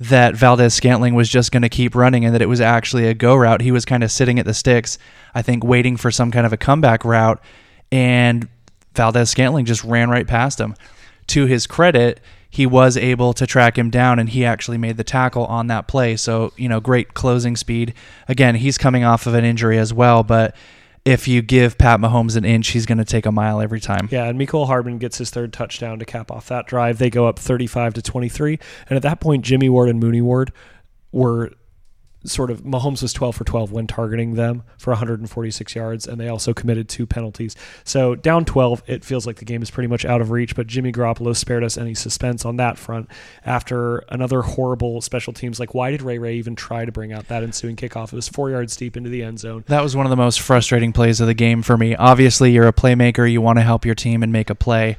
that 0.00 0.36
Valdes 0.36 0.74
Scantling 0.74 1.14
was 1.14 1.28
just 1.28 1.50
going 1.50 1.62
to 1.62 1.68
keep 1.68 1.94
running 1.94 2.24
and 2.24 2.34
that 2.34 2.42
it 2.42 2.48
was 2.48 2.60
actually 2.60 3.06
a 3.06 3.14
go 3.14 3.34
route. 3.34 3.60
He 3.60 3.72
was 3.72 3.84
kind 3.84 4.04
of 4.04 4.12
sitting 4.12 4.38
at 4.38 4.46
the 4.46 4.54
sticks, 4.54 4.98
I 5.34 5.42
think, 5.42 5.64
waiting 5.64 5.96
for 5.96 6.10
some 6.10 6.30
kind 6.30 6.46
of 6.46 6.52
a 6.52 6.56
comeback 6.56 7.04
route, 7.04 7.42
and 7.90 8.48
Valdes 8.94 9.30
Scantling 9.30 9.64
just 9.64 9.82
ran 9.84 10.10
right 10.10 10.26
past 10.26 10.60
him. 10.60 10.74
To 11.28 11.46
his 11.46 11.66
credit, 11.66 12.20
he 12.50 12.66
was 12.66 12.96
able 12.96 13.32
to 13.34 13.46
track 13.46 13.76
him 13.76 13.90
down 13.90 14.18
and 14.18 14.28
he 14.28 14.44
actually 14.44 14.78
made 14.78 14.96
the 14.96 15.04
tackle 15.04 15.44
on 15.46 15.66
that 15.66 15.86
play. 15.86 16.16
So, 16.16 16.52
you 16.56 16.68
know, 16.68 16.80
great 16.80 17.12
closing 17.14 17.56
speed. 17.56 17.92
Again, 18.26 18.54
he's 18.54 18.78
coming 18.78 19.04
off 19.04 19.26
of 19.26 19.34
an 19.34 19.44
injury 19.44 19.78
as 19.78 19.92
well, 19.92 20.22
but 20.22 20.56
if 21.08 21.26
you 21.26 21.40
give 21.40 21.78
Pat 21.78 22.00
Mahomes 22.00 22.36
an 22.36 22.44
inch, 22.44 22.68
he's 22.68 22.84
going 22.84 22.98
to 22.98 23.04
take 23.04 23.24
a 23.24 23.32
mile 23.32 23.62
every 23.62 23.80
time. 23.80 24.08
Yeah, 24.10 24.24
and 24.24 24.38
Mecole 24.38 24.66
Hardman 24.66 24.98
gets 24.98 25.16
his 25.16 25.30
third 25.30 25.54
touchdown 25.54 25.98
to 26.00 26.04
cap 26.04 26.30
off 26.30 26.48
that 26.48 26.66
drive. 26.66 26.98
They 26.98 27.08
go 27.08 27.26
up 27.26 27.38
35 27.38 27.94
to 27.94 28.02
23, 28.02 28.58
and 28.90 28.96
at 28.96 29.02
that 29.02 29.18
point, 29.18 29.42
Jimmy 29.42 29.70
Ward 29.70 29.88
and 29.88 29.98
Mooney 29.98 30.20
Ward 30.20 30.52
were 31.10 31.52
sort 32.28 32.50
of 32.50 32.62
Mahomes 32.62 33.02
was 33.02 33.12
12 33.12 33.36
for 33.36 33.44
12 33.44 33.72
when 33.72 33.86
targeting 33.86 34.34
them 34.34 34.62
for 34.76 34.90
146 34.90 35.74
yards, 35.74 36.06
and 36.06 36.20
they 36.20 36.28
also 36.28 36.52
committed 36.52 36.88
two 36.88 37.06
penalties. 37.06 37.56
So 37.84 38.14
down 38.14 38.44
12, 38.44 38.82
it 38.86 39.04
feels 39.04 39.26
like 39.26 39.36
the 39.36 39.44
game 39.44 39.62
is 39.62 39.70
pretty 39.70 39.88
much 39.88 40.04
out 40.04 40.20
of 40.20 40.30
reach. 40.30 40.54
But 40.54 40.66
Jimmy 40.66 40.92
Garoppolo 40.92 41.34
spared 41.34 41.64
us 41.64 41.76
any 41.76 41.94
suspense 41.94 42.44
on 42.44 42.56
that 42.56 42.78
front 42.78 43.08
after 43.44 43.98
another 44.08 44.42
horrible 44.42 45.00
special 45.00 45.32
teams. 45.32 45.58
Like, 45.58 45.74
why 45.74 45.90
did 45.90 46.02
Ray 46.02 46.18
Ray 46.18 46.36
even 46.36 46.54
try 46.54 46.84
to 46.84 46.92
bring 46.92 47.12
out 47.12 47.28
that 47.28 47.42
ensuing 47.42 47.76
kickoff? 47.76 48.12
It 48.12 48.16
was 48.16 48.28
four 48.28 48.50
yards 48.50 48.76
deep 48.76 48.96
into 48.96 49.10
the 49.10 49.22
end 49.22 49.40
zone. 49.40 49.64
That 49.68 49.82
was 49.82 49.96
one 49.96 50.06
of 50.06 50.10
the 50.10 50.16
most 50.16 50.40
frustrating 50.40 50.92
plays 50.92 51.20
of 51.20 51.26
the 51.26 51.34
game 51.34 51.62
for 51.62 51.76
me. 51.76 51.94
Obviously, 51.94 52.52
you're 52.52 52.68
a 52.68 52.72
playmaker, 52.72 53.30
you 53.30 53.40
want 53.40 53.58
to 53.58 53.62
help 53.62 53.84
your 53.84 53.94
team 53.94 54.22
and 54.22 54.32
make 54.32 54.50
a 54.50 54.54
play. 54.54 54.96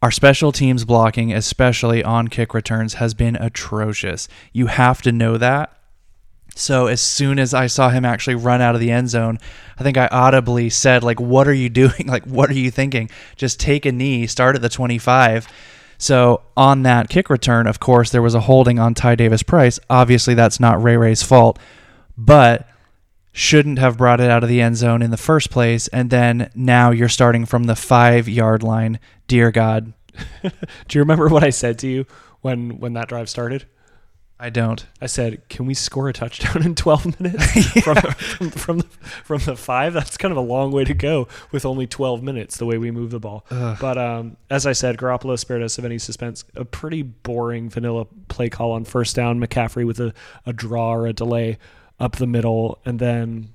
Our 0.00 0.12
special 0.12 0.52
teams 0.52 0.84
blocking, 0.84 1.32
especially 1.32 2.04
on 2.04 2.28
kick 2.28 2.54
returns, 2.54 2.94
has 2.94 3.14
been 3.14 3.34
atrocious. 3.34 4.28
You 4.52 4.66
have 4.66 5.02
to 5.02 5.10
know 5.10 5.36
that 5.38 5.76
so 6.58 6.88
as 6.88 7.00
soon 7.00 7.38
as 7.38 7.54
I 7.54 7.68
saw 7.68 7.88
him 7.88 8.04
actually 8.04 8.34
run 8.34 8.60
out 8.60 8.74
of 8.74 8.80
the 8.80 8.90
end 8.90 9.08
zone, 9.08 9.38
I 9.78 9.84
think 9.84 9.96
I 9.96 10.08
audibly 10.08 10.70
said, 10.70 11.04
like, 11.04 11.20
what 11.20 11.46
are 11.46 11.54
you 11.54 11.68
doing? 11.82 12.06
Like, 12.06 12.24
what 12.24 12.50
are 12.50 12.54
you 12.54 12.70
thinking? 12.70 13.10
Just 13.36 13.60
take 13.60 13.86
a 13.86 13.92
knee, 13.92 14.26
start 14.26 14.56
at 14.56 14.62
the 14.62 14.68
25. 14.68 15.46
So 15.98 16.42
on 16.56 16.82
that 16.82 17.08
kick 17.08 17.30
return, 17.30 17.66
of 17.66 17.78
course, 17.78 18.10
there 18.10 18.22
was 18.22 18.34
a 18.34 18.40
holding 18.40 18.78
on 18.78 18.94
Ty 18.94 19.14
Davis 19.14 19.42
Price. 19.42 19.78
Obviously, 19.88 20.34
that's 20.34 20.58
not 20.58 20.82
Ray 20.82 20.96
Ray's 20.96 21.22
fault, 21.22 21.58
but 22.16 22.68
shouldn't 23.32 23.78
have 23.78 23.96
brought 23.96 24.20
it 24.20 24.30
out 24.30 24.42
of 24.42 24.48
the 24.48 24.60
end 24.60 24.76
zone 24.76 25.00
in 25.00 25.12
the 25.12 25.16
first 25.16 25.50
place. 25.50 25.86
And 25.88 26.10
then 26.10 26.50
now 26.56 26.90
you're 26.90 27.08
starting 27.08 27.46
from 27.46 27.64
the 27.64 27.76
five 27.76 28.28
yard 28.28 28.64
line. 28.64 28.98
Dear 29.28 29.52
God. 29.52 29.92
Do 30.42 30.50
you 30.90 31.00
remember 31.00 31.28
what 31.28 31.44
I 31.44 31.50
said 31.50 31.78
to 31.80 31.88
you 31.88 32.06
when 32.40 32.80
when 32.80 32.94
that 32.94 33.08
drive 33.08 33.28
started? 33.28 33.64
I 34.40 34.50
don't. 34.50 34.86
I 35.00 35.06
said, 35.06 35.48
"Can 35.48 35.66
we 35.66 35.74
score 35.74 36.08
a 36.08 36.12
touchdown 36.12 36.64
in 36.64 36.74
12 36.74 37.20
minutes 37.20 37.56
yeah. 37.76 37.82
from, 37.82 37.96
from, 37.96 38.50
from, 38.50 38.78
the, 38.78 38.86
from 39.24 39.38
the 39.40 39.56
five? 39.56 39.92
That's 39.92 40.16
kind 40.16 40.30
of 40.30 40.38
a 40.38 40.42
long 40.42 40.70
way 40.70 40.84
to 40.84 40.94
go 40.94 41.26
with 41.50 41.66
only 41.66 41.86
12 41.86 42.22
minutes. 42.22 42.56
The 42.56 42.66
way 42.66 42.78
we 42.78 42.90
move 42.90 43.10
the 43.10 43.18
ball, 43.18 43.44
Ugh. 43.50 43.76
but 43.80 43.98
um, 43.98 44.36
as 44.48 44.64
I 44.66 44.72
said, 44.72 44.96
Garoppolo 44.96 45.38
spared 45.38 45.62
us 45.62 45.78
of 45.78 45.84
any 45.84 45.98
suspense. 45.98 46.44
A 46.54 46.64
pretty 46.64 47.02
boring 47.02 47.68
vanilla 47.68 48.06
play 48.28 48.48
call 48.48 48.72
on 48.72 48.84
first 48.84 49.16
down. 49.16 49.40
McCaffrey 49.40 49.86
with 49.86 49.98
a, 49.98 50.14
a 50.46 50.52
draw 50.52 50.94
or 50.94 51.06
a 51.06 51.12
delay 51.12 51.58
up 51.98 52.16
the 52.16 52.26
middle, 52.26 52.78
and 52.84 53.00
then 53.00 53.54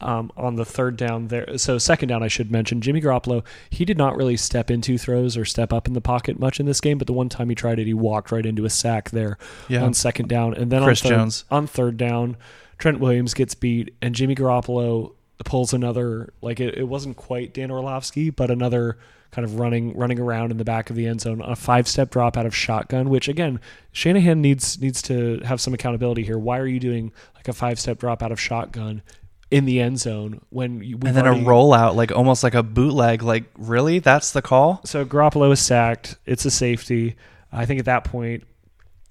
um, 0.00 0.30
on 0.36 0.56
the 0.56 0.64
third 0.64 0.96
down 0.96 1.28
there. 1.28 1.58
So 1.58 1.78
second 1.78 2.08
down, 2.08 2.22
I 2.22 2.28
should 2.28 2.50
mention 2.50 2.80
Jimmy 2.80 3.00
Garoppolo. 3.00 3.44
He 3.70 3.84
did 3.84 3.98
not 3.98 4.16
really 4.16 4.36
step 4.36 4.70
into 4.70 4.98
throws 4.98 5.36
or 5.36 5.44
step 5.44 5.72
up 5.72 5.86
in 5.86 5.94
the 5.94 6.00
pocket 6.00 6.38
much 6.38 6.60
in 6.60 6.66
this 6.66 6.80
game, 6.80 6.98
but 6.98 7.06
the 7.06 7.12
one 7.12 7.28
time 7.28 7.48
he 7.48 7.54
tried 7.54 7.78
it, 7.78 7.86
he 7.86 7.94
walked 7.94 8.32
right 8.32 8.46
into 8.46 8.64
a 8.64 8.70
sack 8.70 9.10
there 9.10 9.38
yeah. 9.68 9.82
on 9.82 9.94
second 9.94 10.28
down, 10.28 10.54
and 10.54 10.70
then 10.70 10.82
Chris 10.82 11.04
on 11.04 11.08
third, 11.08 11.16
Jones 11.16 11.44
on 11.50 11.66
third 11.66 11.96
down, 11.96 12.36
Trent 12.78 13.00
Williams 13.00 13.34
gets 13.34 13.54
beat, 13.54 13.94
and 14.00 14.14
Jimmy 14.14 14.34
Garoppolo 14.34 15.14
pulls 15.44 15.72
another 15.72 16.32
like 16.40 16.60
it, 16.60 16.76
it 16.76 16.88
wasn't 16.88 17.16
quite 17.16 17.54
Dan 17.54 17.70
Orlovsky, 17.70 18.30
but 18.30 18.50
another 18.50 18.98
kind 19.30 19.44
of 19.44 19.58
running 19.58 19.96
running 19.96 20.18
around 20.18 20.50
in 20.50 20.56
the 20.56 20.64
back 20.64 20.90
of 20.90 20.96
the 20.96 21.06
end 21.06 21.20
zone, 21.20 21.42
a 21.42 21.54
five 21.54 21.86
step 21.86 22.10
drop 22.10 22.36
out 22.36 22.46
of 22.46 22.54
shotgun, 22.54 23.10
which 23.10 23.28
again, 23.28 23.60
Shanahan 23.92 24.40
needs 24.40 24.80
needs 24.80 25.02
to 25.02 25.40
have 25.40 25.60
some 25.60 25.74
accountability 25.74 26.22
here. 26.24 26.38
Why 26.38 26.58
are 26.58 26.66
you 26.66 26.80
doing 26.80 27.12
like 27.34 27.48
a 27.48 27.52
five 27.52 27.78
step 27.78 27.98
drop 27.98 28.22
out 28.22 28.32
of 28.32 28.40
shotgun 28.40 29.02
in 29.50 29.64
the 29.64 29.80
end 29.80 29.98
zone 29.98 30.40
when 30.50 30.82
you, 30.82 30.98
and 31.04 31.16
then 31.16 31.26
already, 31.26 31.42
a 31.42 31.44
rollout 31.44 31.94
like 31.94 32.12
almost 32.12 32.42
like 32.42 32.54
a 32.54 32.62
bootleg 32.62 33.22
like 33.22 33.44
really? 33.56 33.98
That's 33.98 34.32
the 34.32 34.42
call? 34.42 34.80
So 34.84 35.04
Garoppolo 35.04 35.52
is 35.52 35.60
sacked. 35.60 36.16
It's 36.26 36.44
a 36.44 36.50
safety. 36.50 37.16
I 37.52 37.66
think 37.66 37.78
at 37.80 37.86
that 37.86 38.04
point 38.04 38.44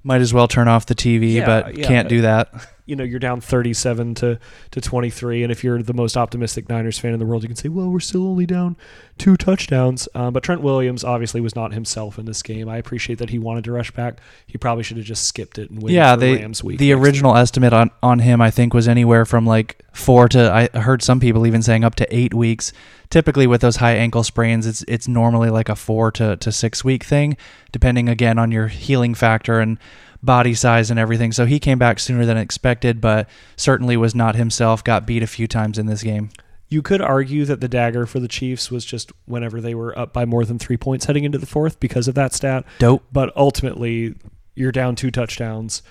might 0.03 0.21
as 0.21 0.33
well 0.33 0.47
turn 0.47 0.67
off 0.67 0.85
the 0.85 0.95
TV 0.95 1.33
yeah, 1.33 1.45
but 1.45 1.75
yeah, 1.75 1.87
can't 1.87 2.07
do 2.07 2.21
that 2.21 2.49
you 2.87 2.95
know 2.95 3.03
you're 3.03 3.19
down 3.19 3.39
37 3.41 4.15
to 4.15 4.39
to 4.71 4.81
23 4.81 5.43
and 5.43 5.51
if 5.51 5.63
you're 5.63 5.81
the 5.83 5.93
most 5.93 6.17
optimistic 6.17 6.69
Niners 6.69 6.97
fan 6.97 7.13
in 7.13 7.19
the 7.19 7.25
world 7.25 7.43
you 7.43 7.49
can 7.49 7.55
say 7.55 7.69
well 7.69 7.89
we're 7.89 7.99
still 7.99 8.27
only 8.27 8.45
down 8.45 8.75
two 9.17 9.35
touchdowns. 9.37 10.07
Um, 10.15 10.33
but 10.33 10.43
Trent 10.43 10.61
Williams 10.61 11.03
obviously 11.03 11.41
was 11.41 11.55
not 11.55 11.73
himself 11.73 12.19
in 12.19 12.25
this 12.25 12.41
game. 12.41 12.69
I 12.69 12.77
appreciate 12.77 13.19
that 13.19 13.29
he 13.29 13.39
wanted 13.39 13.63
to 13.65 13.71
rush 13.71 13.91
back. 13.91 14.19
He 14.45 14.57
probably 14.57 14.83
should 14.83 14.97
have 14.97 15.05
just 15.05 15.25
skipped 15.25 15.57
it 15.57 15.69
and 15.69 15.81
waited 15.81 15.95
yeah, 15.95 16.13
for 16.13 16.19
they, 16.19 16.35
Rams 16.35 16.63
week 16.63 16.79
the 16.79 16.93
original 16.93 17.35
estimate 17.35 17.73
on 17.73 17.91
on 18.03 18.19
him 18.19 18.41
I 18.41 18.51
think 18.51 18.73
was 18.73 18.87
anywhere 18.87 19.25
from 19.25 19.45
like 19.45 19.83
4 19.93 20.29
to 20.29 20.69
I 20.73 20.79
heard 20.79 21.01
some 21.01 21.19
people 21.19 21.45
even 21.47 21.61
saying 21.61 21.83
up 21.83 21.95
to 21.95 22.15
8 22.15 22.33
weeks. 22.33 22.71
Typically 23.09 23.47
with 23.47 23.61
those 23.61 23.77
high 23.77 23.95
ankle 23.95 24.23
sprains 24.23 24.65
it's 24.65 24.83
it's 24.87 25.07
normally 25.07 25.49
like 25.49 25.69
a 25.69 25.75
4 25.75 26.11
to 26.11 26.37
to 26.37 26.51
6 26.51 26.83
week 26.83 27.03
thing 27.03 27.37
depending 27.71 28.09
again 28.09 28.37
on 28.37 28.51
your 28.51 28.67
healing 28.67 29.13
factor 29.13 29.59
and 29.59 29.77
body 30.21 30.53
size 30.53 30.89
and 30.89 30.99
everything. 30.99 31.31
So 31.31 31.45
he 31.45 31.59
came 31.59 31.77
back 31.77 31.99
sooner 31.99 32.25
than 32.25 32.37
expected, 32.37 33.01
but 33.01 33.29
certainly 33.55 33.97
was 33.97 34.15
not 34.15 34.35
himself. 34.35 34.83
Got 34.83 35.05
beat 35.05 35.23
a 35.23 35.27
few 35.27 35.47
times 35.47 35.77
in 35.77 35.85
this 35.85 36.03
game. 36.03 36.29
You 36.69 36.81
could 36.81 37.01
argue 37.01 37.45
that 37.45 37.61
the 37.61 37.69
dagger 37.69 38.05
for 38.05 38.19
the 38.19 38.27
Chiefs 38.27 38.69
was 38.69 38.83
just 38.83 39.11
whenever 39.25 39.61
they 39.61 39.73
were 39.73 39.97
up 39.97 40.11
by 40.11 40.25
more 40.25 40.43
than 40.43 40.59
three 40.59 40.75
points 40.75 41.05
heading 41.05 41.23
into 41.23 41.37
the 41.37 41.45
fourth 41.45 41.79
because 41.79 42.07
of 42.09 42.15
that 42.15 42.33
stat. 42.33 42.65
Dope. 42.79 43.03
But 43.11 43.31
ultimately, 43.37 44.15
you're 44.53 44.73
down 44.73 44.95
two 44.95 45.11
touchdowns. 45.11 45.81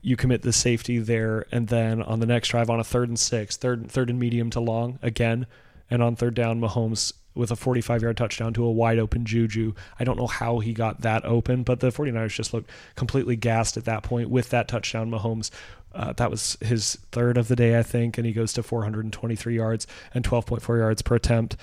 You 0.00 0.16
commit 0.16 0.42
the 0.42 0.52
safety 0.52 0.98
there, 0.98 1.44
and 1.52 1.68
then 1.68 2.00
on 2.00 2.20
the 2.20 2.26
next 2.26 2.48
drive, 2.48 2.70
on 2.70 2.80
a 2.80 2.84
third 2.84 3.08
and 3.08 3.18
six, 3.18 3.56
third 3.56 3.90
third 3.90 4.08
and 4.08 4.18
medium 4.18 4.48
to 4.50 4.60
long 4.60 4.98
again, 5.02 5.46
and 5.90 6.02
on 6.02 6.16
third 6.16 6.34
down, 6.34 6.60
Mahomes 6.60 7.12
with 7.36 7.50
a 7.50 7.56
45 7.56 8.02
yard 8.02 8.16
touchdown 8.16 8.52
to 8.54 8.64
a 8.64 8.70
wide 8.70 8.98
open 8.98 9.24
Juju. 9.24 9.74
I 9.98 10.04
don't 10.04 10.18
know 10.18 10.26
how 10.26 10.58
he 10.58 10.72
got 10.72 11.02
that 11.02 11.24
open, 11.24 11.62
but 11.62 11.80
the 11.80 11.88
49ers 11.88 12.34
just 12.34 12.54
looked 12.54 12.70
completely 12.94 13.36
gassed 13.36 13.76
at 13.76 13.84
that 13.84 14.02
point 14.02 14.30
with 14.30 14.50
that 14.50 14.68
touchdown. 14.68 15.10
Mahomes, 15.10 15.50
uh, 15.94 16.12
that 16.14 16.30
was 16.30 16.56
his 16.60 16.96
third 17.12 17.38
of 17.38 17.48
the 17.48 17.56
day, 17.56 17.78
I 17.78 17.82
think, 17.82 18.18
and 18.18 18.26
he 18.26 18.32
goes 18.32 18.52
to 18.54 18.62
423 18.62 19.56
yards 19.56 19.86
and 20.14 20.24
12.4 20.24 20.78
yards 20.78 21.02
per 21.02 21.16
attempt. 21.16 21.56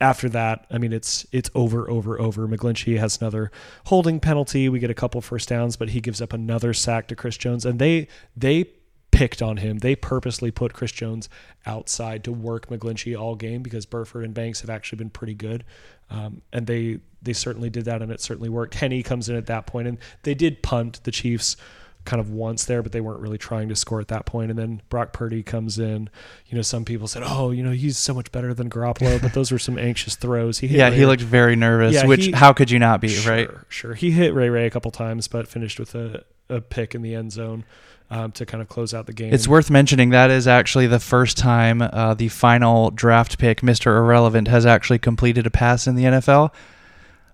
After 0.00 0.28
that, 0.30 0.66
I 0.68 0.78
mean, 0.78 0.92
it's 0.92 1.24
it's 1.30 1.48
over, 1.54 1.88
over, 1.88 2.20
over. 2.20 2.48
McGlinchey 2.48 2.98
has 2.98 3.20
another 3.20 3.52
holding 3.86 4.18
penalty. 4.18 4.68
We 4.68 4.80
get 4.80 4.90
a 4.90 4.94
couple 4.94 5.20
first 5.20 5.48
downs, 5.48 5.76
but 5.76 5.90
he 5.90 6.00
gives 6.00 6.20
up 6.20 6.32
another 6.32 6.74
sack 6.74 7.06
to 7.08 7.14
Chris 7.14 7.36
Jones, 7.36 7.64
and 7.64 7.78
they 7.78 8.08
they 8.36 8.64
picked 9.12 9.40
on 9.40 9.58
him. 9.58 9.78
They 9.78 9.94
purposely 9.94 10.50
put 10.50 10.72
Chris 10.72 10.90
Jones 10.90 11.28
outside 11.64 12.24
to 12.24 12.32
work 12.32 12.68
McGlinchey 12.68 13.16
all 13.16 13.36
game 13.36 13.62
because 13.62 13.86
Burford 13.86 14.24
and 14.24 14.34
Banks 14.34 14.62
have 14.62 14.70
actually 14.70 14.98
been 14.98 15.10
pretty 15.10 15.34
good. 15.34 15.62
Um, 16.10 16.42
and 16.52 16.66
they 16.66 16.98
they 17.22 17.32
certainly 17.32 17.70
did 17.70 17.84
that, 17.84 18.02
and 18.02 18.10
it 18.10 18.20
certainly 18.20 18.48
worked. 18.48 18.74
Henne 18.74 19.02
comes 19.04 19.28
in 19.28 19.36
at 19.36 19.46
that 19.46 19.66
point, 19.66 19.86
and 19.86 19.98
they 20.24 20.34
did 20.34 20.62
punt 20.62 21.00
the 21.04 21.12
Chiefs 21.12 21.56
kind 22.04 22.18
of 22.18 22.30
once 22.30 22.64
there, 22.64 22.82
but 22.82 22.90
they 22.90 23.00
weren't 23.00 23.20
really 23.20 23.38
trying 23.38 23.68
to 23.68 23.76
score 23.76 24.00
at 24.00 24.08
that 24.08 24.26
point. 24.26 24.50
And 24.50 24.58
then 24.58 24.82
Brock 24.88 25.12
Purdy 25.12 25.42
comes 25.42 25.78
in. 25.78 26.10
You 26.48 26.56
know, 26.56 26.62
some 26.62 26.84
people 26.84 27.06
said, 27.06 27.22
"Oh, 27.24 27.50
you 27.50 27.62
know, 27.62 27.70
he's 27.70 27.96
so 27.96 28.12
much 28.12 28.32
better 28.32 28.52
than 28.52 28.68
Garoppolo," 28.68 29.22
but 29.22 29.34
those 29.34 29.52
were 29.52 29.58
some 29.58 29.78
anxious 29.78 30.16
throws. 30.16 30.58
He 30.58 30.66
yeah, 30.66 30.88
Ray 30.88 30.96
he 30.96 31.06
looked 31.06 31.22
very 31.22 31.54
nervous. 31.54 31.94
Yeah, 31.94 32.06
which 32.06 32.26
he, 32.26 32.32
how 32.32 32.52
could 32.52 32.70
you 32.70 32.78
not 32.78 33.00
be, 33.00 33.08
sure, 33.08 33.32
right? 33.32 33.50
Sure, 33.68 33.94
he 33.94 34.10
hit 34.10 34.34
Ray 34.34 34.48
Ray 34.48 34.66
a 34.66 34.70
couple 34.70 34.90
times, 34.90 35.28
but 35.28 35.48
finished 35.48 35.78
with 35.78 35.94
a, 35.94 36.24
a 36.48 36.60
pick 36.60 36.94
in 36.94 37.02
the 37.02 37.14
end 37.14 37.32
zone 37.32 37.64
um, 38.12 38.30
to 38.32 38.44
kind 38.44 38.60
of 38.60 38.68
close 38.68 38.92
out 38.92 39.06
the 39.06 39.12
game. 39.14 39.32
It's 39.32 39.48
worth 39.48 39.70
mentioning 39.70 40.10
that 40.10 40.30
is 40.30 40.46
actually 40.46 40.86
the 40.86 41.00
first 41.00 41.38
time 41.38 41.80
uh, 41.80 42.12
the 42.12 42.28
final 42.28 42.90
draft 42.90 43.38
pick, 43.38 43.62
Mr. 43.62 43.96
Irrelevant, 43.96 44.48
has 44.48 44.66
actually 44.66 44.98
completed 44.98 45.46
a 45.46 45.50
pass 45.50 45.86
in 45.86 45.96
the 45.96 46.04
NFL. 46.04 46.52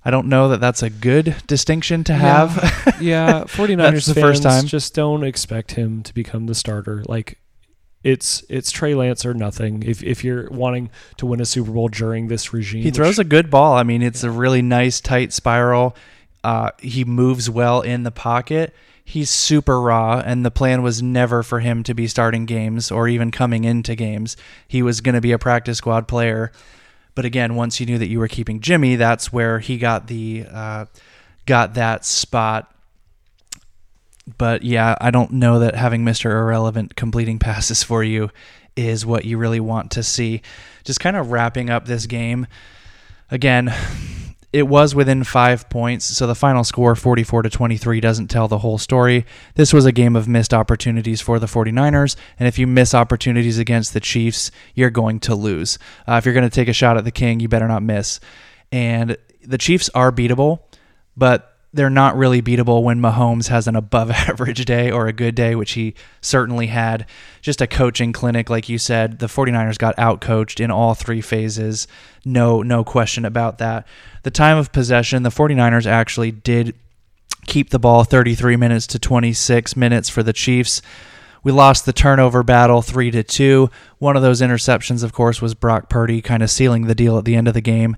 I 0.05 0.11
don't 0.13 0.29
know 0.29 0.49
that 0.51 0.61
that's 0.61 0.85
a 0.85 0.89
good 0.89 1.35
distinction 1.47 2.05
to 2.05 2.15
have. 2.15 2.57
Yeah, 3.01 3.41
yeah 3.41 3.45
49ers 3.45 4.13
the 4.13 4.21
first 4.21 4.43
time. 4.43 4.67
just 4.67 4.95
don't 4.95 5.25
expect 5.25 5.73
him 5.73 6.03
to 6.05 6.15
become 6.15 6.47
the 6.47 6.55
starter. 6.55 7.05
Like 7.07 7.39
it's 8.03 8.45
it's 8.49 8.71
Trey 8.71 8.95
Lance 8.95 9.27
or 9.27 9.35
nothing. 9.35 9.83
If 9.83 10.03
if 10.03 10.25
you're 10.25 10.49
wanting 10.51 10.91
to 11.19 11.27
win 11.27 11.41
a 11.41 11.45
Super 11.45 11.73
Bowl 11.73 11.89
during 11.89 12.29
this 12.29 12.53
regime, 12.53 12.83
he 12.83 12.91
throws 12.91 13.19
a 13.19 13.25
good 13.25 13.51
ball. 13.51 13.75
I 13.75 13.83
mean, 13.83 14.03
it's 14.03 14.25
yeah. 14.25 14.31
a 14.31 14.33
really 14.33 14.63
nice 14.63 15.01
tight 15.01 15.33
spiral. 15.33 15.97
Uh, 16.43 16.71
he 16.79 17.05
moves 17.05 17.51
well 17.51 17.83
in 17.83 18.05
the 18.05 18.11
pocket 18.11 18.75
he's 19.09 19.31
super 19.31 19.81
raw, 19.81 20.23
and 20.23 20.45
the 20.45 20.51
plan 20.51 20.83
was 20.83 21.03
never 21.03 21.43
for 21.43 21.61
him 21.61 21.83
to 21.83 21.95
be 21.95 22.07
starting 22.07 22.45
games 22.45 22.91
or 22.91 23.09
even 23.09 23.31
coming 23.31 23.65
into 23.65 23.95
games. 23.95 24.37
He 24.69 24.83
was 24.83 25.01
going 25.01 25.15
to 25.15 25.21
be 25.23 25.33
a 25.33 25.39
practice 25.39 25.79
squad 25.79 26.07
player. 26.07 26.53
But 27.15 27.25
again, 27.25 27.55
once 27.55 27.81
you 27.81 27.87
knew 27.87 27.97
that 27.97 28.09
you 28.09 28.19
were 28.19 28.29
keeping 28.29 28.61
Jimmy, 28.61 28.97
that's 28.97 29.33
where 29.33 29.61
he 29.61 29.79
got 29.79 30.09
the 30.09 30.45
uh, 30.53 30.85
got 31.47 31.73
that 31.73 32.05
spot. 32.05 32.71
But 34.37 34.63
yeah, 34.63 34.95
I 35.01 35.11
don't 35.11 35.33
know 35.33 35.61
that 35.61 35.75
having 35.75 36.05
Mr. 36.05 36.31
Irrelevant 36.31 36.95
completing 36.95 37.39
passes 37.39 37.83
for 37.83 38.05
you 38.05 38.29
is 38.77 39.07
what 39.07 39.25
you 39.25 39.39
really 39.39 39.59
want 39.59 39.91
to 39.93 40.03
see. 40.03 40.43
Just 40.85 41.01
kind 41.01 41.17
of 41.17 41.31
wrapping 41.31 41.71
up 41.71 41.87
this 41.87 42.05
game. 42.05 42.47
Again, 43.31 43.75
it 44.53 44.67
was 44.67 44.95
within 44.95 45.25
five 45.25 45.69
points, 45.69 46.07
so 46.07 46.27
the 46.27 46.35
final 46.35 46.65
score, 46.65 46.95
44 46.95 47.43
to 47.43 47.51
23, 47.51 48.01
doesn't 48.01 48.29
tell 48.29 48.49
the 48.49 48.59
whole 48.59 48.79
story. 48.79 49.27
This 49.57 49.75
was 49.75 49.85
a 49.85 49.93
game 49.93 50.17
of 50.17 50.27
missed 50.27 50.55
opportunities 50.55 51.21
for 51.21 51.39
the 51.39 51.47
49ers, 51.47 52.17
and 52.39 52.49
if 52.49 52.59
you 52.59 52.67
miss 52.67 52.95
opportunities 52.95 53.59
against 53.59 53.93
the 53.93 54.01
Chiefs, 54.01 54.51
you're 54.75 54.91
going 54.91 55.21
to 55.21 55.35
lose. 55.35 55.79
Uh, 56.07 56.15
if 56.15 56.25
you're 56.25 56.35
going 56.35 56.49
to 56.49 56.55
take 56.55 56.69
a 56.69 56.73
shot 56.73 56.97
at 56.97 57.05
the 57.05 57.11
King, 57.11 57.41
you 57.41 57.49
better 57.49 57.69
not 57.69 57.83
miss. 57.83 58.21
And 58.73 59.19
the 59.45 59.59
Chiefs 59.59 59.91
are 59.95 60.11
beatable, 60.11 60.61
but 61.15 61.58
they're 61.73 61.91
not 61.91 62.17
really 62.17 62.41
beatable 62.41 62.83
when 62.83 63.01
Mahomes 63.01 63.49
has 63.49 63.69
an 63.69 63.77
above 63.77 64.11
average 64.29 64.65
day 64.65 64.91
or 64.91 65.07
a 65.07 65.13
good 65.13 65.35
day, 65.35 65.55
which 65.55 65.73
he 65.73 65.95
certainly 66.21 66.69
had. 66.69 67.07
Just 67.43 67.61
a 67.61 67.67
coaching 67.67 68.13
clinic, 68.13 68.49
like 68.49 68.69
you 68.69 68.79
said. 68.79 69.19
The 69.19 69.27
49ers 69.27 69.79
got 69.79 69.97
outcoached 69.97 70.61
in 70.61 70.71
all 70.71 70.95
three 70.95 71.21
phases. 71.21 71.87
No, 72.25 72.63
no 72.63 72.85
question 72.85 73.25
about 73.25 73.59
that. 73.59 73.87
The 74.23 74.31
time 74.31 74.57
of 74.57 74.73
possession, 74.73 75.23
the 75.23 75.31
49ers 75.31 75.87
actually 75.87 76.31
did 76.31 76.75
keep 77.47 77.71
the 77.71 77.79
ball 77.79 78.05
33 78.05 78.57
minutes 78.57 78.87
to 78.89 78.99
26 78.99 79.77
minutes 79.77 80.09
for 80.09 80.23
the 80.23 80.33
Chiefs. 80.33 80.83
We 81.43 81.53
lost 81.53 81.87
the 81.87 81.93
turnover 81.93 82.43
battle 82.43 82.83
3 82.83 83.11
to 83.13 83.23
2. 83.23 83.71
One 83.99 84.17
of 84.17 84.23
those 84.23 84.43
interceptions 84.43 85.05
of 85.05 85.13
course 85.13 85.41
was 85.41 85.55
Brock 85.55 85.89
Purdy 85.89 86.21
kind 86.21 86.43
of 86.43 86.51
sealing 86.51 86.87
the 86.87 86.95
deal 86.95 87.17
at 87.17 87.25
the 87.25 87.37
end 87.37 87.49
of 87.49 87.55
the 87.55 87.61
game. 87.61 87.97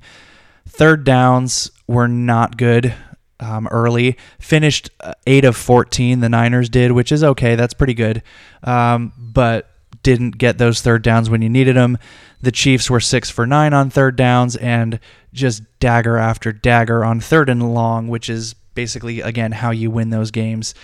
Third 0.68 1.04
downs 1.04 1.70
were 1.88 2.06
not 2.06 2.56
good 2.56 2.94
um, 3.40 3.66
early. 3.68 4.16
Finished 4.38 4.90
uh, 5.00 5.14
8 5.26 5.44
of 5.44 5.56
14, 5.56 6.20
the 6.20 6.28
Niners 6.28 6.68
did, 6.68 6.92
which 6.92 7.10
is 7.12 7.24
okay. 7.24 7.56
That's 7.56 7.74
pretty 7.74 7.94
good. 7.94 8.22
Um, 8.62 9.12
but 9.18 9.68
didn't 10.02 10.38
get 10.38 10.58
those 10.58 10.80
third 10.80 11.02
downs 11.02 11.28
when 11.28 11.42
you 11.42 11.48
needed 11.48 11.76
them. 11.76 11.98
The 12.40 12.52
Chiefs 12.52 12.88
were 12.88 13.00
6 13.00 13.30
for 13.30 13.46
9 13.46 13.74
on 13.74 13.90
third 13.90 14.16
downs 14.16 14.56
and 14.56 14.98
just 15.32 15.62
dagger 15.78 16.16
after 16.16 16.52
dagger 16.52 17.04
on 17.04 17.20
third 17.20 17.48
and 17.48 17.74
long, 17.74 18.08
which 18.08 18.30
is 18.30 18.54
basically, 18.74 19.20
again, 19.20 19.52
how 19.52 19.70
you 19.70 19.90
win 19.90 20.10
those 20.10 20.30
games. 20.30 20.74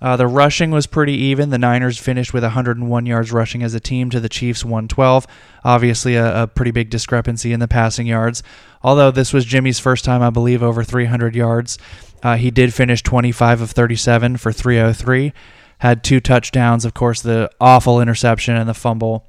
Uh, 0.00 0.16
the 0.16 0.26
rushing 0.26 0.70
was 0.70 0.86
pretty 0.86 1.14
even. 1.14 1.50
The 1.50 1.58
Niners 1.58 1.98
finished 1.98 2.34
with 2.34 2.42
101 2.42 3.06
yards 3.06 3.32
rushing 3.32 3.62
as 3.62 3.74
a 3.74 3.80
team 3.80 4.10
to 4.10 4.20
the 4.20 4.28
Chiefs 4.28 4.64
112. 4.64 5.26
Obviously, 5.64 6.16
a, 6.16 6.42
a, 6.42 6.46
pretty 6.46 6.70
big 6.70 6.90
discrepancy 6.90 7.52
in 7.52 7.60
the 7.60 7.68
passing 7.68 8.06
yards. 8.06 8.42
Although 8.82 9.10
this 9.10 9.32
was 9.32 9.44
Jimmy's 9.44 9.78
first 9.78 10.04
time, 10.04 10.22
I 10.22 10.30
believe, 10.30 10.62
over 10.62 10.84
300 10.84 11.34
yards. 11.34 11.78
Uh, 12.22 12.36
he 12.36 12.50
did 12.50 12.74
finish 12.74 13.02
25 13.02 13.60
of 13.60 13.70
37 13.70 14.36
for 14.36 14.52
303. 14.52 15.32
Had 15.78 16.02
two 16.02 16.20
touchdowns, 16.20 16.84
of 16.84 16.94
course, 16.94 17.20
the 17.20 17.50
awful 17.60 18.00
interception 18.00 18.56
and 18.56 18.68
the 18.68 18.74
fumble. 18.74 19.26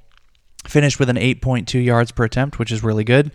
Finished 0.65 0.99
with 0.99 1.09
an 1.09 1.17
8.2 1.17 1.83
yards 1.83 2.11
per 2.11 2.23
attempt, 2.23 2.59
which 2.59 2.71
is 2.71 2.83
really 2.83 3.03
good. 3.03 3.31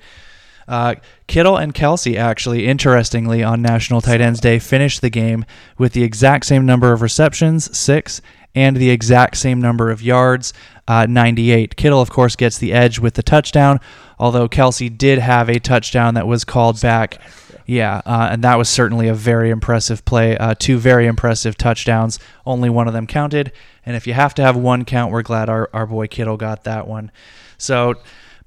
Uh, 0.68 0.94
Kittle 1.26 1.56
and 1.56 1.74
Kelce, 1.74 2.16
actually, 2.16 2.66
interestingly, 2.66 3.42
on 3.42 3.62
National 3.62 4.00
Tight 4.00 4.20
Ends 4.20 4.40
Day, 4.40 4.58
finished 4.58 5.00
the 5.00 5.10
game 5.10 5.44
with 5.78 5.92
the 5.92 6.02
exact 6.02 6.46
same 6.46 6.66
number 6.66 6.92
of 6.92 7.02
receptions, 7.02 7.76
six, 7.76 8.20
and 8.54 8.76
the 8.76 8.90
exact 8.90 9.36
same 9.36 9.60
number 9.60 9.90
of 9.90 10.02
yards, 10.02 10.52
uh, 10.88 11.06
98. 11.06 11.76
Kittle, 11.76 12.00
of 12.00 12.10
course, 12.10 12.36
gets 12.36 12.58
the 12.58 12.72
edge 12.72 12.98
with 12.98 13.14
the 13.14 13.22
touchdown, 13.22 13.80
although 14.18 14.48
Kelce 14.48 14.96
did 14.96 15.18
have 15.18 15.48
a 15.48 15.60
touchdown 15.60 16.14
that 16.14 16.26
was 16.26 16.44
called 16.44 16.80
back. 16.80 17.20
Yeah, 17.66 18.02
uh, 18.04 18.28
and 18.32 18.42
that 18.42 18.58
was 18.58 18.68
certainly 18.68 19.06
a 19.06 19.14
very 19.14 19.50
impressive 19.50 20.04
play. 20.04 20.36
Uh, 20.36 20.54
two 20.58 20.78
very 20.78 21.06
impressive 21.06 21.56
touchdowns. 21.56 22.18
Only 22.44 22.68
one 22.68 22.88
of 22.88 22.94
them 22.94 23.06
counted. 23.06 23.52
And 23.86 23.94
if 23.94 24.08
you 24.08 24.12
have 24.12 24.34
to 24.34 24.42
have 24.42 24.56
one 24.56 24.84
count, 24.84 25.12
we're 25.12 25.22
glad 25.22 25.48
our, 25.48 25.70
our 25.72 25.86
boy 25.86 26.08
Kittle 26.08 26.36
got 26.36 26.64
that 26.64 26.88
one. 26.88 27.12
So 27.58 27.94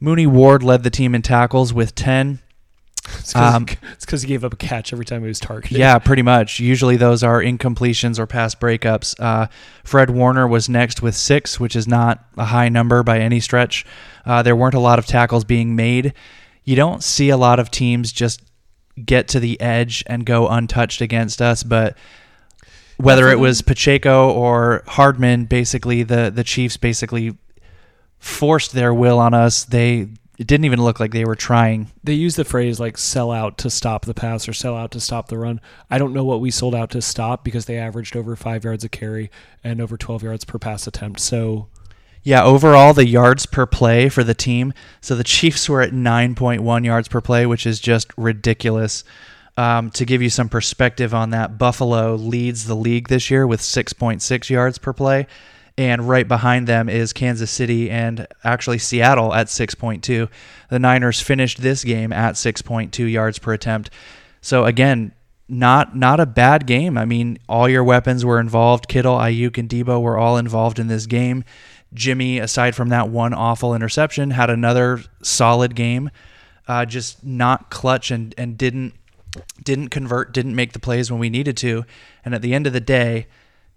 Mooney 0.04 0.28
Ward 0.28 0.64
led 0.64 0.84
the 0.84 0.90
team 0.90 1.16
in 1.16 1.22
tackles 1.22 1.74
with 1.74 1.96
10. 1.96 2.40
It's 3.06 3.32
because 3.32 3.56
um, 3.56 3.68
he 4.20 4.28
gave 4.28 4.44
up 4.44 4.52
a 4.52 4.58
catch 4.58 4.92
every 4.92 5.06
time 5.06 5.22
he 5.22 5.30
was 5.30 5.40
targeted. 5.40 5.78
Yeah, 5.78 5.98
pretty 5.98 6.22
much. 6.22 6.60
Usually 6.60 6.98
those 6.98 7.24
are 7.24 7.42
incompletions 7.42 8.20
or 8.20 8.28
pass 8.28 8.54
breakups. 8.54 9.18
Uh, 9.18 9.48
Fred 9.86 10.10
Warner 10.10 10.46
was 10.46 10.68
next 10.68 11.02
with 11.02 11.16
six, 11.16 11.58
which 11.58 11.74
is 11.74 11.88
not 11.88 12.22
a 12.38 12.44
high 12.44 12.68
number 12.68 13.02
by 13.02 13.20
any 13.20 13.40
stretch. 13.40 13.86
Uh, 14.26 14.44
there 14.44 14.58
weren't 14.58 14.74
a 14.74 14.80
lot 14.80 15.00
of 15.00 15.06
tackles 15.06 15.46
being 15.46 15.74
made. 15.74 16.14
You 16.66 16.76
don't 16.76 17.02
see 17.02 17.30
a 17.30 17.38
lot 17.38 17.62
of 17.62 17.72
teams 17.72 18.12
just 18.12 18.42
get 19.06 19.30
to 19.30 19.40
the 19.40 19.60
edge 19.62 20.04
and 20.06 20.26
go 20.26 20.50
untouched 20.50 21.00
against 21.00 21.42
us, 21.42 21.64
but 21.64 21.98
whether 22.98 23.30
it 23.30 23.40
was 23.40 23.62
Pacheco 23.62 24.30
or 24.32 24.84
Hardman, 24.86 25.46
basically 25.46 26.04
the 26.04 26.30
the 26.30 26.44
Chiefs 26.44 26.76
basically 26.76 27.38
forced 28.24 28.72
their 28.72 28.94
will 28.94 29.20
on 29.20 29.34
us. 29.34 29.66
They 29.66 30.08
it 30.40 30.48
didn't 30.48 30.66
even 30.66 30.82
look 30.82 31.00
like 31.00 31.12
they 31.12 31.26
were 31.26 31.36
trying. 31.36 31.92
They 32.04 32.14
use 32.14 32.36
the 32.36 32.46
phrase 32.46 32.80
like 32.80 32.98
sell 32.98 33.32
out 33.32 33.58
to 33.60 33.70
stop 33.70 34.06
the 34.06 34.14
pass 34.14 34.48
or 34.48 34.54
sell 34.54 34.76
out 34.76 34.92
to 34.92 35.00
stop 35.00 35.28
the 35.28 35.38
run. 35.38 35.62
I 35.92 35.98
don't 35.98 36.14
know 36.14 36.24
what 36.24 36.42
we 36.42 36.50
sold 36.50 36.74
out 36.74 36.90
to 36.92 37.02
stop 37.02 37.44
because 37.44 37.66
they 37.66 37.78
averaged 37.78 38.16
over 38.16 38.36
five 38.36 38.64
yards 38.64 38.84
a 38.84 38.90
carry 38.90 39.30
and 39.64 39.80
over 39.80 39.96
12 39.96 40.24
yards 40.24 40.46
per 40.46 40.58
pass 40.58 40.88
attempt. 40.88 41.20
So, 41.20 41.68
yeah, 42.24 42.44
overall, 42.44 42.94
the 42.94 43.06
yards 43.06 43.46
per 43.46 43.66
play 43.66 44.10
for 44.10 44.24
the 44.24 44.34
team. 44.34 44.74
So 45.02 45.16
the 45.16 45.24
Chiefs 45.24 45.70
were 45.70 45.82
at 45.82 45.92
9.1 45.92 46.86
yards 46.86 47.08
per 47.10 47.22
play, 47.22 47.46
which 47.46 47.68
is 47.68 47.80
just 47.80 48.12
ridiculous. 48.18 49.04
Um, 49.56 49.92
to 49.92 50.06
give 50.06 50.22
you 50.22 50.32
some 50.32 50.50
perspective 50.50 51.14
on 51.14 51.30
that, 51.30 51.60
Buffalo 51.60 52.16
leads 52.16 52.66
the 52.66 52.76
league 52.76 53.10
this 53.10 53.30
year 53.30 53.46
with 53.46 53.60
6.6 53.60 54.50
yards 54.50 54.78
per 54.80 54.94
play 54.94 55.28
and 55.78 56.08
right 56.08 56.28
behind 56.28 56.68
them 56.68 56.88
is 56.88 57.14
Kansas 57.14 57.50
City 57.50 57.90
and 57.90 58.28
actually 58.44 58.78
Seattle 58.78 59.34
at 59.34 59.48
6.2. 59.48 60.30
The 60.70 60.80
Niners 60.80 61.20
finished 61.20 61.62
this 61.62 61.84
game 61.84 62.14
at 62.14 62.36
6.2 62.36 63.12
yards 63.12 63.40
per 63.40 63.54
attempt. 63.54 63.90
So 64.42 64.66
again, 64.66 65.14
not 65.50 65.96
not 65.96 66.20
a 66.20 66.26
bad 66.26 66.66
game. 66.66 66.98
I 66.98 67.06
mean, 67.06 67.38
all 67.50 67.68
your 67.68 67.84
weapons 67.84 68.24
were 68.24 68.40
involved. 68.40 68.88
Kittle, 68.88 69.18
Aiyuk, 69.18 69.58
and 69.58 69.70
Deebo 69.70 70.02
were 70.02 70.18
all 70.18 70.38
involved 70.38 70.80
in 70.80 70.88
this 70.88 71.06
game. 71.06 71.44
Jimmy, 71.94 72.40
aside 72.40 72.76
from 72.76 72.90
that 72.90 73.10
one 73.10 73.34
awful 73.34 73.76
interception, 73.76 74.32
had 74.32 74.50
another 74.50 75.02
solid 75.22 75.76
game. 75.76 76.10
Uh, 76.68 76.86
just 76.86 77.24
not 77.24 77.70
clutch 77.70 78.10
and 78.10 78.34
and 78.38 78.58
didn't 78.58 78.94
didn't 79.64 79.90
convert, 79.90 80.34
didn't 80.34 80.56
make 80.56 80.74
the 80.74 80.80
plays 80.80 81.12
when 81.12 81.20
we 81.20 81.30
needed 81.30 81.58
to. 81.58 81.84
And 82.24 82.34
at 82.34 82.42
the 82.42 82.54
end 82.54 82.68
of 82.68 82.74
the 82.74 82.80
day, 82.80 83.28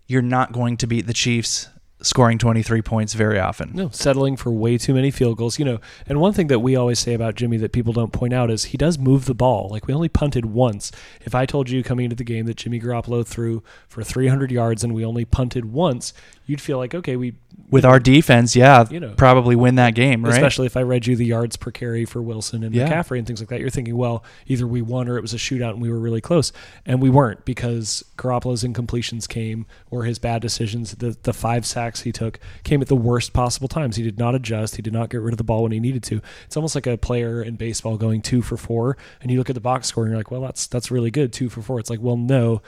you're 0.07 0.23
not 0.23 0.53
going 0.53 0.77
to 0.79 0.87
beat 0.87 1.07
the 1.07 1.15
Chiefs 1.15 1.69
scoring 2.03 2.39
23 2.39 2.83
points 2.83 3.15
very 3.15 3.39
often. 3.39 3.73
No, 3.75 3.89
settling 3.91 4.37
for 4.37 4.51
way 4.51 4.77
too 4.79 4.95
many 4.95 5.11
field 5.11 5.39
goals. 5.39 5.59
You 5.59 5.65
know, 5.65 5.81
and 6.07 6.21
one 6.21 6.33
thing 6.33 6.49
that 6.49 6.61
we 6.61 6.77
always 6.77 6.99
say 6.99 7.15
about 7.15 7.35
Jimmy 7.35 7.57
that 7.59 7.73
people 7.73 7.93
don't 7.93 8.13
point 8.13 8.33
out 8.33 8.51
is 8.51 8.67
he 8.67 8.77
does 8.77 8.99
move 8.99 9.25
the 9.25 9.35
ball. 9.35 9.69
Like 9.71 9.87
we 9.87 9.95
only 9.95 10.09
punted 10.09 10.47
once. 10.47 10.93
If 11.25 11.35
I 11.35 11.47
told 11.47 11.71
you 11.71 11.83
coming 11.83 12.05
into 12.05 12.17
the 12.17 12.25
game 12.25 12.47
that 12.47 12.57
Jimmy 12.57 12.81
Garoppolo 12.81 13.27
threw 13.27 13.63
for 13.89 14.03
300 14.03 14.51
yards 14.51 14.85
and 14.85 14.95
we 14.95 15.05
only 15.05 15.25
punted 15.25 15.67
once, 15.67 16.13
you'd 16.47 16.61
feel 16.61 16.79
like, 16.79 16.95
okay, 16.95 17.17
we 17.17 17.35
with 17.69 17.85
our 17.85 17.99
defense, 17.99 18.55
yeah, 18.55 18.85
you 18.91 19.01
know, 19.01 19.15
probably 19.17 19.57
win 19.57 19.75
that 19.77 19.95
game, 19.95 20.25
right? 20.25 20.33
Especially 20.33 20.67
if 20.67 20.77
I 20.77 20.83
read 20.83 21.07
you 21.07 21.17
the 21.17 21.27
yards 21.27 21.57
per 21.57 21.71
carry 21.71 22.05
for 22.05 22.23
Wilson 22.23 22.63
and 22.63 22.75
yeah. 22.75 22.89
McCaffrey 22.89 23.19
and 23.19 23.27
things 23.27 23.41
like 23.41 23.49
that. 23.49 23.61
You're 23.61 23.71
thinking, 23.71 23.97
well, 23.97 24.23
either 24.47 24.67
we 24.67 24.83
won 24.83 25.09
or 25.09 25.17
it 25.17 25.23
was 25.23 25.35
a 25.35 25.39
shootout 25.39 25.71
and 25.71 25.83
we 25.83 25.91
were 25.91 25.99
really 25.99 26.21
close. 26.21 26.53
And 26.85 27.03
we 27.03 27.11
weren't 27.11 27.45
because 27.45 28.05
Garoppolo's 28.17 28.63
incompletions 28.63 29.29
came 29.29 29.67
or 29.91 30.05
his 30.05 30.19
bad 30.19 30.43
decisions, 30.43 30.95
the, 30.95 31.17
the 31.23 31.33
five 31.33 31.67
sacks 31.67 32.03
he 32.03 32.13
took 32.13 32.39
came 32.63 32.83
at 32.83 32.89
the 32.89 32.97
worst 32.97 33.33
possible 33.33 33.69
times. 33.69 33.97
He 33.97 34.05
did 34.05 34.19
not 34.19 34.35
adjust. 34.35 34.77
He 34.77 34.83
did 34.83 34.93
not 34.93 35.11
get 35.11 35.21
rid 35.21 35.35
of 35.35 35.39
the 35.39 35.45
ball 35.45 35.65
when 35.65 35.73
he 35.73 35.81
needed 35.81 36.05
to. 36.05 36.21
It's 36.45 36.57
almost 36.57 36.75
like 36.75 36.87
a 36.87 36.97
player 36.97 37.43
in 37.43 37.57
baseball 37.57 37.97
going 37.97 38.23
two 38.23 38.43
for 38.43 38.57
four 38.57 38.97
and 39.21 39.31
you 39.31 39.39
look 39.39 39.51
at 39.51 39.55
the 39.55 39.61
box 39.61 39.89
score 39.89 40.05
and 40.05 40.13
you're 40.13 40.21
like, 40.21 40.31
well, 40.31 40.43
that's, 40.43 40.67
that's 40.69 40.91
really 40.91 41.11
good. 41.11 41.33
Two 41.33 41.49
for 41.49 41.63
four. 41.63 41.81
It's 41.81 41.91
like, 41.91 42.01
well, 42.01 42.17
no, 42.17 42.63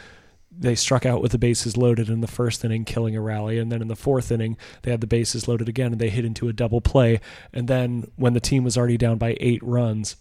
they 0.58 0.74
struck 0.74 1.06
out 1.06 1.22
with 1.22 1.32
the 1.32 1.38
bases 1.38 1.76
loaded 1.76 2.08
in 2.08 2.20
the 2.20 2.26
first 2.26 2.64
inning, 2.64 2.84
killing 2.84 3.14
a 3.14 3.20
rally. 3.20 3.58
And 3.58 3.70
then 3.70 3.80
in 3.80 3.88
the 3.88 3.96
fourth 3.96 4.32
inning, 4.32 4.56
they 4.82 4.90
had 4.90 5.00
the 5.00 5.06
bases 5.06 5.46
loaded 5.46 5.68
again 5.68 5.92
and 5.92 6.00
they 6.00 6.10
hit 6.10 6.24
into 6.24 6.48
a 6.48 6.52
double 6.52 6.80
play. 6.80 7.20
And 7.52 7.68
then 7.68 8.10
when 8.16 8.32
the 8.32 8.40
team 8.40 8.64
was 8.64 8.76
already 8.76 8.96
down 8.96 9.18
by 9.18 9.36
eight 9.40 9.62
runs 9.62 10.16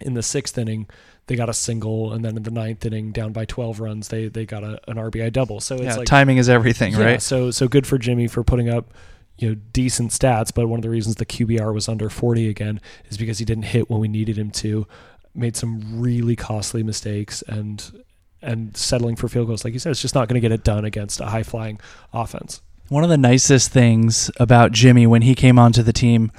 in 0.00 0.14
the 0.14 0.22
sixth 0.22 0.58
inning, 0.58 0.88
they 1.26 1.36
got 1.36 1.48
a 1.48 1.54
single. 1.54 2.12
And 2.12 2.24
then 2.24 2.36
in 2.36 2.42
the 2.42 2.50
ninth 2.50 2.84
inning, 2.84 3.12
down 3.12 3.32
by 3.32 3.44
12 3.44 3.78
runs, 3.78 4.08
they, 4.08 4.26
they 4.26 4.44
got 4.44 4.64
a, 4.64 4.80
an 4.90 4.96
RBI 4.96 5.32
double. 5.32 5.60
So 5.60 5.76
it's 5.76 5.84
yeah, 5.84 5.96
like 5.96 6.06
timing 6.06 6.38
is 6.38 6.48
everything, 6.48 6.94
yeah, 6.94 7.04
right? 7.04 7.22
So, 7.22 7.52
so 7.52 7.68
good 7.68 7.86
for 7.86 7.98
Jimmy 7.98 8.26
for 8.26 8.42
putting 8.42 8.68
up 8.68 8.92
you 9.36 9.48
know 9.48 9.54
decent 9.72 10.10
stats 10.10 10.52
but 10.52 10.66
one 10.66 10.80
of 10.80 10.82
the 10.82 10.90
reasons 10.90 11.14
the 11.14 11.24
QBR 11.24 11.72
was 11.72 11.88
under 11.88 12.10
40 12.10 12.48
again 12.48 12.80
is 13.08 13.16
because 13.16 13.38
he 13.38 13.44
didn't 13.44 13.66
hit 13.66 13.88
when 13.88 14.00
we 14.00 14.08
needed 14.08 14.36
him 14.36 14.50
to 14.50 14.84
made 15.32 15.56
some 15.56 16.00
really 16.00 16.34
costly 16.34 16.82
mistakes 16.82 17.42
and 17.42 18.02
and 18.42 18.76
settling 18.76 19.16
for 19.16 19.28
field 19.28 19.46
goals, 19.46 19.64
like 19.64 19.72
you 19.72 19.78
said, 19.78 19.90
it's 19.90 20.02
just 20.02 20.14
not 20.14 20.28
going 20.28 20.34
to 20.34 20.40
get 20.40 20.52
it 20.52 20.64
done 20.64 20.84
against 20.84 21.20
a 21.20 21.26
high 21.26 21.42
flying 21.42 21.80
offense. 22.12 22.62
One 22.88 23.04
of 23.04 23.10
the 23.10 23.18
nicest 23.18 23.70
things 23.70 24.30
about 24.38 24.72
Jimmy 24.72 25.06
when 25.06 25.22
he 25.22 25.34
came 25.34 25.58
onto 25.58 25.82
the 25.82 25.92
team, 25.92 26.32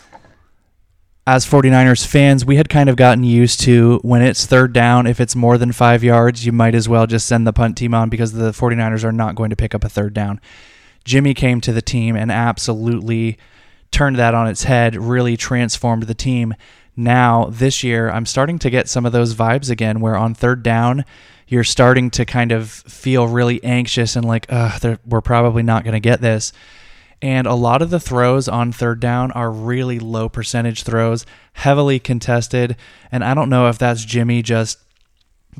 as 1.27 1.45
49ers 1.45 2.07
fans, 2.07 2.43
we 2.43 2.55
had 2.55 2.69
kind 2.69 2.89
of 2.89 2.95
gotten 2.95 3.23
used 3.23 3.59
to 3.61 3.99
when 4.01 4.21
it's 4.21 4.45
third 4.45 4.73
down, 4.73 5.05
if 5.05 5.19
it's 5.19 5.35
more 5.35 5.57
than 5.59 5.71
five 5.71 6.03
yards, 6.03 6.45
you 6.45 6.51
might 6.51 6.73
as 6.73 6.89
well 6.89 7.05
just 7.05 7.27
send 7.27 7.45
the 7.45 7.53
punt 7.53 7.77
team 7.77 7.93
on 7.93 8.09
because 8.09 8.31
the 8.31 8.51
49ers 8.51 9.03
are 9.03 9.11
not 9.11 9.35
going 9.35 9.51
to 9.51 9.55
pick 9.55 9.75
up 9.75 9.83
a 9.83 9.89
third 9.89 10.13
down. 10.13 10.41
Jimmy 11.05 11.33
came 11.33 11.61
to 11.61 11.71
the 11.71 11.81
team 11.81 12.15
and 12.15 12.31
absolutely 12.31 13.37
turned 13.91 14.15
that 14.15 14.33
on 14.33 14.47
its 14.47 14.63
head, 14.63 14.95
really 14.95 15.37
transformed 15.37 16.03
the 16.03 16.15
team 16.15 16.55
now 16.99 17.45
this 17.49 17.81
year, 17.81 18.09
I'm 18.09 18.25
starting 18.25 18.59
to 18.59 18.69
get 18.69 18.89
some 18.89 19.05
of 19.05 19.13
those 19.13 19.33
vibes 19.33 19.69
again 19.69 20.01
where 20.01 20.17
on 20.17 20.33
third 20.33 20.63
down, 20.63 21.05
you're 21.49 21.63
starting 21.63 22.09
to 22.11 22.25
kind 22.25 22.51
of 22.51 22.69
feel 22.69 23.27
really 23.27 23.61
anxious 23.63 24.15
and 24.15 24.25
like, 24.25 24.49
we're 25.05 25.21
probably 25.21 25.63
not 25.63 25.83
going 25.83 25.93
to 25.93 25.99
get 25.99 26.21
this. 26.21 26.53
And 27.21 27.47
a 27.47 27.53
lot 27.53 27.81
of 27.81 27.89
the 27.89 27.99
throws 27.99 28.47
on 28.47 28.71
third 28.71 29.01
down 29.01 29.33
are 29.33 29.51
really 29.51 29.99
low 29.99 30.29
percentage 30.29 30.83
throws, 30.83 31.25
heavily 31.53 31.99
contested. 31.99 32.77
And 33.11 33.25
I 33.25 33.33
don't 33.33 33.49
know 33.49 33.67
if 33.67 33.77
that's 33.77 34.05
Jimmy 34.05 34.41
just 34.41 34.79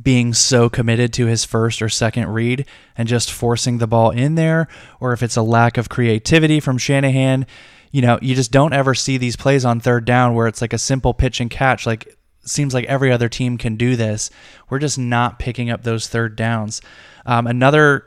being 0.02 0.34
so 0.34 0.70
committed 0.70 1.12
to 1.14 1.26
his 1.26 1.44
first 1.44 1.82
or 1.82 1.90
second 1.90 2.30
read 2.30 2.66
and 2.96 3.10
just 3.10 3.32
forcing 3.32 3.80
the 3.80 3.88
ball 3.88 4.12
in 4.12 4.36
there, 4.36 4.68
or 5.02 5.12
if 5.12 5.22
it's 5.22 5.36
a 5.36 5.42
lack 5.42 5.78
of 5.78 5.90
creativity 5.90 6.62
from 6.62 6.78
Shanahan. 6.78 7.46
You 7.92 8.04
know, 8.04 8.20
you 8.22 8.36
just 8.36 8.52
don't 8.52 8.72
ever 8.72 8.94
see 8.94 9.18
these 9.18 9.36
plays 9.36 9.66
on 9.66 9.80
third 9.80 10.06
down 10.06 10.36
where 10.36 10.48
it's 10.48 10.62
like 10.62 10.74
a 10.74 10.78
simple 10.78 11.14
pitch 11.14 11.42
and 11.42 11.50
catch. 11.50 11.86
Like, 11.88 12.16
seems 12.50 12.74
like 12.74 12.86
every 12.86 13.12
other 13.12 13.30
team 13.30 13.58
can 13.58 13.76
do 13.76 13.96
this. 13.96 14.30
We're 14.70 14.80
just 14.80 14.98
not 14.98 15.40
picking 15.40 15.70
up 15.70 15.84
those 15.84 16.08
third 16.08 16.36
downs. 16.36 16.82
Um, 17.26 17.48
another 17.48 18.06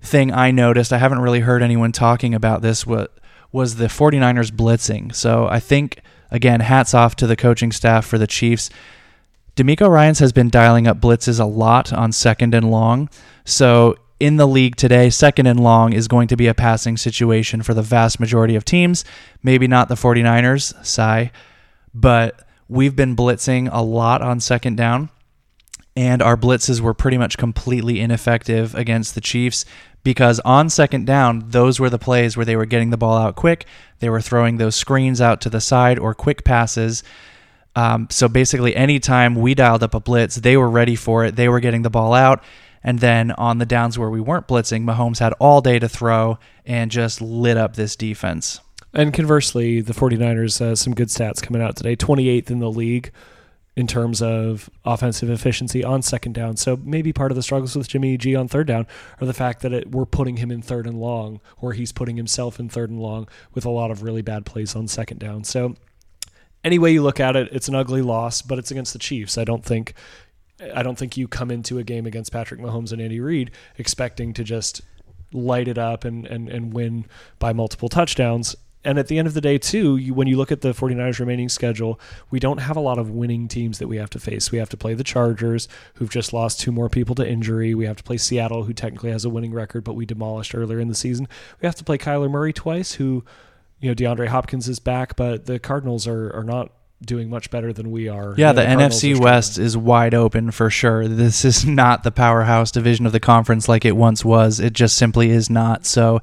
thing 0.00 0.32
I 0.32 0.50
noticed, 0.50 0.92
I 0.92 0.98
haven't 0.98 1.20
really 1.20 1.40
heard 1.40 1.62
anyone 1.62 1.92
talking 1.92 2.34
about 2.34 2.62
this, 2.62 2.86
what 2.86 3.16
was 3.52 3.76
the 3.76 3.86
49ers 3.86 4.50
blitzing. 4.50 5.14
So 5.14 5.46
I 5.46 5.60
think, 5.60 6.00
again, 6.30 6.60
hats 6.60 6.94
off 6.94 7.16
to 7.16 7.26
the 7.26 7.36
coaching 7.36 7.72
staff 7.72 8.04
for 8.04 8.18
the 8.18 8.26
Chiefs. 8.26 8.70
DeMeco 9.56 9.88
Ryans 9.88 10.18
has 10.18 10.32
been 10.32 10.50
dialing 10.50 10.86
up 10.86 11.00
blitzes 11.00 11.40
a 11.40 11.44
lot 11.44 11.92
on 11.92 12.12
second 12.12 12.54
and 12.54 12.70
long. 12.70 13.08
So 13.44 13.96
in 14.20 14.36
the 14.36 14.46
league 14.46 14.76
today, 14.76 15.10
second 15.10 15.46
and 15.46 15.60
long 15.60 15.92
is 15.92 16.08
going 16.08 16.28
to 16.28 16.36
be 16.36 16.46
a 16.46 16.54
passing 16.54 16.96
situation 16.96 17.62
for 17.62 17.74
the 17.74 17.82
vast 17.82 18.20
majority 18.20 18.56
of 18.56 18.64
teams. 18.64 19.04
Maybe 19.42 19.66
not 19.66 19.88
the 19.88 19.94
49ers, 19.94 20.84
sigh, 20.84 21.32
but 21.94 22.45
we've 22.68 22.96
been 22.96 23.16
blitzing 23.16 23.68
a 23.72 23.82
lot 23.82 24.22
on 24.22 24.40
second 24.40 24.76
down 24.76 25.08
and 25.96 26.20
our 26.20 26.36
blitzes 26.36 26.80
were 26.80 26.92
pretty 26.92 27.16
much 27.16 27.38
completely 27.38 28.00
ineffective 28.00 28.74
against 28.74 29.14
the 29.14 29.20
Chiefs 29.20 29.64
because 30.04 30.38
on 30.40 30.68
second 30.68 31.06
down, 31.06 31.44
those 31.48 31.80
were 31.80 31.90
the 31.90 31.98
plays 31.98 32.36
where 32.36 32.44
they 32.44 32.54
were 32.54 32.66
getting 32.66 32.90
the 32.90 32.98
ball 32.98 33.16
out 33.16 33.34
quick. 33.34 33.64
They 33.98 34.10
were 34.10 34.20
throwing 34.20 34.58
those 34.58 34.76
screens 34.76 35.20
out 35.20 35.40
to 35.40 35.50
the 35.50 35.60
side 35.60 35.98
or 35.98 36.14
quick 36.14 36.44
passes. 36.44 37.02
Um, 37.74 38.08
so 38.10 38.28
basically, 38.28 38.76
anytime 38.76 39.34
we 39.34 39.54
dialed 39.54 39.82
up 39.82 39.94
a 39.94 40.00
blitz, 40.00 40.36
they 40.36 40.56
were 40.56 40.70
ready 40.70 40.96
for 40.96 41.24
it. 41.24 41.34
They 41.34 41.48
were 41.48 41.60
getting 41.60 41.82
the 41.82 41.90
ball 41.90 42.14
out. 42.14 42.44
And 42.84 43.00
then 43.00 43.32
on 43.32 43.58
the 43.58 43.66
downs 43.66 43.98
where 43.98 44.10
we 44.10 44.20
weren't 44.20 44.46
blitzing, 44.46 44.84
Mahomes 44.84 45.18
had 45.18 45.32
all 45.40 45.60
day 45.60 45.78
to 45.78 45.88
throw 45.88 46.38
and 46.64 46.90
just 46.90 47.20
lit 47.20 47.56
up 47.56 47.74
this 47.74 47.96
defense. 47.96 48.60
And 48.96 49.12
conversely, 49.12 49.82
the 49.82 49.92
49ers, 49.92 50.58
uh, 50.58 50.74
some 50.74 50.94
good 50.94 51.08
stats 51.08 51.42
coming 51.42 51.60
out 51.60 51.76
today 51.76 51.96
28th 51.96 52.50
in 52.50 52.60
the 52.60 52.70
league 52.70 53.12
in 53.76 53.86
terms 53.86 54.22
of 54.22 54.70
offensive 54.86 55.28
efficiency 55.28 55.84
on 55.84 56.00
second 56.00 56.32
down. 56.32 56.56
So 56.56 56.78
maybe 56.82 57.12
part 57.12 57.30
of 57.30 57.36
the 57.36 57.42
struggles 57.42 57.76
with 57.76 57.88
Jimmy 57.88 58.16
G 58.16 58.34
on 58.34 58.48
third 58.48 58.66
down 58.66 58.86
are 59.20 59.26
the 59.26 59.34
fact 59.34 59.60
that 59.60 59.74
it, 59.74 59.90
we're 59.90 60.06
putting 60.06 60.38
him 60.38 60.50
in 60.50 60.62
third 60.62 60.86
and 60.86 60.98
long, 60.98 61.42
or 61.60 61.74
he's 61.74 61.92
putting 61.92 62.16
himself 62.16 62.58
in 62.58 62.70
third 62.70 62.88
and 62.88 62.98
long 62.98 63.28
with 63.52 63.66
a 63.66 63.70
lot 63.70 63.90
of 63.90 64.02
really 64.02 64.22
bad 64.22 64.46
plays 64.46 64.74
on 64.74 64.88
second 64.88 65.18
down. 65.18 65.44
So 65.44 65.74
any 66.64 66.78
way 66.78 66.90
you 66.90 67.02
look 67.02 67.20
at 67.20 67.36
it, 67.36 67.50
it's 67.52 67.68
an 67.68 67.74
ugly 67.74 68.00
loss, 68.00 68.40
but 68.40 68.58
it's 68.58 68.70
against 68.70 68.94
the 68.94 68.98
Chiefs. 68.98 69.36
I 69.36 69.44
don't 69.44 69.62
think 69.62 69.92
I 70.74 70.82
don't 70.82 70.96
think 70.96 71.18
you 71.18 71.28
come 71.28 71.50
into 71.50 71.76
a 71.76 71.84
game 71.84 72.06
against 72.06 72.32
Patrick 72.32 72.60
Mahomes 72.60 72.92
and 72.92 73.02
Andy 73.02 73.20
Reid 73.20 73.50
expecting 73.76 74.32
to 74.32 74.42
just 74.42 74.80
light 75.34 75.68
it 75.68 75.76
up 75.76 76.06
and, 76.06 76.24
and, 76.24 76.48
and 76.48 76.72
win 76.72 77.04
by 77.38 77.52
multiple 77.52 77.90
touchdowns 77.90 78.56
and 78.86 78.98
at 78.98 79.08
the 79.08 79.18
end 79.18 79.26
of 79.26 79.34
the 79.34 79.40
day, 79.40 79.58
too, 79.58 79.96
you, 79.96 80.14
when 80.14 80.28
you 80.28 80.36
look 80.36 80.52
at 80.52 80.60
the 80.60 80.72
49ers' 80.72 81.18
remaining 81.18 81.48
schedule, 81.48 82.00
we 82.30 82.38
don't 82.38 82.58
have 82.58 82.76
a 82.76 82.80
lot 82.80 82.98
of 82.98 83.10
winning 83.10 83.48
teams 83.48 83.78
that 83.78 83.88
we 83.88 83.96
have 83.96 84.10
to 84.10 84.20
face. 84.20 84.52
We 84.52 84.58
have 84.58 84.68
to 84.70 84.76
play 84.76 84.94
the 84.94 85.04
Chargers, 85.04 85.68
who've 85.94 86.08
just 86.10 86.32
lost 86.32 86.60
two 86.60 86.72
more 86.72 86.88
people 86.88 87.14
to 87.16 87.28
injury. 87.28 87.74
We 87.74 87.86
have 87.86 87.96
to 87.96 88.04
play 88.04 88.16
Seattle, 88.16 88.64
who 88.64 88.72
technically 88.72 89.10
has 89.10 89.24
a 89.24 89.30
winning 89.30 89.52
record, 89.52 89.84
but 89.84 89.94
we 89.94 90.06
demolished 90.06 90.54
earlier 90.54 90.78
in 90.78 90.88
the 90.88 90.94
season. 90.94 91.28
We 91.60 91.66
have 91.66 91.74
to 91.76 91.84
play 91.84 91.98
Kyler 91.98 92.30
Murray 92.30 92.52
twice, 92.52 92.92
who, 92.92 93.24
you 93.80 93.90
know, 93.90 93.94
DeAndre 93.94 94.28
Hopkins 94.28 94.68
is 94.68 94.78
back, 94.78 95.16
but 95.16 95.46
the 95.46 95.58
Cardinals 95.58 96.06
are, 96.06 96.32
are 96.34 96.44
not 96.44 96.72
doing 97.02 97.28
much 97.28 97.50
better 97.50 97.72
than 97.72 97.90
we 97.90 98.08
are. 98.08 98.34
Yeah, 98.38 98.52
the, 98.52 98.62
the 98.62 98.68
NFC 98.68 99.18
West 99.18 99.58
is 99.58 99.76
wide 99.76 100.14
open 100.14 100.50
for 100.50 100.70
sure. 100.70 101.08
This 101.08 101.44
is 101.44 101.66
not 101.66 102.04
the 102.04 102.12
powerhouse 102.12 102.70
division 102.70 103.04
of 103.04 103.12
the 103.12 103.20
conference 103.20 103.68
like 103.68 103.84
it 103.84 103.96
once 103.96 104.24
was. 104.24 104.60
It 104.60 104.72
just 104.72 104.96
simply 104.96 105.30
is 105.30 105.50
not. 105.50 105.84
So 105.84 106.22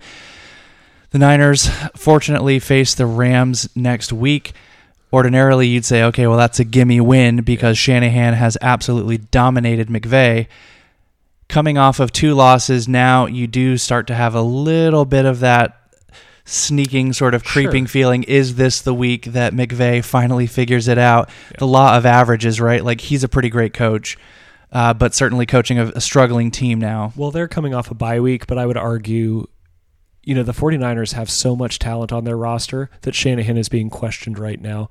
the 1.14 1.20
Niners 1.20 1.70
fortunately 1.96 2.58
face 2.58 2.96
the 2.96 3.06
Rams 3.06 3.70
next 3.76 4.12
week. 4.12 4.54
Ordinarily, 5.14 5.68
you'd 5.68 5.86
say, 5.86 6.02
okay, 6.06 6.26
well, 6.26 6.40
that's 6.40 6.60
a 6.60 6.64
gimme 6.64 7.00
win 7.00 7.44
because 7.44 7.78
Shanahan 7.78 8.34
has 8.34 8.58
absolutely 8.62 9.20
dominated 9.20 9.90
McVay. 9.90 10.48
Coming 11.48 11.78
off 11.78 12.00
of 12.00 12.12
two 12.12 12.34
losses, 12.34 12.88
now 12.88 13.28
you 13.28 13.46
do 13.46 13.78
start 13.78 14.08
to 14.08 14.16
have 14.16 14.34
a 14.34 14.42
little 14.42 15.06
bit 15.06 15.26
of 15.26 15.42
that 15.42 15.80
sneaking, 16.46 17.14
sort 17.14 17.36
of 17.36 17.44
creeping 17.44 17.86
sure. 17.86 17.92
feeling. 17.92 18.24
Is 18.24 18.56
this 18.56 18.82
the 18.82 18.94
week 18.94 19.26
that 19.26 19.54
McVay 19.54 20.04
finally 20.04 20.48
figures 20.48 20.88
it 20.88 20.98
out? 20.98 21.30
Yeah. 21.52 21.58
The 21.60 21.68
law 21.68 21.96
of 21.96 22.08
averages, 22.08 22.60
right? 22.60 22.84
Like, 22.84 23.02
he's 23.02 23.24
a 23.24 23.30
pretty 23.30 23.50
great 23.50 23.76
coach. 23.76 24.18
Uh, 24.72 24.96
but 24.96 25.14
certainly 25.14 25.46
coaching 25.46 25.78
a, 25.78 25.90
a, 25.90 26.02
struggling 26.02 26.50
team 26.50 26.80
now. 26.80 27.14
Well, 27.16 27.30
they're 27.30 27.48
coming 27.48 27.76
off 27.76 27.92
a 27.92 27.94
bye 27.94 28.20
week, 28.20 28.48
but 28.48 28.58
I 28.58 28.66
would 28.66 28.76
argue 28.76 29.46
you 30.24 30.34
know, 30.34 30.44
the 30.44 30.54
49ers 30.54 31.14
have 31.14 31.30
so 31.30 31.56
much 31.56 31.80
talent 31.80 32.12
on 32.12 32.24
their 32.24 32.38
roster 32.38 32.90
that 33.02 33.16
Shanahan 33.16 33.58
is 33.58 33.70
being 33.70 33.90
questioned 33.90 34.40
right 34.40 34.60
now 34.60 34.90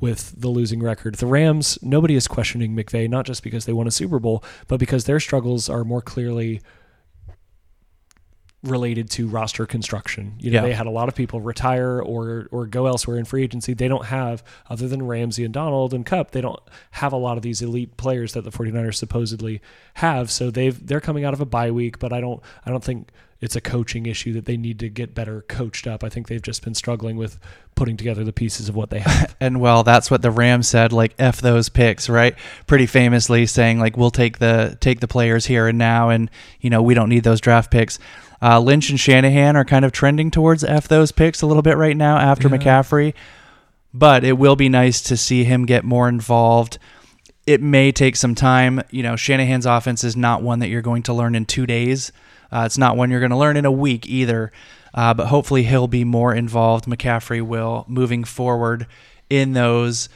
with 0.00 0.40
the 0.40 0.48
losing 0.48 0.82
record. 0.82 1.14
The 1.14 1.26
Rams, 1.26 1.78
nobody 1.80 2.16
is 2.16 2.26
questioning 2.26 2.74
McVay, 2.74 3.08
not 3.08 3.24
just 3.24 3.44
because 3.44 3.64
they 3.64 3.72
won 3.72 3.86
a 3.86 3.92
Super 3.92 4.18
Bowl, 4.18 4.42
but 4.66 4.80
because 4.80 5.04
their 5.04 5.20
struggles 5.20 5.68
are 5.68 5.84
more 5.84 6.02
clearly 6.02 6.60
related 8.62 9.10
to 9.10 9.26
roster 9.26 9.66
construction. 9.66 10.34
You 10.38 10.52
know, 10.52 10.60
yeah. 10.60 10.68
they 10.68 10.72
had 10.72 10.86
a 10.86 10.90
lot 10.90 11.08
of 11.08 11.14
people 11.14 11.40
retire 11.40 12.00
or 12.00 12.48
or 12.52 12.66
go 12.66 12.86
elsewhere 12.86 13.18
in 13.18 13.24
free 13.24 13.42
agency. 13.42 13.74
They 13.74 13.88
don't 13.88 14.06
have, 14.06 14.44
other 14.70 14.88
than 14.88 15.06
Ramsey 15.06 15.44
and 15.44 15.52
Donald 15.52 15.92
and 15.92 16.06
Kupp, 16.06 16.30
they 16.30 16.40
don't 16.40 16.60
have 16.92 17.12
a 17.12 17.16
lot 17.16 17.36
of 17.36 17.42
these 17.42 17.60
elite 17.60 17.96
players 17.96 18.34
that 18.34 18.44
the 18.44 18.50
49ers 18.50 18.94
supposedly 18.94 19.60
have. 19.94 20.30
So 20.30 20.50
they've 20.50 20.86
they're 20.86 21.00
coming 21.00 21.24
out 21.24 21.34
of 21.34 21.40
a 21.40 21.46
bye 21.46 21.70
week, 21.70 21.98
but 21.98 22.12
I 22.12 22.20
don't 22.20 22.40
I 22.64 22.70
don't 22.70 22.84
think 22.84 23.10
it's 23.40 23.56
a 23.56 23.60
coaching 23.60 24.06
issue 24.06 24.32
that 24.34 24.44
they 24.44 24.56
need 24.56 24.78
to 24.78 24.88
get 24.88 25.16
better 25.16 25.42
coached 25.48 25.88
up. 25.88 26.04
I 26.04 26.08
think 26.08 26.28
they've 26.28 26.40
just 26.40 26.62
been 26.62 26.74
struggling 26.74 27.16
with 27.16 27.40
putting 27.74 27.96
together 27.96 28.22
the 28.22 28.32
pieces 28.32 28.68
of 28.68 28.76
what 28.76 28.90
they 28.90 29.00
have. 29.00 29.34
and 29.40 29.60
well, 29.60 29.82
that's 29.82 30.12
what 30.12 30.22
the 30.22 30.30
Rams 30.30 30.68
said, 30.68 30.92
like 30.92 31.14
F 31.18 31.40
those 31.40 31.68
picks, 31.68 32.08
right? 32.08 32.36
Pretty 32.68 32.86
famously 32.86 33.46
saying 33.46 33.80
like 33.80 33.96
we'll 33.96 34.12
take 34.12 34.38
the 34.38 34.78
take 34.80 35.00
the 35.00 35.08
players 35.08 35.44
here 35.44 35.66
and 35.66 35.76
now 35.76 36.10
and 36.10 36.30
you 36.60 36.70
know, 36.70 36.82
we 36.82 36.94
don't 36.94 37.08
need 37.08 37.24
those 37.24 37.40
draft 37.40 37.72
picks. 37.72 37.98
Uh, 38.42 38.58
Lynch 38.58 38.90
and 38.90 38.98
Shanahan 38.98 39.56
are 39.56 39.64
kind 39.64 39.84
of 39.84 39.92
trending 39.92 40.30
towards 40.30 40.64
F 40.64 40.88
those 40.88 41.12
picks 41.12 41.42
a 41.42 41.46
little 41.46 41.62
bit 41.62 41.76
right 41.76 41.96
now 41.96 42.18
after 42.18 42.48
yeah. 42.48 42.56
McCaffrey. 42.56 43.14
But 43.94 44.24
it 44.24 44.32
will 44.32 44.56
be 44.56 44.68
nice 44.68 45.00
to 45.02 45.16
see 45.16 45.44
him 45.44 45.66
get 45.66 45.84
more 45.84 46.08
involved. 46.08 46.78
It 47.46 47.60
may 47.60 47.92
take 47.92 48.16
some 48.16 48.34
time. 48.34 48.82
You 48.90 49.02
know, 49.02 49.16
Shanahan's 49.16 49.66
offense 49.66 50.02
is 50.02 50.16
not 50.16 50.42
one 50.42 50.58
that 50.60 50.68
you're 50.68 50.82
going 50.82 51.02
to 51.04 51.12
learn 51.12 51.34
in 51.34 51.44
two 51.44 51.66
days. 51.66 52.10
Uh, 52.50 52.64
it's 52.66 52.78
not 52.78 52.96
one 52.96 53.10
you're 53.10 53.20
going 53.20 53.30
to 53.30 53.36
learn 53.36 53.56
in 53.56 53.64
a 53.64 53.72
week 53.72 54.06
either, 54.06 54.52
uh, 54.94 55.14
but 55.14 55.28
hopefully 55.28 55.62
he'll 55.62 55.88
be 55.88 56.04
more 56.04 56.34
involved. 56.34 56.86
McCaffrey 56.86 57.42
will 57.42 57.84
moving 57.88 58.24
forward 58.24 58.86
in 59.30 59.52
those 59.52 60.08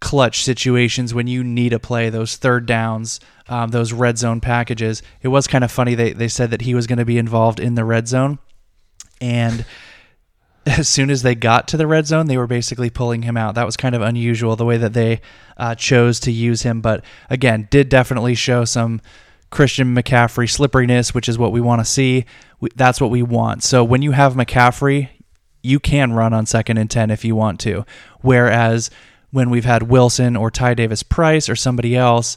clutch 0.00 0.42
situations 0.42 1.12
when 1.12 1.26
you 1.26 1.44
need 1.44 1.72
a 1.72 1.78
play, 1.78 2.08
those 2.08 2.36
third 2.36 2.66
downs, 2.66 3.20
um, 3.50 3.70
those 3.70 3.92
red 3.92 4.16
zone 4.16 4.40
packages. 4.40 5.02
It 5.20 5.28
was 5.28 5.46
kind 5.46 5.64
of 5.64 5.72
funny. 5.72 5.94
They, 5.94 6.12
they 6.12 6.28
said 6.28 6.52
that 6.52 6.62
he 6.62 6.74
was 6.74 6.86
going 6.86 7.00
to 7.00 7.04
be 7.04 7.18
involved 7.18 7.60
in 7.60 7.74
the 7.74 7.84
red 7.84 8.08
zone. 8.08 8.38
And 9.20 9.66
as 10.66 10.88
soon 10.88 11.10
as 11.10 11.22
they 11.22 11.34
got 11.34 11.66
to 11.68 11.76
the 11.76 11.88
red 11.88 12.06
zone, 12.06 12.26
they 12.26 12.38
were 12.38 12.46
basically 12.46 12.88
pulling 12.88 13.22
him 13.22 13.36
out. 13.36 13.56
That 13.56 13.66
was 13.66 13.76
kind 13.76 13.94
of 13.94 14.02
unusual 14.02 14.54
the 14.54 14.64
way 14.64 14.76
that 14.78 14.92
they 14.92 15.20
uh, 15.56 15.74
chose 15.74 16.20
to 16.20 16.32
use 16.32 16.62
him. 16.62 16.80
But 16.80 17.04
again, 17.28 17.66
did 17.70 17.88
definitely 17.88 18.36
show 18.36 18.64
some 18.64 19.00
Christian 19.50 19.96
McCaffrey 19.96 20.48
slipperiness, 20.48 21.12
which 21.12 21.28
is 21.28 21.36
what 21.36 21.50
we 21.50 21.60
want 21.60 21.80
to 21.80 21.84
see. 21.84 22.26
We, 22.60 22.70
that's 22.76 23.00
what 23.00 23.10
we 23.10 23.22
want. 23.22 23.64
So 23.64 23.82
when 23.82 24.00
you 24.00 24.12
have 24.12 24.34
McCaffrey, 24.34 25.08
you 25.60 25.80
can 25.80 26.12
run 26.12 26.32
on 26.32 26.46
second 26.46 26.78
and 26.78 26.88
10 26.88 27.10
if 27.10 27.24
you 27.24 27.34
want 27.34 27.58
to. 27.60 27.84
Whereas 28.20 28.90
when 29.32 29.50
we've 29.50 29.64
had 29.64 29.84
Wilson 29.84 30.36
or 30.36 30.52
Ty 30.52 30.74
Davis 30.74 31.02
Price 31.02 31.48
or 31.48 31.56
somebody 31.56 31.96
else, 31.96 32.36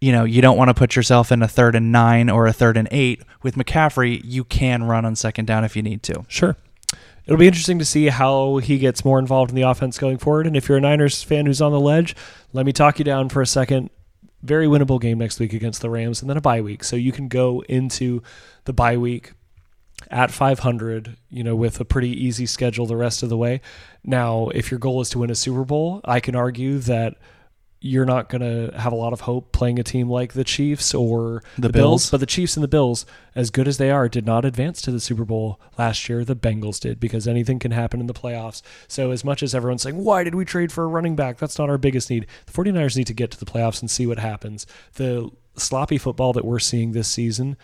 you 0.00 0.12
know, 0.12 0.24
you 0.24 0.42
don't 0.42 0.56
want 0.56 0.68
to 0.68 0.74
put 0.74 0.96
yourself 0.96 1.32
in 1.32 1.42
a 1.42 1.48
third 1.48 1.74
and 1.74 1.90
nine 1.90 2.28
or 2.28 2.46
a 2.46 2.52
third 2.52 2.76
and 2.76 2.88
eight. 2.90 3.22
With 3.42 3.54
McCaffrey, 3.54 4.20
you 4.24 4.44
can 4.44 4.84
run 4.84 5.04
on 5.04 5.16
second 5.16 5.46
down 5.46 5.64
if 5.64 5.76
you 5.76 5.82
need 5.82 6.02
to. 6.04 6.24
Sure. 6.28 6.56
It'll 7.24 7.38
be 7.38 7.48
interesting 7.48 7.78
to 7.80 7.84
see 7.84 8.06
how 8.06 8.58
he 8.58 8.78
gets 8.78 9.04
more 9.04 9.18
involved 9.18 9.50
in 9.50 9.56
the 9.56 9.62
offense 9.62 9.98
going 9.98 10.18
forward. 10.18 10.46
And 10.46 10.56
if 10.56 10.68
you're 10.68 10.78
a 10.78 10.80
Niners 10.80 11.22
fan 11.22 11.46
who's 11.46 11.60
on 11.60 11.72
the 11.72 11.80
ledge, 11.80 12.14
let 12.52 12.64
me 12.64 12.72
talk 12.72 12.98
you 12.98 13.04
down 13.04 13.28
for 13.28 13.42
a 13.42 13.46
second 13.46 13.90
very 14.42 14.66
winnable 14.66 15.00
game 15.00 15.18
next 15.18 15.40
week 15.40 15.52
against 15.52 15.82
the 15.82 15.90
Rams 15.90 16.20
and 16.20 16.30
then 16.30 16.36
a 16.36 16.40
bye 16.40 16.60
week. 16.60 16.84
So 16.84 16.94
you 16.94 17.10
can 17.10 17.26
go 17.26 17.64
into 17.68 18.22
the 18.64 18.72
bye 18.72 18.96
week 18.96 19.32
at 20.10 20.30
500, 20.30 21.16
you 21.30 21.42
know, 21.42 21.56
with 21.56 21.80
a 21.80 21.84
pretty 21.84 22.10
easy 22.10 22.46
schedule 22.46 22.86
the 22.86 22.96
rest 22.96 23.22
of 23.22 23.28
the 23.28 23.36
way. 23.36 23.60
Now, 24.04 24.48
if 24.48 24.70
your 24.70 24.78
goal 24.78 25.00
is 25.00 25.10
to 25.10 25.18
win 25.18 25.30
a 25.30 25.34
Super 25.34 25.64
Bowl, 25.64 26.00
I 26.04 26.20
can 26.20 26.36
argue 26.36 26.78
that 26.80 27.16
you're 27.80 28.06
not 28.06 28.28
going 28.28 28.40
to 28.40 28.76
have 28.78 28.92
a 28.92 28.96
lot 28.96 29.12
of 29.12 29.20
hope 29.22 29.52
playing 29.52 29.78
a 29.78 29.82
team 29.82 30.08
like 30.08 30.32
the 30.32 30.44
Chiefs 30.44 30.94
or 30.94 31.42
The 31.58 31.68
Bills. 31.68 32.10
But 32.10 32.20
the 32.20 32.26
Chiefs 32.26 32.56
and 32.56 32.64
the 32.64 32.68
Bills, 32.68 33.04
as 33.34 33.50
good 33.50 33.68
as 33.68 33.78
they 33.78 33.90
are, 33.90 34.08
did 34.08 34.24
not 34.24 34.44
advance 34.44 34.80
to 34.82 34.90
the 34.90 35.00
Super 35.00 35.24
Bowl 35.24 35.60
last 35.78 36.08
year. 36.08 36.24
The 36.24 36.36
Bengals 36.36 36.80
did 36.80 36.98
because 36.98 37.28
anything 37.28 37.58
can 37.58 37.72
happen 37.72 38.00
in 38.00 38.06
the 38.06 38.14
playoffs. 38.14 38.62
So, 38.88 39.10
as 39.10 39.24
much 39.24 39.42
as 39.42 39.54
everyone's 39.54 39.82
saying, 39.82 39.96
why 39.96 40.24
did 40.24 40.34
we 40.34 40.44
trade 40.44 40.72
for 40.72 40.84
a 40.84 40.88
running 40.88 41.16
back? 41.16 41.38
That's 41.38 41.58
not 41.58 41.68
our 41.68 41.78
biggest 41.78 42.08
need. 42.10 42.26
The 42.46 42.52
49ers 42.52 42.96
need 42.96 43.06
to 43.08 43.14
get 43.14 43.30
to 43.32 43.38
the 43.38 43.50
playoffs 43.50 43.80
and 43.80 43.90
see 43.90 44.06
what 44.06 44.18
happens. 44.18 44.66
The 44.94 45.30
sloppy 45.56 45.98
football 45.98 46.32
that 46.32 46.44
we're 46.44 46.58
seeing 46.58 46.92
this 46.92 47.08
season 47.08 47.56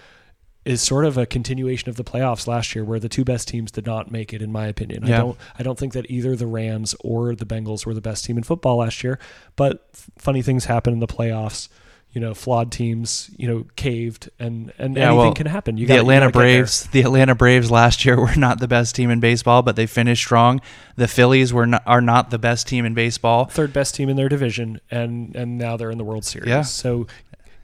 is 0.64 0.80
sort 0.80 1.04
of 1.04 1.18
a 1.18 1.26
continuation 1.26 1.88
of 1.88 1.96
the 1.96 2.04
playoffs 2.04 2.46
last 2.46 2.74
year 2.74 2.84
where 2.84 3.00
the 3.00 3.08
two 3.08 3.24
best 3.24 3.48
teams 3.48 3.70
did 3.72 3.84
not 3.84 4.10
make 4.12 4.32
it 4.32 4.40
in 4.40 4.52
my 4.52 4.66
opinion. 4.66 5.04
I 5.04 5.08
don't 5.18 5.38
I 5.58 5.62
don't 5.62 5.78
think 5.78 5.92
that 5.94 6.10
either 6.10 6.36
the 6.36 6.46
Rams 6.46 6.94
or 7.00 7.34
the 7.34 7.44
Bengals 7.46 7.84
were 7.84 7.94
the 7.94 8.00
best 8.00 8.24
team 8.24 8.36
in 8.36 8.44
football 8.44 8.76
last 8.76 9.02
year, 9.02 9.18
but 9.56 9.88
funny 10.18 10.40
things 10.42 10.66
happen 10.66 10.92
in 10.92 11.00
the 11.00 11.06
playoffs. 11.08 11.68
You 12.14 12.20
know, 12.20 12.34
flawed 12.34 12.70
teams, 12.70 13.30
you 13.38 13.48
know, 13.48 13.64
caved 13.74 14.28
and 14.38 14.70
and 14.76 14.94
Yeah, 14.94 15.04
anything 15.06 15.16
well, 15.18 15.32
can 15.34 15.46
happen. 15.46 15.78
You 15.78 15.86
the 15.86 15.94
gotta- 15.94 16.00
Atlanta 16.02 16.26
gotta 16.26 16.32
get 16.32 16.38
there. 16.38 16.56
Braves, 16.58 16.86
the 16.88 17.00
Atlanta 17.00 17.34
Braves 17.34 17.70
last 17.70 18.04
year 18.04 18.20
were 18.20 18.36
not 18.36 18.60
the 18.60 18.68
best 18.68 18.94
team 18.94 19.08
in 19.08 19.18
baseball, 19.18 19.62
but 19.62 19.76
they 19.76 19.86
finished 19.86 20.22
strong. 20.22 20.60
The 20.96 21.08
Phillies 21.08 21.54
were 21.54 21.66
not, 21.66 21.82
are 21.86 22.02
not 22.02 22.28
the 22.28 22.38
best 22.38 22.68
team 22.68 22.84
in 22.84 22.92
baseball. 22.92 23.46
third 23.46 23.72
best 23.72 23.94
team 23.94 24.10
in 24.10 24.16
their 24.16 24.28
division 24.28 24.78
and 24.90 25.34
and 25.34 25.56
now 25.56 25.78
they're 25.78 25.90
in 25.90 25.96
the 25.96 26.04
World 26.04 26.26
Series. 26.26 26.48
Yeah. 26.50 26.60
So 26.62 27.06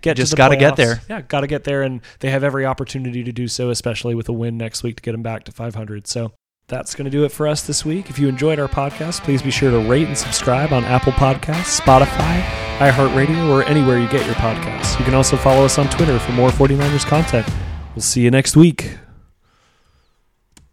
get 0.02 0.16
Just 0.16 0.32
to 0.32 0.36
gotta 0.36 0.56
get 0.56 0.76
there. 0.76 1.00
Yeah, 1.08 1.22
got 1.22 1.40
to 1.40 1.46
get 1.46 1.64
there 1.64 1.82
and 1.82 2.00
they 2.20 2.30
have 2.30 2.44
every 2.44 2.64
opportunity 2.64 3.24
to 3.24 3.32
do 3.32 3.48
so 3.48 3.70
especially 3.70 4.14
with 4.14 4.28
a 4.28 4.32
win 4.32 4.56
next 4.56 4.82
week 4.82 4.96
to 4.96 5.02
get 5.02 5.12
them 5.12 5.22
back 5.22 5.44
to 5.44 5.52
500. 5.52 6.06
So 6.06 6.32
that's 6.68 6.94
going 6.94 7.06
to 7.06 7.10
do 7.10 7.24
it 7.24 7.32
for 7.32 7.48
us 7.48 7.66
this 7.66 7.84
week. 7.84 8.10
If 8.10 8.18
you 8.18 8.28
enjoyed 8.28 8.58
our 8.58 8.68
podcast, 8.68 9.22
please 9.22 9.42
be 9.42 9.50
sure 9.50 9.70
to 9.70 9.78
rate 9.78 10.06
and 10.06 10.16
subscribe 10.16 10.72
on 10.72 10.84
Apple 10.84 11.12
Podcasts, 11.12 11.80
Spotify, 11.80 12.42
iHeartRadio, 12.78 13.50
or 13.50 13.62
anywhere 13.64 13.98
you 13.98 14.08
get 14.08 14.26
your 14.26 14.34
podcasts. 14.34 14.98
You 14.98 15.04
can 15.04 15.14
also 15.14 15.36
follow 15.36 15.64
us 15.64 15.78
on 15.78 15.88
Twitter 15.88 16.18
for 16.18 16.32
more 16.32 16.50
49ers 16.50 17.06
content. 17.06 17.48
We'll 17.94 18.02
see 18.02 18.20
you 18.20 18.30
next 18.30 18.54
week. 18.54 18.98